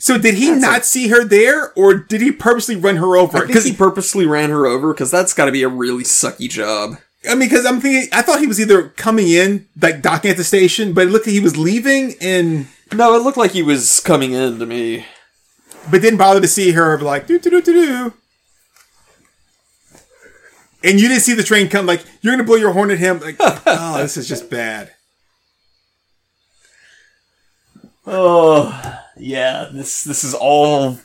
[0.00, 3.44] So did he not see her there, or did he purposely run her over?
[3.46, 6.98] Because he purposely ran her over because that's got to be a really sucky job.
[7.28, 10.36] I mean, because I'm thinking, I thought he was either coming in, like docking at
[10.36, 13.62] the station, but it looked like he was leaving, and No, it looked like he
[13.62, 15.04] was coming in to me.
[15.90, 16.98] but didn't bother to see her.
[17.00, 18.12] Like do do do do do.
[20.84, 21.86] And you didn't see the train come.
[21.86, 23.18] Like you're gonna blow your horn at him.
[23.18, 24.92] Like oh, this is just bad.
[28.10, 29.68] Oh, yeah.
[29.72, 30.98] This this is all.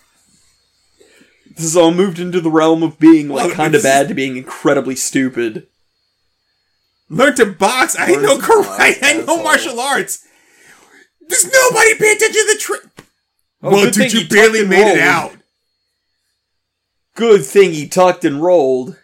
[1.55, 4.13] This is all moved into the realm of being like Well, kind of bad to
[4.15, 5.67] being incredibly stupid.
[7.09, 7.95] Learn to box.
[7.95, 8.97] I Learn know to karate.
[9.03, 9.43] I know asshole.
[9.43, 10.25] martial arts.
[11.27, 12.91] Does nobody pay attention to the train?
[13.61, 15.33] Oh, well, good dude, you barely and made it out.
[17.15, 18.97] Good thing he tucked and rolled.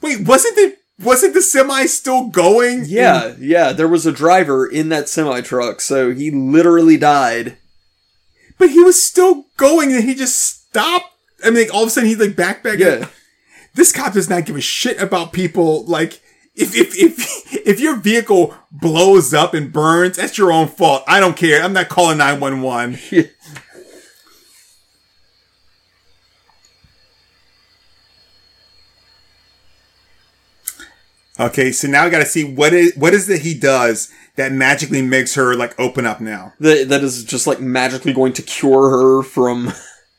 [0.00, 2.84] Wait, wasn't the wasn't the semi still going?
[2.86, 3.72] Yeah, yeah.
[3.72, 7.56] There was a driver in that semi truck, so he literally died.
[8.58, 11.06] but he was still going and he just stopped.
[11.44, 12.78] I mean, like, all of a sudden he's like back back.
[12.78, 13.08] Yeah.
[13.74, 15.84] This cop does not give a shit about people.
[15.86, 16.20] Like,
[16.54, 21.02] if, if, if, if your vehicle blows up and burns, that's your own fault.
[21.08, 21.62] I don't care.
[21.62, 22.98] I'm not calling 911.
[31.42, 35.02] Okay, so now I gotta see what is, what is it he does that magically
[35.02, 36.52] makes her like open up now?
[36.60, 39.72] that that is just like magically going to cure her from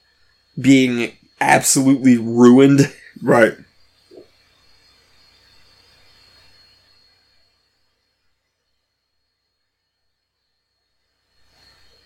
[0.59, 2.93] being absolutely ruined.
[3.21, 3.55] Right.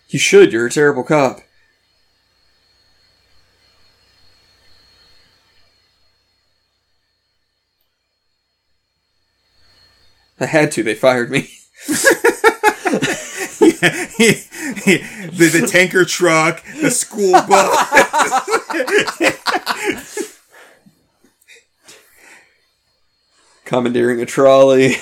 [0.10, 0.54] You should.
[0.54, 1.42] You're a terrible cop.
[10.40, 10.84] I had to.
[10.84, 11.50] They fired me.
[14.88, 17.74] the, the tanker truck, the school bus.
[23.66, 24.96] Commandeering a trolley.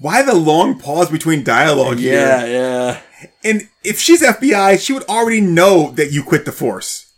[0.00, 2.52] Why the long pause between dialogue Yeah, here?
[2.56, 3.00] yeah.
[3.22, 3.28] yeah.
[3.44, 7.12] And if she's FBI, she would already know that you quit the force.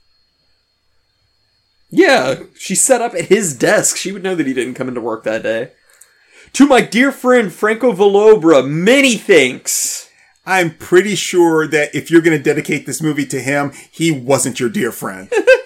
[1.91, 3.97] Yeah, she set up at his desk.
[3.97, 5.73] She would know that he didn't come into work that day.
[6.55, 10.09] To my dear friend Franco Villobra, many thanks.
[10.45, 14.59] I'm pretty sure that if you're going to dedicate this movie to him, he wasn't
[14.59, 15.31] your dear friend.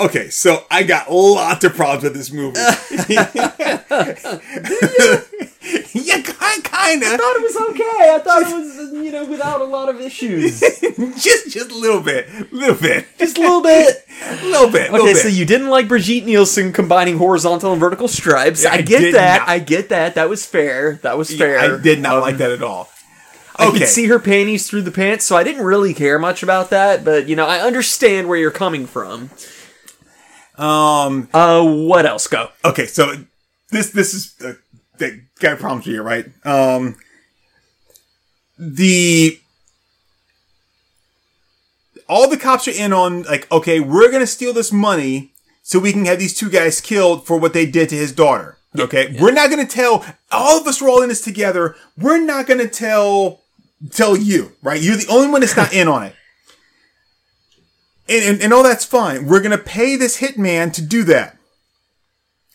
[0.00, 2.58] okay, so I got lots of problems with this movie.
[5.94, 7.08] yeah, kind of.
[7.08, 8.14] thought it was okay.
[8.14, 10.60] I thought it was, you know, without a lot of issues.
[10.60, 14.04] just, just a little bit, little bit, Just a little bit.
[14.22, 14.90] a little bit.
[14.92, 15.22] little Okay, bit.
[15.22, 18.64] so you didn't like Brigitte Nielsen combining horizontal and vertical stripes.
[18.64, 19.38] Yeah, I I get that.
[19.40, 19.48] not.
[19.48, 20.14] I get that.
[20.16, 20.98] That was fair.
[21.02, 21.58] That was fair.
[21.58, 22.88] I did not Um, like that at all.
[23.56, 26.70] I could see her panties through the pants, so I didn't really care much about
[26.70, 27.04] that.
[27.04, 29.30] But you know, I understand where you're coming from.
[30.56, 31.28] Um.
[31.32, 32.26] Uh, what else?
[32.26, 32.50] Go.
[32.64, 32.86] Okay.
[32.86, 33.14] So
[33.70, 34.54] this this is uh,
[34.98, 36.26] that got problems here, right?
[36.44, 36.96] Um.
[38.58, 39.40] The
[42.08, 45.32] all the cops are in on like, okay, we're gonna steal this money
[45.62, 48.58] so we can have these two guys killed for what they did to his daughter.
[48.78, 50.04] Okay, we're not gonna tell.
[50.30, 51.76] All of us are all in this together.
[51.96, 53.40] We're not gonna tell
[53.90, 54.80] tell you, right?
[54.80, 56.14] You're the only one that's not in on it.
[58.08, 59.26] And, and, and all that's fine.
[59.26, 61.36] We're gonna pay this hitman to do that.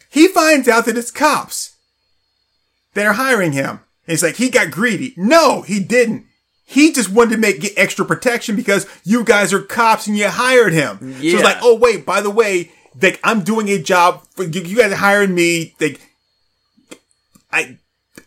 [0.10, 1.76] He finds out that it's cops
[2.94, 3.82] that are hiring him.
[4.08, 5.14] And it's like he got greedy.
[5.18, 6.26] No, he didn't.
[6.66, 10.28] He just wanted to make get extra protection because you guys are cops and you
[10.28, 11.16] hired him.
[11.20, 11.32] Yeah.
[11.32, 12.72] So it's like, oh wait, by the way,
[13.02, 15.76] like I'm doing a job for you, you guys are hiring me.
[15.80, 16.00] Like,
[17.52, 17.78] I,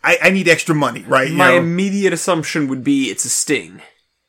[0.03, 1.31] I, I need extra money, right?
[1.31, 1.59] You My know?
[1.59, 3.81] immediate assumption would be it's a sting.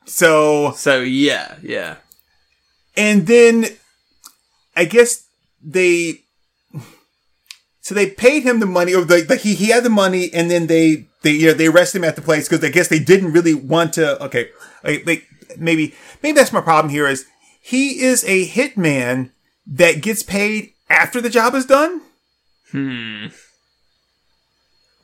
[0.06, 1.96] so So yeah, yeah.
[2.96, 3.66] And then
[4.76, 5.26] I guess
[5.62, 6.22] they
[7.82, 10.50] so they paid him the money or like like he, he had the money and
[10.50, 13.00] then they they you know they arrested him at the place because I guess they
[13.00, 14.50] didn't really want to okay
[14.84, 17.26] like, like maybe maybe that's my problem here is
[17.62, 19.32] he is a hitman
[19.66, 22.02] that gets paid after the job is done
[22.74, 23.28] Hmm.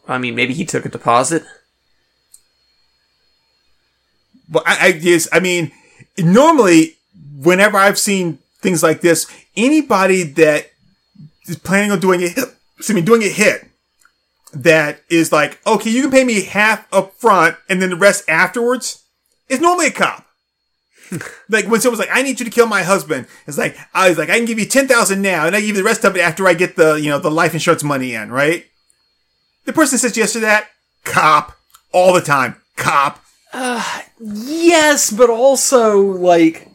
[0.07, 1.44] I mean, maybe he took a deposit.
[4.49, 5.72] Well, I, I guess, I mean,
[6.18, 6.98] normally,
[7.41, 10.72] whenever I've seen things like this, anybody that
[11.48, 12.45] is planning on doing a hit,
[12.78, 13.66] excuse me, doing a hit
[14.53, 18.28] that is like, okay, you can pay me half up front and then the rest
[18.28, 19.03] afterwards
[19.48, 20.26] is normally a cop.
[21.49, 23.28] like when someone's like, I need you to kill my husband.
[23.48, 25.76] It's like, I was like, I can give you 10,000 now and I give you
[25.76, 28.32] the rest of it after I get the, you know, the life insurance money in,
[28.32, 28.66] right?
[29.66, 30.68] The person says yes to that,
[31.03, 31.56] cop,
[31.91, 33.24] all the time, cop.
[33.52, 36.69] Uh, yes, but also like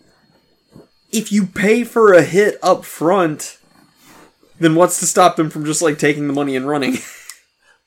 [1.15, 3.59] if you pay for a hit up front,
[4.59, 6.99] then what's to stop them from just like taking the money and running?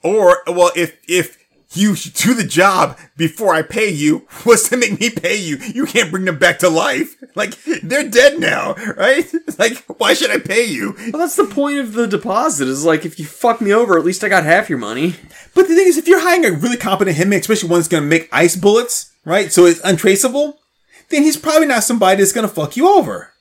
[0.04, 1.38] Or, well, if, if
[1.74, 5.58] you do the job before I pay you, what's to make me pay you?
[5.58, 7.16] You can't bring them back to life.
[7.36, 9.32] Like, they're dead now, right?
[9.60, 10.96] Like, why should I pay you?
[10.98, 12.68] well, that's the point of the deposit.
[12.68, 15.14] Is like if you fuck me over, at least I got half your money.
[15.54, 18.08] But the thing is, if you're hiring a really competent hitman, especially one that's gonna
[18.08, 19.52] make ice bullets, right?
[19.52, 20.58] So it's untraceable,
[21.10, 23.34] then he's probably not somebody that's gonna fuck you over.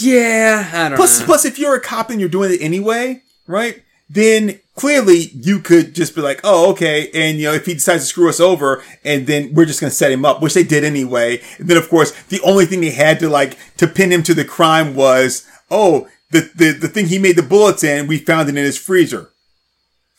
[0.00, 1.26] Yeah, I don't Plus, know.
[1.26, 3.82] plus, if you're a cop and you're doing it anyway, right?
[4.08, 7.10] Then clearly you could just be like, oh, okay.
[7.12, 9.90] And, you know, if he decides to screw us over and then we're just going
[9.90, 11.40] to set him up, which they did anyway.
[11.58, 14.34] And then, of course, the only thing they had to like, to pin him to
[14.34, 18.48] the crime was, oh, the, the, the thing he made the bullets in, we found
[18.48, 19.30] it in his freezer.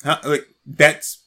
[0.04, 0.20] Huh?
[0.24, 1.21] Like, that's,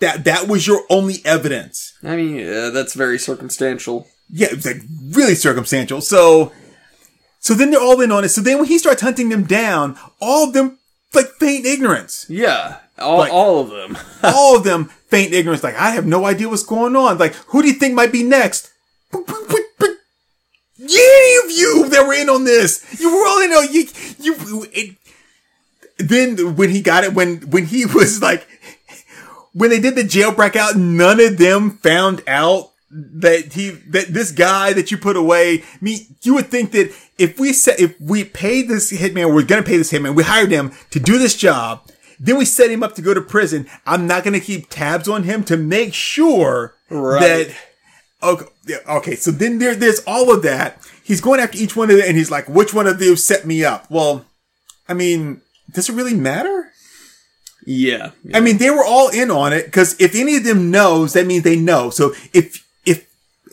[0.00, 1.92] that, that was your only evidence.
[2.02, 4.06] I mean, yeah, that's very circumstantial.
[4.30, 6.00] Yeah, it was like really circumstantial.
[6.00, 6.52] So,
[7.40, 8.28] so then they're all in on it.
[8.28, 10.78] So then when he starts hunting them down, all of them
[11.14, 12.26] like feign ignorance.
[12.28, 13.96] Yeah, all, Like- all of them.
[14.22, 15.64] all of them feign ignorance.
[15.64, 17.16] Like, I have no idea what's going on.
[17.18, 18.70] Like, who do you think might be next?
[20.80, 23.86] Any of you that were in on this, you were all in on you.
[24.20, 24.66] You.
[24.72, 24.96] It,
[25.98, 28.46] then when he got it, when when he was like,
[29.58, 34.32] when they did the jailbreak out, none of them found out that he that this
[34.32, 35.60] guy that you put away.
[35.60, 39.42] I mean, you would think that if we set if we paid this hitman, we're
[39.42, 40.14] gonna pay this hitman.
[40.14, 41.86] We hired him to do this job.
[42.20, 43.68] Then we set him up to go to prison.
[43.86, 47.20] I'm not gonna keep tabs on him to make sure Right.
[47.20, 47.56] that.
[48.22, 48.46] Okay,
[48.88, 49.14] okay.
[49.16, 50.78] So then there, there's all of that.
[51.04, 53.46] He's going after each one of them, and he's like, "Which one of you set
[53.46, 54.24] me up?" Well,
[54.88, 56.72] I mean, does it really matter?
[57.70, 58.12] Yeah.
[58.32, 61.26] I mean, they were all in on it because if any of them knows, that
[61.26, 61.90] means they know.
[61.90, 63.06] So if if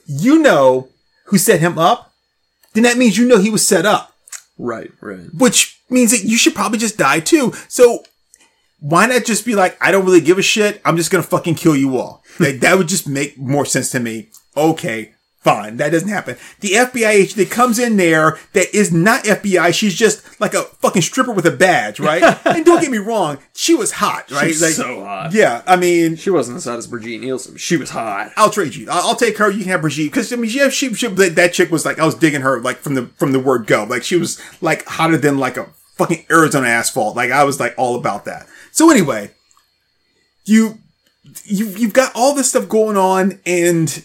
[0.05, 0.87] you know
[1.25, 2.13] who set him up,
[2.73, 4.15] then that means you know he was set up,
[4.57, 5.27] Right, right.
[5.33, 7.51] which means that you should probably just die too.
[7.67, 8.05] So
[8.79, 10.79] why not just be like, I don't really give a shit.
[10.85, 12.23] I'm just gonna fucking kill you all.
[12.39, 14.29] Like, that would just make more sense to me.
[14.55, 15.14] Okay.
[15.45, 16.38] Fine, that doesn't happen.
[16.61, 20.63] The FBI agent that comes in there that is not FBI, she's just like a
[20.63, 22.23] fucking stripper with a badge, right?
[22.47, 24.47] and don't get me wrong, she was hot, right?
[24.47, 25.34] She's Like, so hot.
[25.34, 27.57] yeah, I mean, She wasn't as hot as Brigitte Nielsen.
[27.57, 28.31] She was hot.
[28.35, 28.88] I'll trade you.
[28.89, 29.51] I'll, I'll take her.
[29.51, 31.99] You can have Brigitte because I mean, yeah, she, she that, that chick was like
[31.99, 33.84] I was digging her like from the from the word go.
[33.84, 35.67] Like she was like hotter than like a
[35.97, 37.15] fucking Arizona asphalt.
[37.15, 38.47] Like I was like all about that.
[38.72, 39.30] So anyway,
[40.45, 40.80] you
[41.43, 44.03] you you've got all this stuff going on and.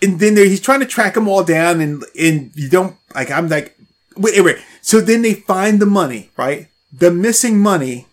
[0.00, 3.30] And then he's trying to track them all down, and and you don't like.
[3.30, 3.76] I'm like,
[4.16, 4.58] wait, wait, wait.
[4.80, 6.68] So then they find the money, right?
[6.92, 8.06] The missing money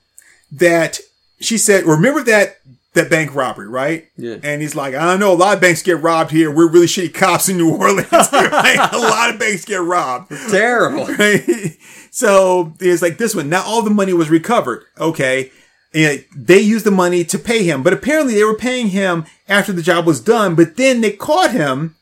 [0.51, 0.99] that
[1.39, 1.85] she said.
[1.85, 2.57] Remember that
[2.95, 4.07] that bank robbery, right?
[4.17, 4.37] Yeah.
[4.41, 5.33] And he's like, I don't know.
[5.33, 6.49] A lot of banks get robbed here.
[6.49, 8.09] We're really shitty cops in New Orleans.
[8.11, 8.89] right?
[8.91, 10.31] A lot of banks get robbed.
[10.49, 11.05] Terrible.
[11.15, 11.77] Right?
[12.09, 13.49] so it's like this one.
[13.49, 14.85] Now all the money was recovered.
[14.97, 15.51] Okay.
[15.95, 19.71] And they used the money to pay him, but apparently they were paying him after
[19.71, 21.95] the job was done, but then they caught him.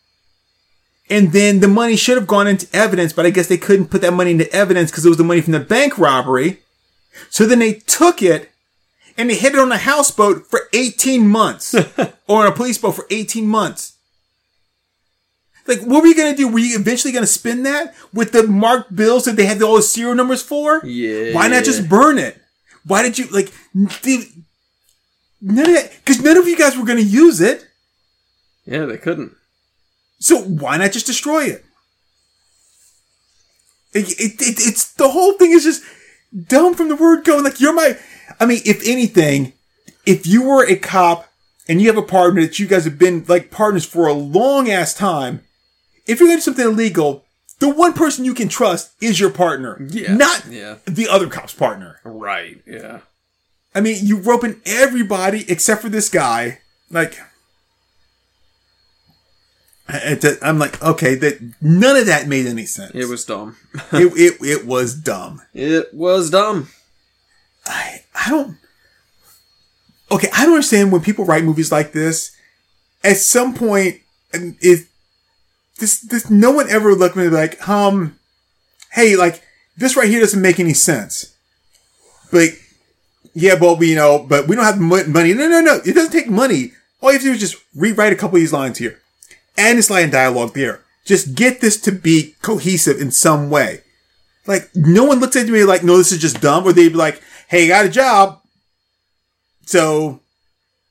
[1.12, 4.02] And then the money should have gone into evidence, but I guess they couldn't put
[4.02, 6.60] that money into evidence because it was the money from the bank robbery.
[7.30, 8.50] So then they took it
[9.16, 11.76] and they hid it on a houseboat for 18 months
[12.28, 13.94] or on a police boat for 18 months.
[15.68, 16.48] Like, what were you going to do?
[16.48, 19.76] Were you eventually going to spend that with the marked bills that they had all
[19.76, 20.84] the serial numbers for?
[20.84, 21.36] Yeah.
[21.36, 22.43] Why not just burn it?
[22.86, 24.28] Why did you, like, the,
[25.42, 27.66] none of that, because none of you guys were going to use it.
[28.66, 29.34] Yeah, they couldn't.
[30.20, 31.66] So why not just destroy it?
[33.94, 34.60] It, it, it?
[34.60, 35.84] It's the whole thing is just
[36.48, 37.38] dumb from the word go.
[37.38, 37.98] Like you're my,
[38.40, 39.54] I mean, if anything,
[40.06, 41.28] if you were a cop
[41.68, 44.70] and you have a partner that you guys have been like partners for a long
[44.70, 45.42] ass time,
[46.06, 47.23] if you're going to do something illegal,
[47.60, 50.78] the one person you can trust is your partner, Yeah, not yeah.
[50.86, 52.00] the other cop's partner.
[52.04, 53.00] Right, yeah.
[53.76, 56.60] I mean, you rope in everybody except for this guy.
[56.92, 57.18] Like,
[59.88, 62.92] I'm like, okay, that none of that made any sense.
[62.96, 63.58] It was dumb.
[63.92, 65.42] it, it, it was dumb.
[65.54, 66.70] It was dumb.
[67.66, 68.58] I, I don't.
[70.12, 72.36] Okay, I don't understand when people write movies like this.
[73.04, 74.02] At some point,
[74.32, 74.88] point, it
[75.80, 78.20] this this no one ever looked at me like, um,
[78.92, 79.44] hey, like
[79.78, 81.36] this right here doesn't make any sense.
[82.32, 82.50] But
[83.34, 85.34] yeah, but we you know, but we don't have money.
[85.34, 85.82] No, no, no.
[85.86, 86.74] It doesn't take money.
[87.02, 89.00] All you have to do is just rewrite a couple of these lines here,
[89.58, 90.82] and this line dialogue there.
[91.06, 93.82] Just get this to be cohesive in some way.
[94.48, 96.96] Like no one looks at me like, no, this is just dumb, or they'd be
[96.96, 98.42] like, hey, got a job.
[99.66, 100.20] So,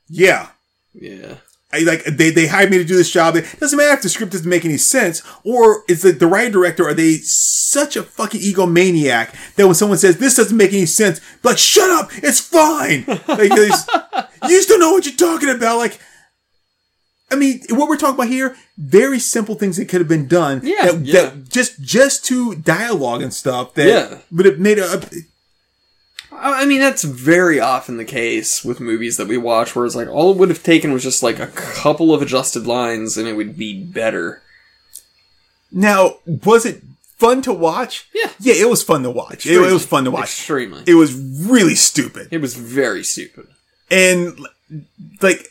[0.08, 0.48] yeah.
[0.94, 1.36] Yeah.
[1.74, 3.34] I, like they, they hired me to do this job.
[3.36, 6.50] It doesn't matter if the script doesn't make any sense, or is the, the writer
[6.50, 10.84] director are they such a fucking egomaniac that when someone says this doesn't make any
[10.86, 13.04] sense, like shut up, it's fine.
[13.26, 13.90] Like just-
[14.42, 15.78] you just don't know what you're talking about.
[15.78, 15.98] Like,
[17.30, 20.60] I mean, what we're talking about here, very simple things that could have been done.
[20.62, 21.22] Yeah, that, yeah.
[21.22, 24.18] that just just to dialogue and stuff that Yeah.
[24.30, 25.00] would have made a,
[26.34, 30.08] I mean, that's very often the case with movies that we watch, where it's like
[30.08, 33.34] all it would have taken was just like a couple of adjusted lines, and it
[33.34, 34.42] would be better.
[35.70, 36.82] Now, was it
[37.16, 38.08] fun to watch?
[38.14, 38.30] Yeah.
[38.40, 39.46] Yeah, it was fun to watch.
[39.46, 40.24] It, it was fun to watch.
[40.24, 40.82] Extremely.
[40.86, 42.28] It was really stupid.
[42.30, 43.46] It was very stupid.
[43.90, 44.38] And
[45.20, 45.46] like,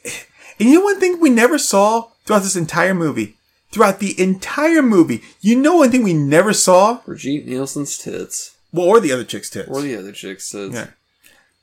[0.59, 3.35] and you know one thing we never saw throughout this entire movie?
[3.71, 6.99] Throughout the entire movie, you know one thing we never saw?
[7.05, 8.57] Brigitte Nielsen's tits.
[8.73, 9.69] Well, or the other chick's tits.
[9.69, 10.73] Or the other chick's tits.
[10.73, 10.87] Yeah.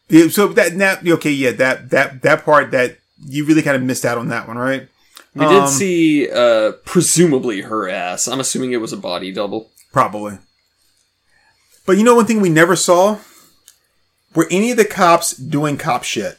[0.09, 3.83] Yeah, so that now okay, yeah, that that that part that you really kind of
[3.83, 4.89] missed out on that one, right?
[5.35, 8.27] We Um, did see, uh, presumably her ass.
[8.27, 9.71] I'm assuming it was a body double.
[9.93, 10.39] Probably.
[11.85, 13.19] But you know one thing we never saw?
[14.35, 16.39] Were any of the cops doing cop shit?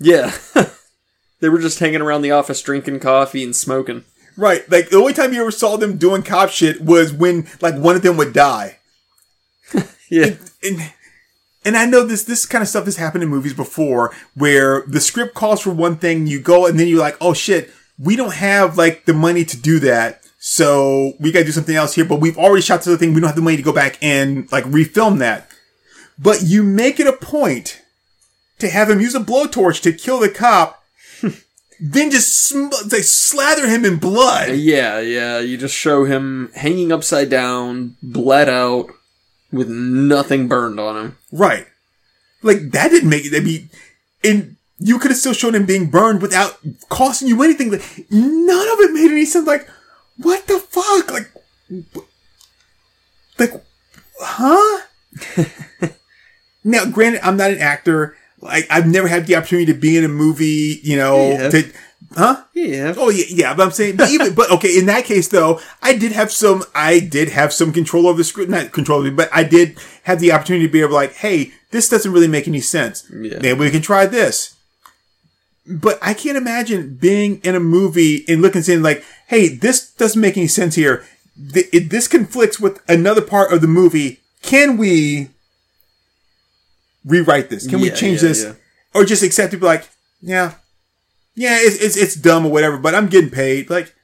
[0.00, 0.36] Yeah.
[1.40, 4.04] they were just hanging around the office drinking coffee and smoking.
[4.36, 4.68] Right.
[4.70, 7.96] Like the only time you ever saw them doing cop shit was when like one
[7.96, 8.78] of them would die.
[10.10, 10.34] Yeah.
[10.62, 10.92] and
[11.64, 15.00] and I know this this kind of stuff has happened in movies before where the
[15.00, 18.34] script calls for one thing, you go and then you're like, oh shit, we don't
[18.34, 20.22] have like the money to do that.
[20.38, 23.12] So we gotta do something else here, but we've already shot the other thing.
[23.14, 25.50] We don't have the money to go back and like refilm that.
[26.18, 27.82] But you make it a point
[28.58, 30.82] to have him use a blowtorch to kill the cop,
[31.80, 34.50] then just sm- like slather him in blood.
[34.56, 35.38] Yeah, yeah.
[35.40, 38.90] You just show him hanging upside down, bled out,
[39.52, 41.18] with nothing burned on him.
[41.32, 41.66] Right.
[42.42, 43.36] Like that didn't make it.
[43.36, 43.70] I mean,
[44.24, 46.58] and you could have still shown him being burned without
[46.88, 47.70] costing you anything.
[47.70, 49.46] Like none of it made any sense.
[49.46, 49.68] Like
[50.16, 51.10] what the fuck?
[51.10, 51.30] Like,
[53.38, 53.64] like,
[54.20, 54.86] huh?
[56.64, 58.16] now, granted, I'm not an actor.
[58.40, 60.80] Like I've never had the opportunity to be in a movie.
[60.82, 61.48] You know, Yeah.
[61.50, 61.72] to,
[62.14, 62.44] huh?
[62.54, 62.94] Yeah.
[62.96, 63.54] Oh yeah, yeah.
[63.54, 64.78] But I'm saying, but even, but okay.
[64.78, 66.64] In that case, though, I did have some.
[66.74, 70.20] I did have some control over the script, not control it, but I did have
[70.20, 73.08] the opportunity to be able, like, hey, this doesn't really make any sense.
[73.10, 73.38] Yeah.
[73.40, 74.56] Maybe we can try this.
[75.66, 79.92] But I can't imagine being in a movie and looking and saying like, hey, this
[79.92, 81.04] doesn't make any sense here.
[81.52, 84.20] Th- it, this conflicts with another part of the movie.
[84.42, 85.28] Can we
[87.04, 87.68] rewrite this?
[87.68, 88.44] Can we change yeah, this?
[88.44, 88.52] yeah.
[88.94, 89.58] Or just accept it?
[89.58, 89.88] Be like,
[90.20, 90.54] yeah,
[91.34, 93.70] yeah, it's, it's it's dumb or whatever, but I'm getting paid.
[93.70, 93.94] Like,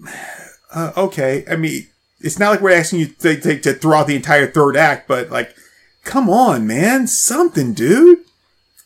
[0.74, 1.44] uh, okay.
[1.50, 1.86] I mean,
[2.20, 5.08] it's not like we're asking you to, to, to throw out the entire third act,
[5.08, 5.54] but like,
[6.04, 8.20] come on, man, something, dude.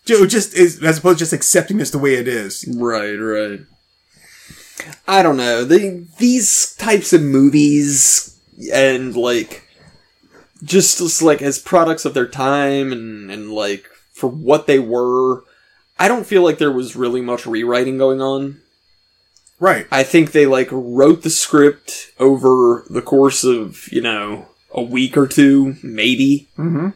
[0.05, 2.65] Ju- Just is as opposed to just accepting this the way it is.
[2.77, 3.61] Right, right.
[5.07, 5.65] I don't know.
[5.65, 8.39] The these types of movies
[8.73, 9.65] and like
[10.63, 15.45] just, just like as products of their time and and like for what they were,
[15.99, 18.61] I don't feel like there was really much rewriting going on.
[19.61, 19.87] Right.
[19.91, 25.17] I think they like wrote the script over the course of, you know, a week
[25.17, 26.49] or two, maybe.
[26.57, 26.91] Mm-hmm.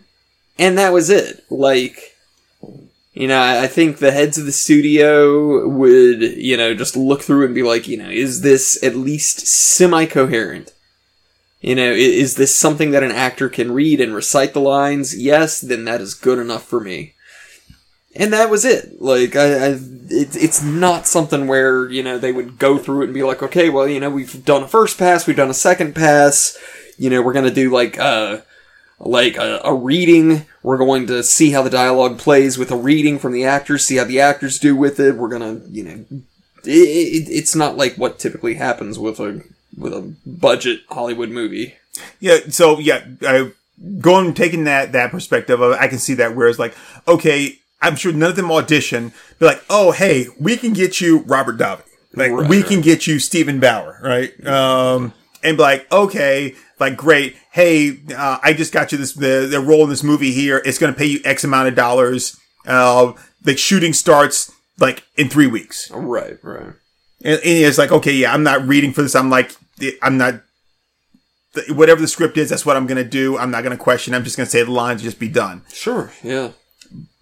[0.58, 1.44] And that was it.
[1.50, 2.16] Like,
[3.14, 7.46] you know, I think the heads of the studio would, you know, just look through
[7.46, 10.72] and be like, you know, is this at least semi coherent?
[11.60, 15.16] You know, is this something that an actor can read and recite the lines?
[15.16, 17.14] Yes, then that is good enough for me.
[18.14, 19.00] And that was it.
[19.00, 19.68] Like, I, I
[20.10, 23.42] it, it's not something where, you know, they would go through it and be like,
[23.42, 26.58] okay, well, you know, we've done a first pass, we've done a second pass,
[26.98, 28.40] you know, we're gonna do like, uh,
[29.04, 30.46] like a, a reading.
[30.62, 33.96] We're going to see how the dialogue plays with a reading from the actors, see
[33.96, 35.16] how the actors do with it.
[35.16, 36.04] We're gonna, you know,
[36.64, 39.42] it, it, it's not like what typically happens with a
[39.76, 41.74] with a budget Hollywood movie.
[42.20, 42.38] Yeah.
[42.50, 43.52] So yeah, I,
[43.98, 46.36] going taking that that perspective of I can see that.
[46.36, 46.76] Whereas like,
[47.08, 49.12] okay, I'm sure none of them audition.
[49.38, 51.82] Be like, oh hey, we can get you Robert Davi.
[52.14, 54.46] Like Right, we can get you Steven Bauer, right?
[54.46, 57.36] Um, and be like, okay, like great.
[57.50, 60.62] Hey, uh, I just got you this the the role in this movie here.
[60.64, 62.38] It's going to pay you X amount of dollars.
[62.66, 65.90] Uh, the shooting starts like in three weeks.
[65.90, 66.74] Right, right.
[67.24, 69.14] And, and it's like, okay, yeah, I'm not reading for this.
[69.14, 69.54] I'm like,
[70.02, 70.42] I'm not,
[71.68, 73.38] whatever the script is, that's what I'm going to do.
[73.38, 74.14] I'm not going to question.
[74.14, 75.62] I'm just going to say the lines, and just be done.
[75.72, 76.50] Sure, yeah.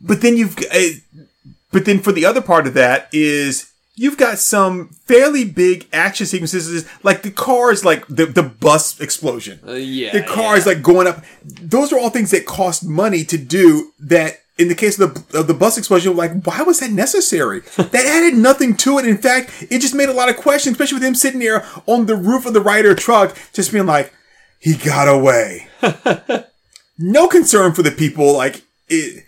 [0.01, 1.25] But then you've, uh,
[1.73, 6.27] but then for the other part of that is you've got some fairly big action
[6.27, 9.61] sequences, like the cars, like the, the bus explosion.
[9.67, 10.13] Uh, yeah.
[10.13, 11.23] the cars like going up.
[11.45, 15.39] Those are all things that cost money to do that in the case of the,
[15.39, 17.61] of the bus explosion, like, why was that necessary?
[17.77, 19.07] that added nothing to it.
[19.07, 22.05] In fact, it just made a lot of questions, especially with him sitting there on
[22.05, 24.13] the roof of the Ryder truck, just being like,
[24.59, 25.69] he got away.
[26.99, 28.35] no concern for the people.
[28.35, 29.25] Like, it,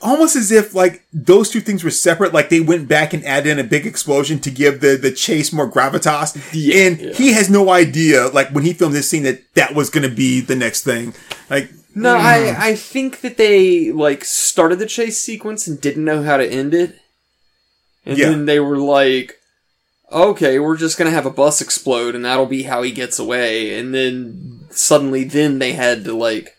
[0.00, 2.32] almost as if like those two things were separate.
[2.32, 5.52] Like they went back and added in a big explosion to give the the chase
[5.52, 6.34] more gravitas.
[6.54, 7.12] and yeah.
[7.12, 10.14] he has no idea, like when he filmed this scene, that that was going to
[10.14, 11.14] be the next thing.
[11.50, 12.58] Like, No, I mm.
[12.58, 16.72] I think that they like started the chase sequence and didn't know how to end
[16.74, 16.98] it.
[18.04, 18.30] And Yeah.
[18.30, 19.34] then they were like,
[20.10, 23.78] okay, we're just gonna have a bus explode and that'll be how he gets away.
[23.78, 26.55] And then suddenly then they had to like,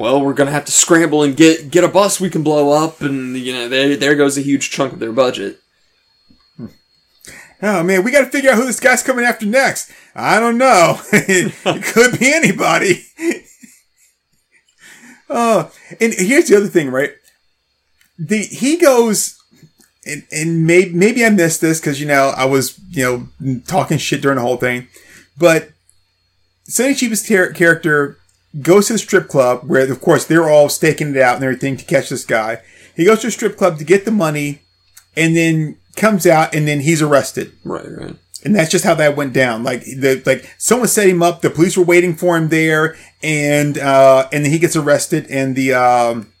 [0.00, 3.02] well, we're gonna have to scramble and get get a bus we can blow up,
[3.02, 5.60] and you know, there there goes a huge chunk of their budget.
[7.62, 9.92] Oh man, we got to figure out who this guy's coming after next.
[10.14, 10.98] I don't know.
[11.12, 13.04] it could be anybody.
[15.28, 15.70] oh,
[16.00, 17.12] and here's the other thing, right?
[18.18, 19.38] The he goes,
[20.06, 23.98] and, and maybe maybe I missed this because you know I was you know talking
[23.98, 24.88] shit during the whole thing,
[25.36, 25.72] but
[26.64, 28.16] Sonny Chiba's ter- character
[28.60, 31.76] goes to the strip club where, of course, they're all staking it out and everything
[31.76, 32.62] to catch this guy.
[32.96, 34.62] He goes to a strip club to get the money,
[35.16, 37.52] and then comes out, and then he's arrested.
[37.64, 38.16] Right, right.
[38.44, 39.62] And that's just how that went down.
[39.62, 41.42] Like the like someone set him up.
[41.42, 45.26] The police were waiting for him there, and uh, and then he gets arrested.
[45.28, 46.32] And the um,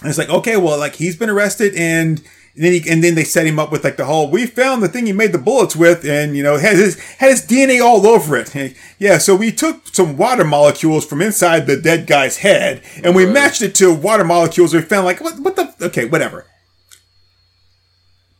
[0.00, 2.22] and it's like okay, well, like he's been arrested, and
[2.54, 4.88] then he and then they set him up with like the whole we found the
[4.88, 8.06] thing he made the bullets with, and you know had his had his DNA all
[8.06, 8.54] over it.
[8.54, 13.14] And, yeah, so we took some water molecules from inside the dead guy's head, and
[13.14, 13.32] we Right.
[13.34, 14.74] matched it to water molecules.
[14.74, 16.46] We found like what what the okay whatever.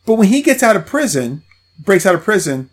[0.05, 1.43] But when he gets out of prison,
[1.79, 2.69] breaks out of prison,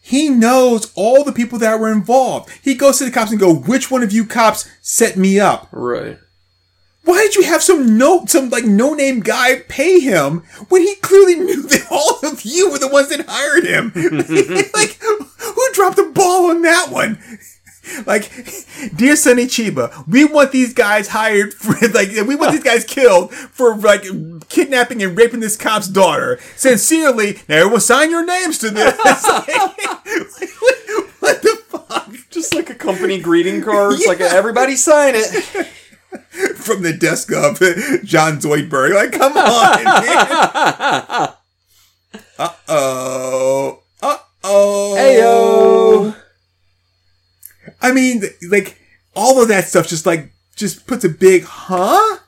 [0.00, 2.50] he knows all the people that were involved.
[2.62, 5.68] He goes to the cops and go, "Which one of you cops set me up?
[5.70, 6.18] Right.
[7.04, 10.94] Why did you have some no some like no name guy pay him when he
[10.96, 13.92] clearly knew that all of you were the ones that hired him?
[14.74, 17.18] like, who dropped the ball on that one?
[18.06, 18.30] Like,
[18.94, 23.34] dear Sonny Chiba, we want these guys hired for like we want these guys killed
[23.34, 24.04] for like
[24.48, 26.38] kidnapping and raping this cop's daughter.
[26.56, 28.96] Sincerely, now everyone sign your names to this.
[29.04, 29.48] Like,
[31.18, 32.14] what the fuck?
[32.30, 35.68] Just like a company greeting cards, like everybody sign it.
[36.56, 37.58] from the desk of
[38.04, 38.94] John Zoidberg.
[38.94, 41.28] Like, come on, man.
[42.38, 43.82] Uh oh.
[44.02, 44.96] Uh oh.
[44.98, 46.16] Ayo.
[47.80, 48.78] I mean, like,
[49.14, 52.18] all of that stuff just like just puts a big huh.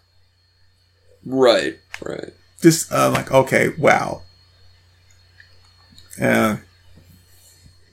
[1.25, 2.33] Right, right.
[2.61, 4.23] Just uh, like, okay, wow.
[6.19, 6.59] Yeah.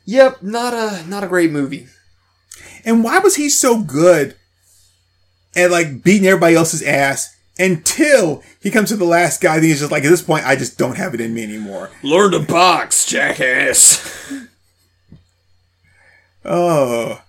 [0.06, 1.88] Yep, not a not a great movie.
[2.84, 4.36] And why was he so good
[5.56, 9.56] at like beating everybody else's ass until he comes to the last guy?
[9.56, 11.90] Then he's just like, at this point, I just don't have it in me anymore.
[12.04, 14.48] Learn to box, jackass.
[16.44, 17.22] Oh.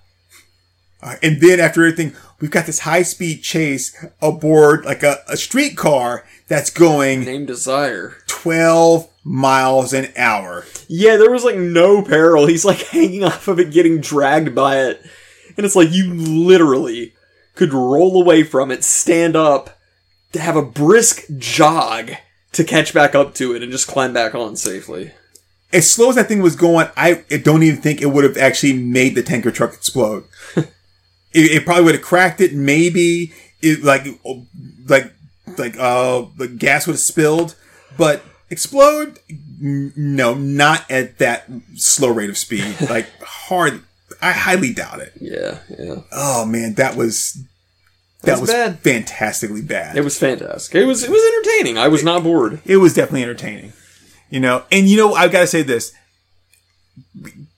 [1.02, 5.36] Uh, and then after everything, we've got this high speed chase aboard like a, a
[5.36, 8.16] streetcar that's going Name Desire.
[8.28, 10.64] 12 miles an hour.
[10.88, 12.46] Yeah, there was like no peril.
[12.46, 15.02] He's like hanging off of it, getting dragged by it.
[15.56, 17.14] And it's like you literally
[17.54, 19.78] could roll away from it, stand up,
[20.32, 22.12] to have a brisk jog
[22.52, 25.12] to catch back up to it and just climb back on safely.
[25.72, 28.74] As slow as that thing was going, I, don't even think it would have actually
[28.74, 30.24] made the tanker truck explode.
[30.56, 30.70] it,
[31.32, 32.52] it probably would have cracked it.
[32.54, 34.06] Maybe it like,
[34.86, 35.12] like,
[35.56, 37.54] like, uh, the gas would have spilled,
[37.96, 39.18] but explode?
[39.58, 42.76] No, not at that slow rate of speed.
[42.88, 43.82] Like hard.
[44.22, 45.12] I highly doubt it.
[45.20, 45.96] Yeah, yeah.
[46.12, 47.42] Oh man, that was
[48.22, 48.78] that was was bad.
[48.80, 49.96] fantastically bad.
[49.96, 50.74] It was fantastic.
[50.74, 51.76] It was it was entertaining.
[51.76, 52.60] I was not bored.
[52.64, 53.72] it was definitely entertaining.
[54.30, 55.92] You know, and you know, I've got to say this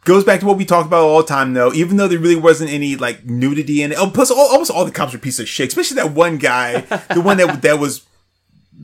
[0.05, 1.73] goes back to what we talked about all the time, though.
[1.73, 4.85] Even though there really wasn't any like nudity in it, oh, plus all, almost all
[4.85, 6.81] the cops were pieces of shit, especially that one guy,
[7.15, 8.07] the one that that was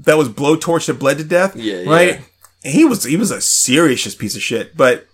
[0.03, 1.57] that was blowtorched that bled to death.
[1.57, 2.21] Yeah, right.
[2.65, 2.71] yeah.
[2.71, 5.07] He was he was a serious piece of shit, but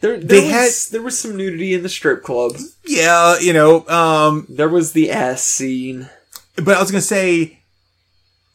[0.00, 2.56] There, there They was there was some nudity in the strip club.
[2.86, 6.08] yeah, you know, um, There was the ass scene.
[6.56, 7.58] but I was gonna say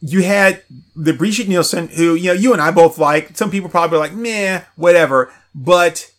[0.02, 0.62] you had
[0.96, 3.38] the Brigitte Nielsen, who you know you and I both like.
[3.38, 5.32] Some people probably are like, meh, whatever.
[5.54, 6.12] But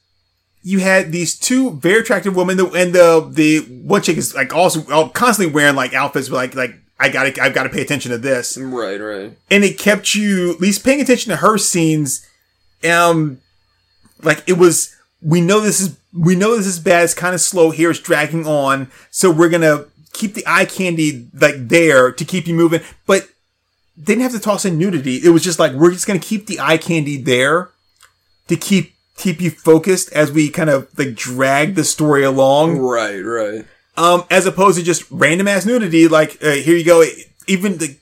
[0.63, 4.83] you had these two very attractive women, and the the one chick is like also
[4.93, 8.19] uh, constantly wearing like outfits, like like I gotta I've got to pay attention to
[8.19, 9.37] this, Right, right.
[9.51, 12.27] and it kept you at least paying attention to her scenes.
[12.89, 13.41] Um,
[14.23, 14.96] like it was.
[15.27, 17.03] We know this is we know this is bad.
[17.05, 17.91] It's kind of slow here.
[17.91, 22.55] It's dragging on, so we're gonna keep the eye candy like there to keep you
[22.55, 22.81] moving.
[23.07, 23.29] But
[23.97, 25.17] they didn't have to toss in nudity.
[25.25, 27.71] It was just like we're just gonna keep the eye candy there
[28.47, 33.19] to keep keep you focused as we kind of like drag the story along Right,
[33.21, 33.65] right.
[33.97, 36.07] um, as opposed to just random ass nudity.
[36.07, 37.03] Like uh, here you go,
[37.49, 37.97] even the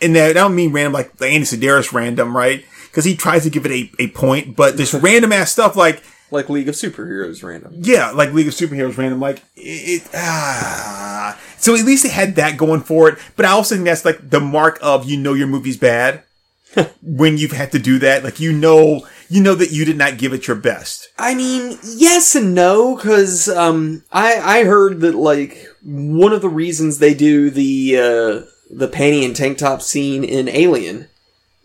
[0.00, 2.64] and that I don't mean random like the Andy Sidaris random, right?
[2.90, 6.02] Because he tries to give it a, a point, but this random ass stuff like
[6.32, 7.72] Like League of Superheroes random.
[7.76, 10.02] yeah, like League of Superheroes random, like it.
[10.02, 11.38] it ah.
[11.58, 14.30] So at least it had that going for it, but I also think that's like
[14.30, 16.22] the mark of you know your movie's bad
[17.02, 18.24] when you've had to do that.
[18.24, 21.08] Like you know you know that you did not give it your best.
[21.18, 26.48] I mean, yes and no, because um, I I heard that like one of the
[26.48, 31.08] reasons they do the uh, the panty and tank top scene in Alien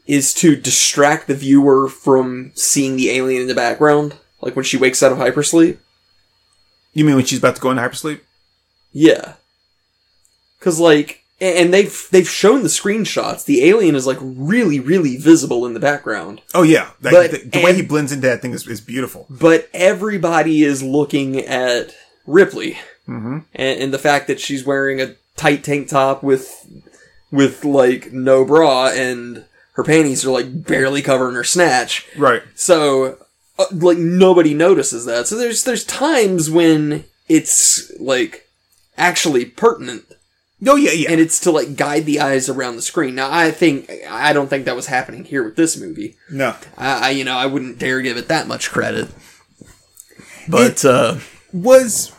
[0.08, 4.78] is to distract the viewer from seeing the alien in the background, like when she
[4.78, 5.78] wakes out of hypersleep.
[6.94, 8.22] You mean when she's about to go into hypersleep?
[8.92, 9.34] Yeah,
[10.60, 13.44] because like, and they've they've shown the screenshots.
[13.46, 16.42] The alien is like really really visible in the background.
[16.54, 19.26] Oh yeah, Like, But- the, the way he blends into that thing is, is beautiful.
[19.30, 21.94] but everybody is looking at
[22.26, 22.78] Ripley
[23.08, 23.40] mm-hmm.
[23.54, 26.66] and, and the fact that she's wearing a tight tank top with
[27.32, 29.44] with like no bra and
[29.76, 32.08] her panties are like barely covering her snatch.
[32.18, 32.44] Right.
[32.56, 33.18] So
[33.58, 35.28] uh, like nobody notices that.
[35.28, 38.48] So there's there's times when it's like
[38.98, 40.06] actually pertinent
[40.66, 41.12] Oh yeah, yeah.
[41.12, 43.16] and it's to like guide the eyes around the screen.
[43.16, 46.16] Now I think I don't think that was happening here with this movie.
[46.32, 46.56] no.
[46.78, 49.10] I, I you know I wouldn't dare give it that much credit.
[50.48, 51.18] But uh
[51.52, 52.14] was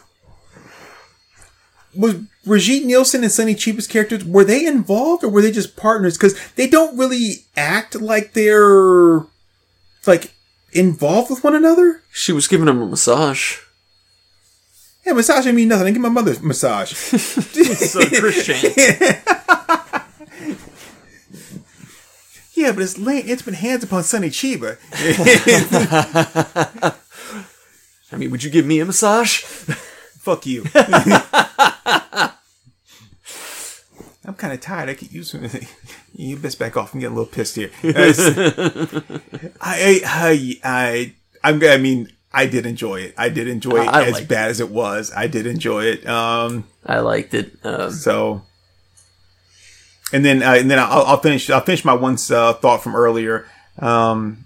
[1.95, 2.17] was
[2.47, 6.17] Brigitte Nielsen and Sonny Chiba's characters were they involved or were they just partners?
[6.17, 9.25] Because they don't really act like they're
[10.07, 10.33] like
[10.73, 12.03] involved with one another.
[12.13, 13.59] she was giving him a massage.
[15.05, 15.89] Yeah, massage ain't mean nothing.
[15.89, 16.93] I give my mother a massage.
[17.77, 18.57] So Christian.
[22.55, 24.79] yeah, but it's laying intimate hands upon Sonny Chiba.
[28.13, 29.41] I mean, would you give me a massage?
[29.43, 30.65] Fuck you.
[34.27, 34.89] I'm kind of tired.
[34.89, 35.35] I could use
[36.15, 36.93] you best back off.
[36.93, 37.71] I'm getting a little pissed here.
[39.61, 41.63] I, I, I, I'm.
[41.63, 43.15] I mean, I did enjoy it.
[43.17, 45.13] I did enjoy it I- I as bad as it was.
[45.17, 46.07] I did enjoy it.
[46.09, 46.65] Um.
[46.85, 47.57] I liked it.
[47.65, 48.43] Um, So,
[50.13, 51.49] and then, uh, and then I'll, I'll finish.
[51.51, 53.47] I'll finish my one uh, thought from earlier.
[53.79, 54.45] Um,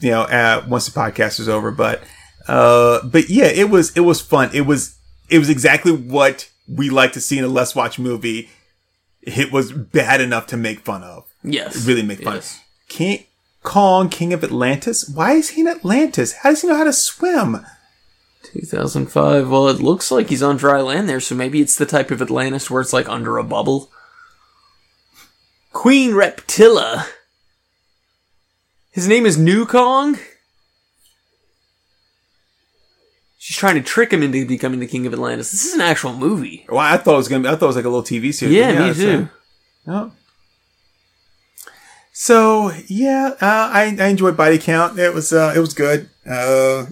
[0.00, 2.02] you know, uh, once the podcast is over, but,
[2.48, 4.50] uh, but yeah, it was it was fun.
[4.52, 4.96] It was
[5.30, 8.50] it was exactly what we like to see in a Let's Watch movie.
[9.26, 11.24] It was bad enough to make fun of.
[11.42, 11.86] yes.
[11.86, 12.34] Really make fun.
[12.36, 12.60] Yes.
[12.88, 13.24] King
[13.62, 15.08] Kong, King of Atlantis.
[15.08, 16.32] Why is he in Atlantis?
[16.34, 17.64] How does he know how to swim?
[18.52, 19.48] 2005.
[19.50, 22.20] Well, it looks like he's on dry land there, so maybe it's the type of
[22.20, 23.90] Atlantis where it's like under a bubble.
[25.72, 27.06] Queen Reptilla.
[28.90, 30.18] His name is New Kong?
[33.44, 35.52] She's trying to trick him into becoming the king of Atlantis.
[35.52, 36.64] This is an actual movie.
[36.66, 37.42] Well, I thought it was gonna.
[37.42, 38.54] Be, I thought it was like a little TV series.
[38.54, 39.28] Yeah, but me too.
[39.86, 40.12] uh, No.
[42.14, 44.98] So yeah, uh, I I enjoyed Body Count.
[44.98, 46.08] It was uh, it was good.
[46.24, 46.86] Uh,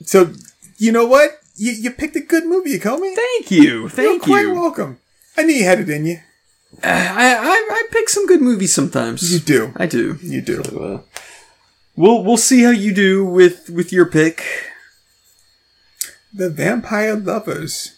[0.00, 0.32] so
[0.78, 1.40] you know what?
[1.56, 3.14] You you picked a good movie, Comey.
[3.14, 3.90] Thank you.
[3.90, 5.00] Thank You're quite welcome.
[5.36, 6.20] I knew you had it in you.
[6.82, 9.30] I, I I pick some good movies sometimes.
[9.30, 9.74] You do.
[9.76, 10.18] I do.
[10.22, 10.62] You do.
[10.62, 11.02] Uh,
[11.96, 14.42] we'll we'll see how you do with with your pick.
[16.32, 17.94] The Vampire Lovers.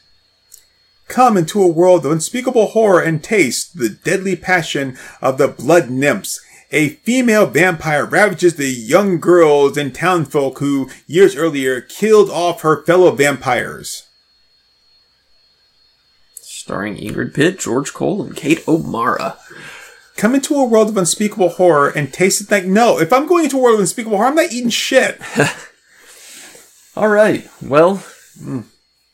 [1.09, 5.90] Come into a world of unspeakable horror and taste the deadly passion of the blood
[5.90, 6.40] nymphs.
[6.70, 12.85] A female vampire ravages the young girls and townfolk who, years earlier, killed off her
[12.85, 14.05] fellow vampires.
[16.35, 19.39] Starring Ingrid Pitt, George Cole, and Kate O'Mara.
[20.16, 23.44] Come into a world of unspeakable horror and taste it like, no, if I'm going
[23.44, 25.20] into a world of unspeakable horror, I'm not eating shit.
[26.97, 27.48] All right.
[27.61, 28.05] Well,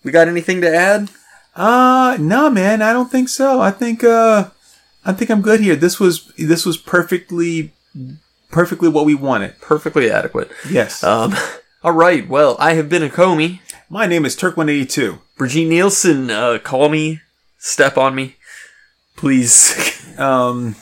[0.05, 1.11] we got anything to add?
[1.55, 3.61] Uh, no, man, I don't think so.
[3.61, 4.51] I think, uh,
[5.05, 5.77] I think I'm good here.
[5.77, 7.73] This was, this was perfectly,
[8.51, 9.59] perfectly what we wanted.
[9.61, 10.51] Perfectly adequate.
[10.69, 11.03] Yes.
[11.03, 11.35] Um.
[11.83, 12.29] All right.
[12.29, 13.61] Well, I have been Acomi.
[13.89, 15.21] My name is Turk182.
[15.39, 17.21] Brigitte Nielsen, uh, call me,
[17.59, 18.37] step on me,
[19.17, 19.93] please.
[20.19, 20.77] Um,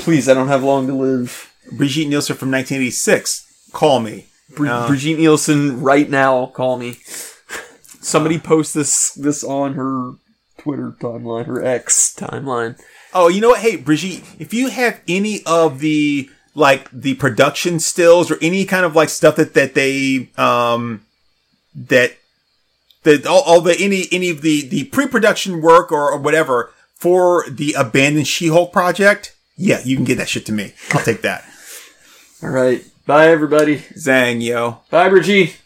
[0.00, 1.52] please, I don't have long to live.
[1.70, 3.68] Brigitte Nielsen from 1986.
[3.72, 4.26] Call me.
[4.56, 4.88] Bri- Uh.
[4.88, 6.98] Brigitte Nielsen, right now, call me.
[8.00, 10.12] Somebody post this this on her
[10.58, 12.80] Twitter timeline, her X timeline.
[13.12, 13.60] Oh, you know what?
[13.60, 18.84] Hey, Brigitte, if you have any of the like the production stills or any kind
[18.84, 21.04] of like stuff that that they um
[21.74, 22.16] that
[23.02, 27.44] that all, all the any any of the the pre-production work or, or whatever for
[27.48, 30.74] the abandoned She-Hulk project, yeah, you can get that shit to me.
[30.92, 31.44] I'll take that.
[32.42, 32.84] All right.
[33.06, 33.78] Bye, everybody.
[33.78, 34.80] Zang, yo.
[34.90, 35.56] Bye, Brigitte.